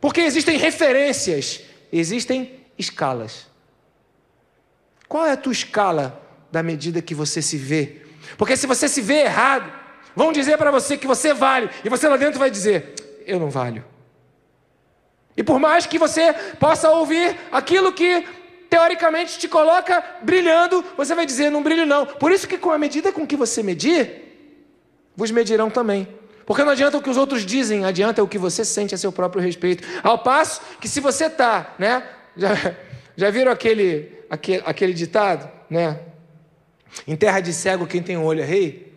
Porque 0.00 0.20
existem 0.20 0.56
referências, 0.56 1.60
existem 1.92 2.52
escalas. 2.78 3.52
Qual 5.14 5.24
é 5.24 5.30
a 5.30 5.36
tua 5.36 5.52
escala 5.52 6.20
da 6.50 6.60
medida 6.60 7.00
que 7.00 7.14
você 7.14 7.40
se 7.40 7.56
vê? 7.56 8.02
Porque 8.36 8.56
se 8.56 8.66
você 8.66 8.88
se 8.88 9.00
vê 9.00 9.20
errado, 9.20 9.72
vão 10.16 10.32
dizer 10.32 10.58
para 10.58 10.72
você 10.72 10.96
que 10.96 11.06
você 11.06 11.32
vale, 11.32 11.70
e 11.84 11.88
você 11.88 12.08
lá 12.08 12.16
dentro 12.16 12.36
vai 12.36 12.50
dizer: 12.50 12.96
Eu 13.24 13.38
não 13.38 13.48
valho. 13.48 13.84
E 15.36 15.44
por 15.44 15.60
mais 15.60 15.86
que 15.86 16.00
você 16.00 16.32
possa 16.58 16.90
ouvir 16.90 17.36
aquilo 17.52 17.92
que 17.92 18.26
teoricamente 18.68 19.38
te 19.38 19.46
coloca 19.46 20.02
brilhando, 20.20 20.84
você 20.96 21.14
vai 21.14 21.24
dizer: 21.24 21.48
Não 21.48 21.62
brilho, 21.62 21.86
não. 21.86 22.06
Por 22.06 22.32
isso 22.32 22.48
que 22.48 22.58
com 22.58 22.72
a 22.72 22.76
medida 22.76 23.12
com 23.12 23.24
que 23.24 23.36
você 23.36 23.62
medir, 23.62 24.10
vos 25.14 25.30
medirão 25.30 25.70
também. 25.70 26.08
Porque 26.44 26.64
não 26.64 26.72
adianta 26.72 26.98
o 26.98 27.00
que 27.00 27.08
os 27.08 27.16
outros 27.16 27.46
dizem, 27.46 27.84
adianta 27.84 28.20
o 28.20 28.26
que 28.26 28.36
você 28.36 28.64
sente 28.64 28.96
a 28.96 28.98
seu 28.98 29.12
próprio 29.12 29.40
respeito. 29.40 29.86
Ao 30.02 30.18
passo 30.18 30.60
que 30.80 30.88
se 30.88 30.98
você 30.98 31.26
está, 31.26 31.72
né? 31.78 32.02
Já, 32.36 32.48
já 33.16 33.30
viram 33.30 33.52
aquele, 33.52 34.13
aquele, 34.28 34.62
aquele 34.66 34.92
ditado, 34.92 35.50
né? 35.68 36.00
Em 37.06 37.16
terra 37.16 37.40
de 37.40 37.52
cego, 37.52 37.86
quem 37.86 38.02
tem 38.02 38.16
olho 38.16 38.40
é 38.40 38.44
rei. 38.44 38.94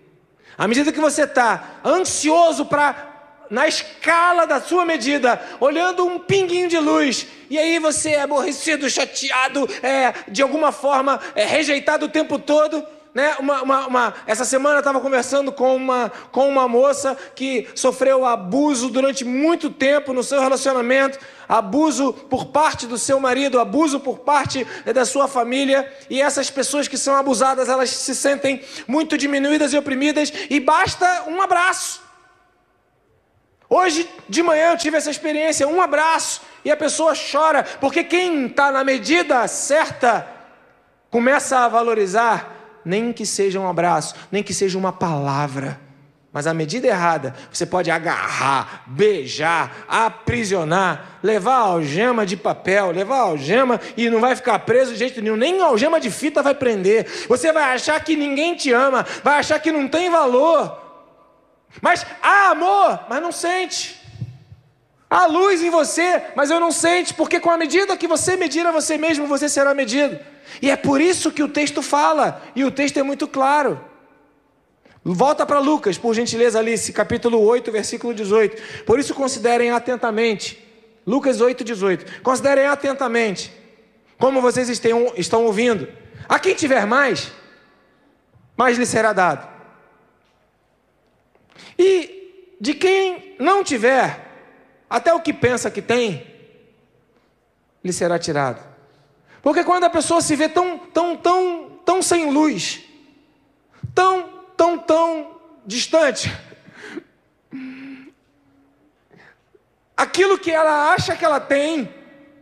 À 0.58 0.68
medida 0.68 0.92
que 0.92 1.00
você 1.00 1.24
está 1.24 1.80
ansioso 1.86 2.66
para, 2.66 3.46
na 3.50 3.68
escala 3.68 4.46
da 4.46 4.60
sua 4.60 4.86
medida, 4.86 5.42
olhando 5.60 6.06
um 6.06 6.20
pinguinho 6.20 6.68
de 6.68 6.78
luz, 6.78 7.28
e 7.50 7.58
aí 7.58 7.80
você 7.80 8.12
é 8.12 8.22
aborrecido, 8.22 8.90
chateado, 8.90 9.70
é, 9.84 10.14
de 10.28 10.42
alguma 10.42 10.72
forma 10.72 11.20
é, 11.36 11.46
rejeitado 11.46 12.06
o 12.06 12.10
tempo 12.10 12.40
todo, 12.40 12.84
né? 13.18 13.36
Uma, 13.40 13.64
uma, 13.64 13.88
uma, 13.88 14.14
essa 14.28 14.46
semana 14.46 14.76
eu 14.76 14.80
estava 14.80 15.00
conversando 15.00 15.52
com 15.52 15.76
uma, 15.76 16.12
com 16.32 16.48
uma 16.48 16.68
moça 16.68 17.18
que 17.34 17.68
sofreu 17.74 18.24
abuso 18.24 18.92
durante 18.92 19.26
muito 19.26 19.72
tempo 19.72 20.14
no 20.14 20.22
seu 20.22 20.40
relacionamento, 20.40 21.18
abuso 21.50 22.14
por 22.14 22.46
parte 22.46 22.86
do 22.86 22.96
seu 22.96 23.20
marido, 23.20 23.60
abuso 23.60 24.00
por 24.00 24.20
parte 24.20 24.68
da 24.94 25.04
sua 25.04 25.28
família, 25.28 25.92
e 26.12 26.22
essas 26.22 26.52
pessoas 26.52 26.88
que 26.88 26.96
são 26.96 27.16
abusadas, 27.16 27.68
elas 27.68 27.90
se 27.90 28.14
sentem 28.14 28.64
muito 28.88 29.18
diminuídas 29.18 29.74
e 29.74 29.78
oprimidas, 29.80 30.32
e 30.48 30.60
basta 30.60 31.24
um 31.26 31.42
abraço. 31.42 32.04
Hoje 33.68 34.08
de 34.30 34.44
manhã 34.44 34.74
eu 34.74 34.78
tive 34.78 34.96
essa 34.96 35.10
experiência, 35.10 35.68
um 35.68 35.82
abraço, 35.82 36.44
e 36.64 36.70
a 36.70 36.78
pessoa 36.78 37.14
chora, 37.16 37.64
porque 37.82 38.04
quem 38.04 38.46
está 38.46 38.72
na 38.72 38.84
medida 38.84 39.48
certa 39.48 40.28
começa 41.10 41.58
a 41.58 41.68
valorizar 41.68 42.57
nem 42.88 43.12
que 43.12 43.26
seja 43.26 43.60
um 43.60 43.68
abraço, 43.68 44.16
nem 44.32 44.42
que 44.42 44.54
seja 44.54 44.78
uma 44.78 44.94
palavra. 44.94 45.80
Mas 46.32 46.48
a 46.48 46.54
medida 46.54 46.88
errada, 46.88 47.36
você 47.52 47.66
pode 47.66 47.90
agarrar, 47.92 48.84
beijar, 48.88 49.86
aprisionar, 49.88 51.20
levar 51.24 51.56
algema 51.56 52.26
de 52.26 52.38
papel, 52.38 52.92
levar 52.92 53.18
algema 53.20 53.82
e 53.98 54.10
não 54.10 54.22
vai 54.22 54.36
ficar 54.36 54.60
preso 54.60 54.94
de 54.94 55.00
jeito 55.00 55.22
nenhum, 55.22 55.36
nem 55.36 55.62
algema 55.62 56.00
de 56.00 56.10
fita 56.12 56.42
vai 56.42 56.54
prender. 56.54 57.06
Você 57.28 57.52
vai 57.52 57.76
achar 57.76 58.00
que 58.04 58.16
ninguém 58.16 58.56
te 58.56 58.72
ama, 58.72 59.06
vai 59.24 59.40
achar 59.40 59.60
que 59.60 59.72
não 59.72 59.88
tem 59.88 60.10
valor. 60.10 60.80
Mas 61.82 62.06
há 62.22 62.52
amor, 62.52 63.00
mas 63.10 63.22
não 63.22 63.32
sente. 63.32 64.00
Há 65.10 65.26
luz 65.26 65.62
em 65.62 65.70
você, 65.70 66.22
mas 66.36 66.52
eu 66.52 66.60
não 66.60 66.72
sente, 66.72 67.14
porque 67.14 67.40
com 67.40 67.50
a 67.50 67.58
medida 67.58 67.98
que 67.98 68.08
você 68.08 68.36
medir 68.36 68.66
a 68.66 68.72
você 68.72 68.98
mesmo, 68.98 69.26
você 69.26 69.50
será 69.50 69.74
medido. 69.74 70.20
E 70.62 70.70
é 70.70 70.76
por 70.76 71.02
isso 71.02 71.32
que 71.32 71.44
o 71.44 71.48
texto 71.48 71.82
fala, 71.82 72.42
e 72.56 72.64
o 72.64 72.72
texto 72.72 72.98
é 72.98 73.04
muito 73.04 73.28
claro. 73.28 73.80
Volta 75.04 75.46
para 75.46 75.60
Lucas, 75.60 75.98
por 75.98 76.14
gentileza, 76.14 76.60
Alice, 76.60 76.92
capítulo 76.92 77.40
8, 77.40 77.72
versículo 77.72 78.14
18. 78.14 78.84
Por 78.84 79.00
isso, 79.00 79.14
considerem 79.14 79.72
atentamente. 79.72 80.62
Lucas 81.06 81.40
8, 81.40 81.64
18. 81.64 82.22
Considerem 82.22 82.66
atentamente 82.66 83.54
como 84.18 84.42
vocês 84.42 84.68
estão 84.70 85.46
ouvindo. 85.46 85.88
A 86.28 86.38
quem 86.40 86.54
tiver 86.54 86.86
mais, 86.86 87.32
mais 88.58 88.78
lhe 88.78 88.86
será 88.86 89.14
dado. 89.14 89.48
E 91.80 92.56
de 92.60 92.74
quem 92.74 93.36
não 93.40 93.64
tiver, 93.64 94.26
até 94.90 95.14
o 95.14 95.22
que 95.22 95.32
pensa 95.32 95.72
que 95.72 95.82
tem, 95.82 96.26
lhe 97.82 97.94
será 97.94 98.20
tirado. 98.20 98.77
Porque 99.42 99.64
quando 99.64 99.86
a 99.86 99.90
pessoa 99.90 100.22
se 100.22 100.36
vê 100.36 100.50
tão, 100.50 100.78
tão, 100.78 101.16
tão, 101.16 101.80
tão 101.86 102.02
sem 102.02 102.32
luz, 102.32 102.82
tão, 103.94 104.30
tão, 104.56 104.78
tão 104.78 105.40
distante, 105.66 106.32
aquilo 109.96 110.38
que 110.38 110.52
ela 110.52 110.94
acha 110.94 111.16
que 111.16 111.26
ela 111.26 111.40
tem, 111.40 111.94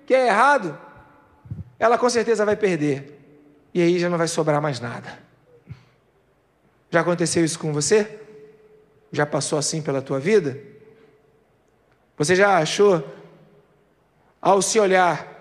que 0.05 0.13
é 0.13 0.27
errado, 0.27 0.77
ela 1.79 1.97
com 1.97 2.09
certeza 2.09 2.45
vai 2.45 2.55
perder. 2.55 3.19
E 3.73 3.81
aí 3.81 3.99
já 3.99 4.09
não 4.09 4.17
vai 4.17 4.27
sobrar 4.27 4.61
mais 4.61 4.79
nada. 4.79 5.19
Já 6.89 7.01
aconteceu 7.01 7.43
isso 7.43 7.59
com 7.59 7.73
você? 7.73 8.19
Já 9.11 9.25
passou 9.25 9.59
assim 9.59 9.81
pela 9.81 10.01
tua 10.01 10.19
vida? 10.19 10.57
Você 12.17 12.35
já 12.35 12.57
achou, 12.57 13.03
ao 14.41 14.61
se 14.61 14.79
olhar, 14.79 15.34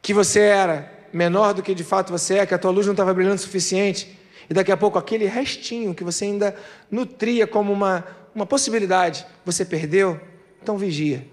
que 0.00 0.14
você 0.14 0.40
era 0.40 0.92
menor 1.12 1.54
do 1.54 1.62
que 1.62 1.74
de 1.74 1.84
fato 1.84 2.10
você 2.10 2.38
é, 2.38 2.46
que 2.46 2.54
a 2.54 2.58
tua 2.58 2.70
luz 2.70 2.86
não 2.86 2.92
estava 2.92 3.12
brilhando 3.14 3.36
o 3.36 3.38
suficiente, 3.38 4.18
e 4.48 4.54
daqui 4.54 4.72
a 4.72 4.76
pouco 4.76 4.98
aquele 4.98 5.26
restinho 5.26 5.94
que 5.94 6.04
você 6.04 6.24
ainda 6.24 6.54
nutria 6.90 7.46
como 7.46 7.72
uma, 7.72 8.04
uma 8.34 8.46
possibilidade, 8.46 9.26
você 9.44 9.64
perdeu? 9.64 10.20
Então 10.62 10.78
vigia. 10.78 11.26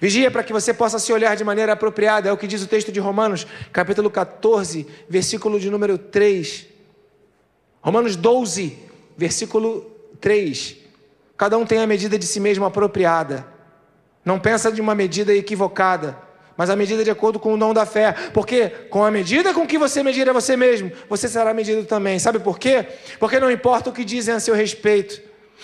Vigia 0.00 0.30
para 0.30 0.42
que 0.42 0.52
você 0.52 0.74
possa 0.74 0.98
se 0.98 1.12
olhar 1.12 1.34
de 1.36 1.44
maneira 1.44 1.72
apropriada, 1.72 2.28
é 2.28 2.32
o 2.32 2.36
que 2.36 2.46
diz 2.46 2.62
o 2.62 2.66
texto 2.66 2.92
de 2.92 3.00
Romanos, 3.00 3.46
capítulo 3.72 4.10
14, 4.10 4.86
versículo 5.08 5.58
de 5.58 5.70
número 5.70 5.96
3. 5.96 6.66
Romanos 7.80 8.16
12, 8.16 8.78
versículo 9.16 9.90
3. 10.20 10.76
Cada 11.36 11.56
um 11.56 11.64
tem 11.64 11.78
a 11.78 11.86
medida 11.86 12.18
de 12.18 12.26
si 12.26 12.38
mesmo 12.38 12.66
apropriada. 12.66 13.46
Não 14.22 14.38
pensa 14.38 14.70
de 14.70 14.80
uma 14.80 14.94
medida 14.94 15.34
equivocada, 15.34 16.18
mas 16.60 16.68
a 16.68 16.76
medida 16.76 17.02
de 17.02 17.10
acordo 17.10 17.40
com 17.40 17.54
o 17.54 17.56
dom 17.56 17.72
da 17.72 17.86
fé. 17.86 18.12
Porque 18.34 18.68
com 18.90 19.02
a 19.02 19.10
medida 19.10 19.54
com 19.54 19.66
que 19.66 19.78
você 19.78 20.02
medir 20.02 20.28
a 20.28 20.32
você 20.34 20.58
mesmo, 20.58 20.92
você 21.08 21.26
será 21.26 21.54
medido 21.54 21.84
também. 21.84 22.18
Sabe 22.18 22.38
por 22.38 22.58
quê? 22.58 22.86
Porque 23.18 23.40
não 23.40 23.50
importa 23.50 23.88
o 23.88 23.92
que 23.94 24.04
dizem 24.04 24.34
a 24.34 24.40
seu 24.40 24.54
respeito. 24.54 25.22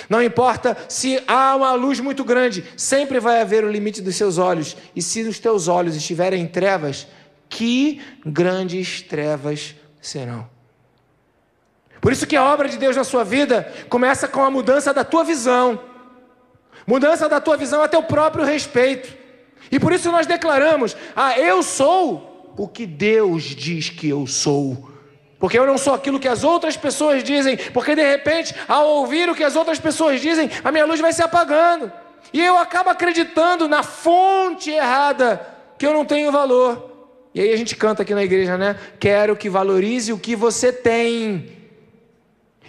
Não 0.09 0.23
importa 0.23 0.75
se 0.89 1.23
há 1.29 1.55
uma 1.55 1.75
luz 1.75 2.01
muito 2.01 2.25
grande, 2.25 2.65
sempre 2.79 3.21
vai 3.21 3.43
haver 3.43 3.63
o 3.63 3.71
limite 3.71 4.01
dos 4.01 4.17
seus 4.17 4.39
olhos. 4.39 4.75
E 4.97 5.03
se 5.03 5.21
os 5.21 5.39
teus 5.39 5.69
olhos 5.69 5.95
estiverem 5.95 6.41
em 6.41 6.47
trevas, 6.47 7.07
que 7.47 8.01
grandes 8.25 9.03
trevas 9.03 9.75
serão. 10.01 10.49
Por 12.01 12.11
isso 12.11 12.27
que 12.27 12.37
a 12.37 12.43
obra 12.43 12.71
de 12.71 12.79
Deus 12.79 12.97
na 12.97 13.05
sua 13.05 13.23
vida 13.23 13.71
começa 13.91 14.27
com 14.27 14.43
a 14.43 14.51
mudança 14.51 14.95
da 14.95 15.05
tua 15.05 15.25
visão. 15.25 15.79
Mudança 16.87 17.29
da 17.29 17.39
tua 17.39 17.59
visão 17.59 17.83
a 17.83 17.89
teu 17.89 18.03
próprio 18.03 18.47
respeito. 18.47 19.26
E 19.71 19.79
por 19.79 19.93
isso 19.93 20.11
nós 20.11 20.27
declaramos: 20.27 20.97
"Ah, 21.15 21.39
eu 21.39 21.63
sou 21.63 22.53
o 22.57 22.69
que 22.69 22.87
Deus 22.87 23.43
diz 23.45 23.91
que 23.91 24.09
eu 24.09 24.27
sou". 24.27 24.91
Porque 25.39 25.59
eu 25.59 25.67
não 25.67 25.77
sou 25.77 25.95
aquilo 25.95 26.19
que 26.19 26.29
as 26.29 26.45
outras 26.45 26.77
pessoas 26.77 27.23
dizem, 27.23 27.57
porque 27.73 27.95
de 27.95 28.03
repente, 28.03 28.55
ao 28.67 28.87
ouvir 28.87 29.29
o 29.29 29.35
que 29.35 29.45
as 29.45 29.55
outras 29.55 29.79
pessoas 29.79 30.21
dizem, 30.21 30.49
a 30.65 30.73
minha 30.73 30.87
luz 30.87 30.99
vai 30.99 31.13
se 31.13 31.23
apagando. 31.23 31.93
E 32.33 32.43
eu 32.43 32.57
acabo 32.57 32.91
acreditando 32.91 33.69
na 33.69 33.83
fonte 33.83 34.71
errada, 34.71 35.47
que 35.79 35.87
eu 35.87 35.93
não 35.93 36.05
tenho 36.05 36.33
valor. 36.33 36.97
E 37.35 37.41
aí 37.41 37.53
a 37.53 37.57
gente 37.57 37.77
canta 37.77 38.03
aqui 38.03 38.15
na 38.15 38.25
igreja, 38.25 38.57
né? 38.57 38.77
Quero 38.99 39.37
que 39.37 39.51
valorize 39.51 40.11
o 40.13 40.19
que 40.19 40.35
você 40.35 40.73
tem. 40.73 41.53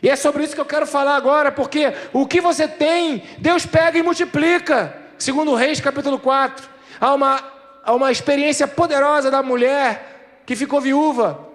E 0.04 0.10
é 0.10 0.16
sobre 0.16 0.44
isso 0.44 0.54
que 0.54 0.62
eu 0.62 0.66
quero 0.66 0.86
falar 0.86 1.16
agora, 1.16 1.52
porque 1.52 1.94
o 2.12 2.28
que 2.28 2.42
você 2.42 2.68
tem, 2.68 3.24
Deus 3.40 3.66
pega 3.66 3.98
e 3.98 4.04
multiplica. 4.04 4.96
Segundo 5.18 5.56
Reis, 5.56 5.80
capítulo 5.80 6.20
4. 6.20 6.70
Há 7.00 7.14
uma, 7.14 7.44
uma 7.88 8.12
experiência 8.12 8.68
poderosa 8.68 9.30
da 9.30 9.44
mulher 9.44 10.42
que 10.46 10.56
ficou 10.56 10.82
viúva. 10.82 11.48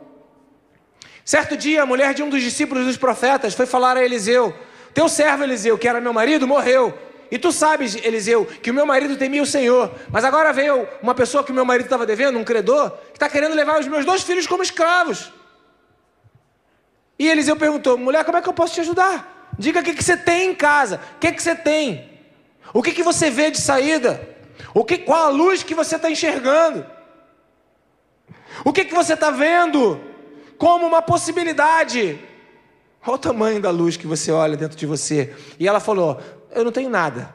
Certo 1.24 1.56
dia, 1.56 1.82
a 1.82 1.86
mulher 1.86 2.14
de 2.14 2.22
um 2.22 2.28
dos 2.28 2.42
discípulos 2.42 2.84
dos 2.84 2.96
profetas 2.96 3.54
foi 3.54 3.66
falar 3.66 3.96
a 3.96 4.04
Eliseu: 4.04 4.54
Teu 4.92 5.08
servo 5.08 5.44
Eliseu, 5.44 5.78
que 5.78 5.88
era 5.88 6.00
meu 6.00 6.12
marido, 6.12 6.46
morreu. 6.46 6.96
E 7.30 7.38
tu 7.38 7.50
sabes, 7.50 7.94
Eliseu, 7.94 8.44
que 8.44 8.70
o 8.70 8.74
meu 8.74 8.84
marido 8.84 9.16
temia 9.16 9.42
o 9.42 9.46
Senhor. 9.46 9.90
Mas 10.10 10.22
agora 10.22 10.52
veio 10.52 10.86
uma 11.02 11.14
pessoa 11.14 11.42
que 11.42 11.50
o 11.50 11.54
meu 11.54 11.64
marido 11.64 11.86
estava 11.86 12.04
devendo, 12.04 12.38
um 12.38 12.44
credor, 12.44 12.90
que 12.90 13.14
está 13.14 13.28
querendo 13.28 13.54
levar 13.54 13.80
os 13.80 13.88
meus 13.88 14.04
dois 14.04 14.22
filhos 14.22 14.46
como 14.46 14.62
escravos. 14.62 15.32
E 17.18 17.28
Eliseu 17.28 17.56
perguntou: 17.56 17.96
mulher, 17.96 18.24
como 18.24 18.36
é 18.36 18.42
que 18.42 18.48
eu 18.48 18.52
posso 18.52 18.74
te 18.74 18.80
ajudar? 18.80 19.50
Diga 19.58 19.80
o 19.80 19.82
que, 19.82 19.94
que 19.94 20.04
você 20.04 20.16
tem 20.16 20.50
em 20.50 20.54
casa. 20.54 21.00
O 21.16 21.18
que, 21.20 21.32
que 21.32 21.42
você 21.42 21.54
tem? 21.54 22.10
O 22.74 22.82
que, 22.82 22.92
que 22.92 23.02
você 23.02 23.30
vê 23.30 23.50
de 23.50 23.60
saída? 23.60 24.31
O 24.74 24.84
que, 24.84 24.98
qual 24.98 25.26
a 25.26 25.28
luz 25.28 25.62
que 25.62 25.74
você 25.74 25.96
está 25.96 26.10
enxergando? 26.10 26.86
O 28.64 28.72
que, 28.72 28.84
que 28.84 28.94
você 28.94 29.14
está 29.14 29.30
vendo? 29.30 30.12
como 30.62 30.86
uma 30.86 31.02
possibilidade. 31.02 32.20
Olha 33.04 33.14
o 33.16 33.18
tamanho 33.18 33.60
da 33.60 33.70
luz 33.70 33.96
que 33.96 34.06
você 34.06 34.30
olha 34.30 34.56
dentro 34.56 34.78
de 34.78 34.86
você. 34.86 35.34
E 35.58 35.66
ela 35.66 35.80
falou: 35.80 36.20
Eu 36.54 36.62
não 36.62 36.70
tenho 36.70 36.88
nada, 36.88 37.34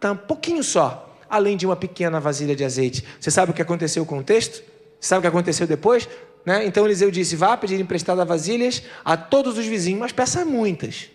tá 0.00 0.10
um 0.10 0.16
pouquinho 0.16 0.60
só, 0.64 1.16
além 1.30 1.56
de 1.56 1.64
uma 1.64 1.76
pequena 1.76 2.18
vasilha 2.18 2.56
de 2.56 2.64
azeite. 2.64 3.04
Você 3.20 3.30
sabe 3.30 3.52
o 3.52 3.54
que 3.54 3.62
aconteceu 3.62 4.04
com 4.04 4.18
o 4.18 4.24
texto? 4.24 4.60
Sabe 4.98 5.20
o 5.20 5.22
que 5.22 5.28
aconteceu 5.28 5.68
depois? 5.68 6.08
Né? 6.44 6.66
Então 6.66 6.84
Eliseu 6.84 7.12
disse: 7.12 7.36
Vá 7.36 7.56
pedir 7.56 7.80
emprestada 7.80 8.24
vasilhas 8.24 8.82
a 9.04 9.16
todos 9.16 9.56
os 9.56 9.66
vizinhos, 9.66 10.00
mas 10.00 10.10
peça 10.10 10.44
muitas. 10.44 11.10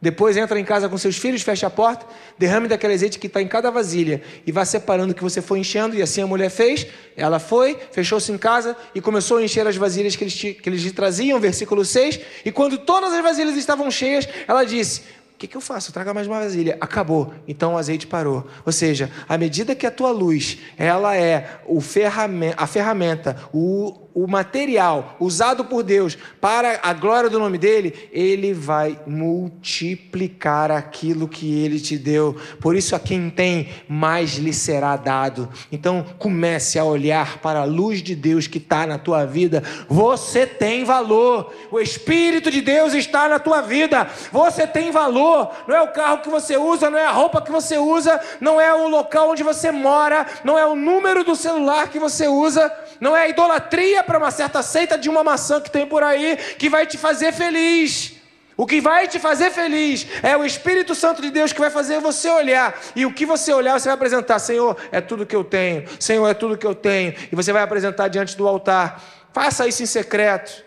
Depois 0.00 0.36
entra 0.36 0.58
em 0.60 0.64
casa 0.64 0.88
com 0.88 0.96
seus 0.96 1.16
filhos, 1.16 1.42
fecha 1.42 1.66
a 1.66 1.70
porta, 1.70 2.06
derrame 2.38 2.68
daquele 2.68 2.94
azeite 2.94 3.18
que 3.18 3.26
está 3.26 3.42
em 3.42 3.48
cada 3.48 3.68
vasilha 3.68 4.22
e 4.46 4.52
vá 4.52 4.64
separando 4.64 5.10
o 5.10 5.14
que 5.14 5.22
você 5.22 5.42
foi 5.42 5.58
enchendo. 5.58 5.96
E 5.96 6.02
assim 6.02 6.22
a 6.22 6.26
mulher 6.26 6.50
fez. 6.50 6.86
Ela 7.16 7.40
foi, 7.40 7.76
fechou-se 7.90 8.30
em 8.30 8.38
casa 8.38 8.76
e 8.94 9.00
começou 9.00 9.38
a 9.38 9.42
encher 9.42 9.66
as 9.66 9.76
vasilhas 9.76 10.14
que 10.14 10.22
eles, 10.22 10.34
que 10.34 10.62
eles 10.66 10.82
lhe 10.82 10.92
traziam, 10.92 11.40
versículo 11.40 11.84
6. 11.84 12.20
E 12.44 12.52
quando 12.52 12.78
todas 12.78 13.12
as 13.12 13.22
vasilhas 13.22 13.56
estavam 13.56 13.90
cheias, 13.90 14.28
ela 14.46 14.62
disse: 14.62 15.02
o 15.34 15.38
que, 15.38 15.46
que 15.46 15.56
eu 15.56 15.60
faço? 15.60 15.92
Traga 15.92 16.12
mais 16.12 16.26
uma 16.26 16.40
vasilha. 16.40 16.76
Acabou. 16.80 17.32
Então 17.46 17.74
o 17.74 17.78
azeite 17.78 18.08
parou. 18.08 18.46
Ou 18.66 18.72
seja, 18.72 19.08
à 19.28 19.38
medida 19.38 19.72
que 19.72 19.86
a 19.86 19.90
tua 19.90 20.10
luz, 20.10 20.58
ela 20.76 21.16
é 21.16 21.60
o 21.64 21.80
ferramenta, 21.80 22.56
a 22.56 22.66
ferramenta, 22.66 23.36
o, 23.52 24.07
o 24.14 24.26
material 24.26 25.16
usado 25.20 25.64
por 25.64 25.82
Deus 25.82 26.18
para 26.40 26.80
a 26.82 26.92
glória 26.92 27.30
do 27.30 27.38
nome 27.38 27.58
dele, 27.58 28.08
ele 28.12 28.52
vai 28.52 28.98
multiplicar 29.06 30.70
aquilo 30.70 31.28
que 31.28 31.62
ele 31.62 31.78
te 31.78 31.96
deu. 31.96 32.36
Por 32.60 32.74
isso, 32.74 32.96
a 32.96 33.00
quem 33.00 33.30
tem, 33.30 33.68
mais 33.88 34.34
lhe 34.34 34.52
será 34.52 34.96
dado. 34.96 35.48
Então, 35.70 36.04
comece 36.18 36.78
a 36.78 36.84
olhar 36.84 37.38
para 37.38 37.60
a 37.60 37.64
luz 37.64 38.02
de 38.02 38.14
Deus 38.14 38.46
que 38.46 38.58
está 38.58 38.86
na 38.86 38.98
tua 38.98 39.24
vida. 39.24 39.62
Você 39.88 40.46
tem 40.46 40.84
valor. 40.84 41.52
O 41.70 41.78
Espírito 41.78 42.50
de 42.50 42.60
Deus 42.60 42.94
está 42.94 43.28
na 43.28 43.38
tua 43.38 43.60
vida. 43.60 44.08
Você 44.32 44.66
tem 44.66 44.90
valor. 44.90 45.50
Não 45.66 45.76
é 45.76 45.82
o 45.82 45.92
carro 45.92 46.22
que 46.22 46.28
você 46.28 46.56
usa, 46.56 46.90
não 46.90 46.98
é 46.98 47.04
a 47.04 47.12
roupa 47.12 47.40
que 47.40 47.52
você 47.52 47.78
usa, 47.78 48.20
não 48.40 48.60
é 48.60 48.74
o 48.74 48.88
local 48.88 49.30
onde 49.30 49.42
você 49.42 49.70
mora, 49.70 50.26
não 50.42 50.58
é 50.58 50.66
o 50.66 50.74
número 50.74 51.22
do 51.22 51.36
celular 51.36 51.88
que 51.88 51.98
você 51.98 52.26
usa, 52.26 52.72
não 53.00 53.16
é 53.16 53.22
a 53.22 53.28
idolatria 53.28 53.97
para 54.02 54.18
uma 54.18 54.30
certa 54.30 54.62
seita 54.62 54.96
de 54.96 55.08
uma 55.08 55.24
maçã 55.24 55.60
que 55.60 55.70
tem 55.70 55.86
por 55.86 56.02
aí 56.02 56.36
que 56.58 56.68
vai 56.68 56.86
te 56.86 56.96
fazer 56.96 57.32
feliz. 57.32 58.14
O 58.56 58.66
que 58.66 58.80
vai 58.80 59.06
te 59.06 59.20
fazer 59.20 59.52
feliz 59.52 60.06
é 60.22 60.36
o 60.36 60.44
Espírito 60.44 60.94
Santo 60.94 61.22
de 61.22 61.30
Deus 61.30 61.52
que 61.52 61.60
vai 61.60 61.70
fazer 61.70 62.00
você 62.00 62.28
olhar. 62.28 62.76
E 62.96 63.06
o 63.06 63.12
que 63.12 63.24
você 63.24 63.52
olhar, 63.52 63.78
você 63.78 63.86
vai 63.88 63.94
apresentar: 63.94 64.38
Senhor, 64.40 64.76
é 64.90 65.00
tudo 65.00 65.24
que 65.24 65.36
eu 65.36 65.44
tenho. 65.44 65.84
Senhor, 66.00 66.26
é 66.28 66.34
tudo 66.34 66.58
que 66.58 66.66
eu 66.66 66.74
tenho. 66.74 67.14
E 67.30 67.36
você 67.36 67.52
vai 67.52 67.62
apresentar 67.62 68.08
diante 68.08 68.36
do 68.36 68.48
altar. 68.48 69.00
Faça 69.32 69.68
isso 69.68 69.82
em 69.82 69.86
secreto. 69.86 70.64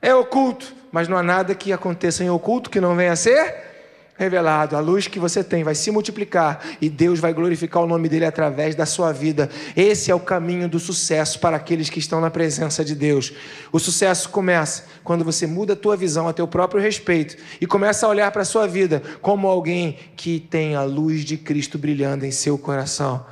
É 0.00 0.14
oculto, 0.14 0.74
mas 0.90 1.06
não 1.06 1.18
há 1.18 1.22
nada 1.22 1.54
que 1.54 1.72
aconteça 1.72 2.24
em 2.24 2.30
oculto 2.30 2.70
que 2.70 2.80
não 2.80 2.96
venha 2.96 3.12
a 3.12 3.16
ser 3.16 3.73
revelado, 4.16 4.76
a 4.76 4.80
luz 4.80 5.08
que 5.08 5.18
você 5.18 5.42
tem 5.42 5.64
vai 5.64 5.74
se 5.74 5.90
multiplicar 5.90 6.64
e 6.80 6.88
Deus 6.88 7.18
vai 7.18 7.32
glorificar 7.32 7.82
o 7.82 7.86
nome 7.86 8.08
dele 8.08 8.24
através 8.24 8.74
da 8.74 8.86
sua 8.86 9.12
vida. 9.12 9.50
Esse 9.76 10.10
é 10.10 10.14
o 10.14 10.20
caminho 10.20 10.68
do 10.68 10.78
sucesso 10.78 11.40
para 11.40 11.56
aqueles 11.56 11.90
que 11.90 11.98
estão 11.98 12.20
na 12.20 12.30
presença 12.30 12.84
de 12.84 12.94
Deus. 12.94 13.32
O 13.72 13.80
sucesso 13.80 14.28
começa 14.28 14.84
quando 15.02 15.24
você 15.24 15.46
muda 15.46 15.72
a 15.72 15.76
tua 15.76 15.96
visão 15.96 16.28
a 16.28 16.32
teu 16.32 16.46
próprio 16.46 16.80
respeito 16.80 17.36
e 17.60 17.66
começa 17.66 18.06
a 18.06 18.08
olhar 18.08 18.30
para 18.30 18.42
a 18.42 18.46
sua 18.46 18.68
vida 18.68 19.02
como 19.20 19.48
alguém 19.48 19.98
que 20.16 20.38
tem 20.38 20.76
a 20.76 20.84
luz 20.84 21.24
de 21.24 21.36
Cristo 21.36 21.76
brilhando 21.76 22.24
em 22.24 22.30
seu 22.30 22.56
coração. 22.56 23.26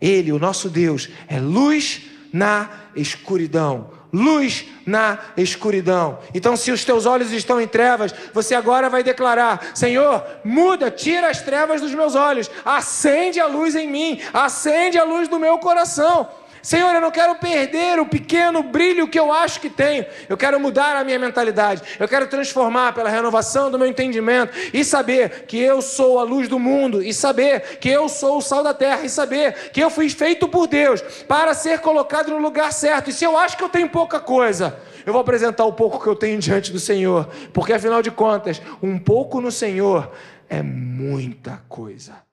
Ele, 0.00 0.32
o 0.32 0.38
nosso 0.38 0.70
Deus, 0.70 1.10
é 1.28 1.38
luz 1.38 2.02
na 2.32 2.70
escuridão 2.96 3.90
luz 4.14 4.66
na 4.86 5.18
escuridão. 5.36 6.20
Então, 6.32 6.56
se 6.56 6.70
os 6.70 6.84
teus 6.84 7.04
olhos 7.04 7.32
estão 7.32 7.60
em 7.60 7.66
trevas, 7.66 8.14
você 8.32 8.54
agora 8.54 8.88
vai 8.88 9.02
declarar: 9.02 9.72
Senhor, 9.74 10.24
muda, 10.44 10.88
tira 10.90 11.28
as 11.28 11.42
trevas 11.42 11.80
dos 11.80 11.92
meus 11.92 12.14
olhos, 12.14 12.48
acende 12.64 13.40
a 13.40 13.46
luz 13.46 13.74
em 13.74 13.90
mim, 13.90 14.20
acende 14.32 14.96
a 14.96 15.04
luz 15.04 15.26
do 15.26 15.40
meu 15.40 15.58
coração. 15.58 16.28
Senhor, 16.64 16.94
eu 16.94 17.00
não 17.02 17.10
quero 17.10 17.34
perder 17.34 18.00
o 18.00 18.06
pequeno 18.06 18.62
brilho 18.62 19.06
que 19.06 19.20
eu 19.20 19.30
acho 19.30 19.60
que 19.60 19.68
tenho. 19.68 20.06
Eu 20.26 20.34
quero 20.34 20.58
mudar 20.58 20.96
a 20.96 21.04
minha 21.04 21.18
mentalidade. 21.18 21.82
Eu 22.00 22.08
quero 22.08 22.26
transformar 22.26 22.94
pela 22.94 23.10
renovação 23.10 23.70
do 23.70 23.78
meu 23.78 23.86
entendimento 23.86 24.56
e 24.72 24.82
saber 24.82 25.44
que 25.46 25.58
eu 25.58 25.82
sou 25.82 26.18
a 26.18 26.22
luz 26.22 26.48
do 26.48 26.58
mundo 26.58 27.02
e 27.02 27.12
saber 27.12 27.76
que 27.78 27.90
eu 27.90 28.08
sou 28.08 28.38
o 28.38 28.40
sal 28.40 28.62
da 28.62 28.72
terra 28.72 29.02
e 29.02 29.10
saber 29.10 29.72
que 29.72 29.80
eu 29.82 29.90
fui 29.90 30.08
feito 30.08 30.48
por 30.48 30.66
Deus 30.66 31.02
para 31.28 31.52
ser 31.52 31.80
colocado 31.80 32.30
no 32.30 32.38
lugar 32.38 32.72
certo. 32.72 33.10
E 33.10 33.12
se 33.12 33.26
eu 33.26 33.36
acho 33.36 33.58
que 33.58 33.62
eu 33.62 33.68
tenho 33.68 33.90
pouca 33.90 34.18
coisa, 34.18 34.74
eu 35.04 35.12
vou 35.12 35.20
apresentar 35.20 35.66
o 35.66 35.72
pouco 35.74 36.02
que 36.02 36.08
eu 36.08 36.16
tenho 36.16 36.38
diante 36.38 36.72
do 36.72 36.80
Senhor, 36.80 37.28
porque 37.52 37.74
afinal 37.74 38.00
de 38.00 38.10
contas, 38.10 38.62
um 38.82 38.98
pouco 38.98 39.38
no 39.38 39.52
Senhor 39.52 40.10
é 40.48 40.62
muita 40.62 41.60
coisa. 41.68 42.23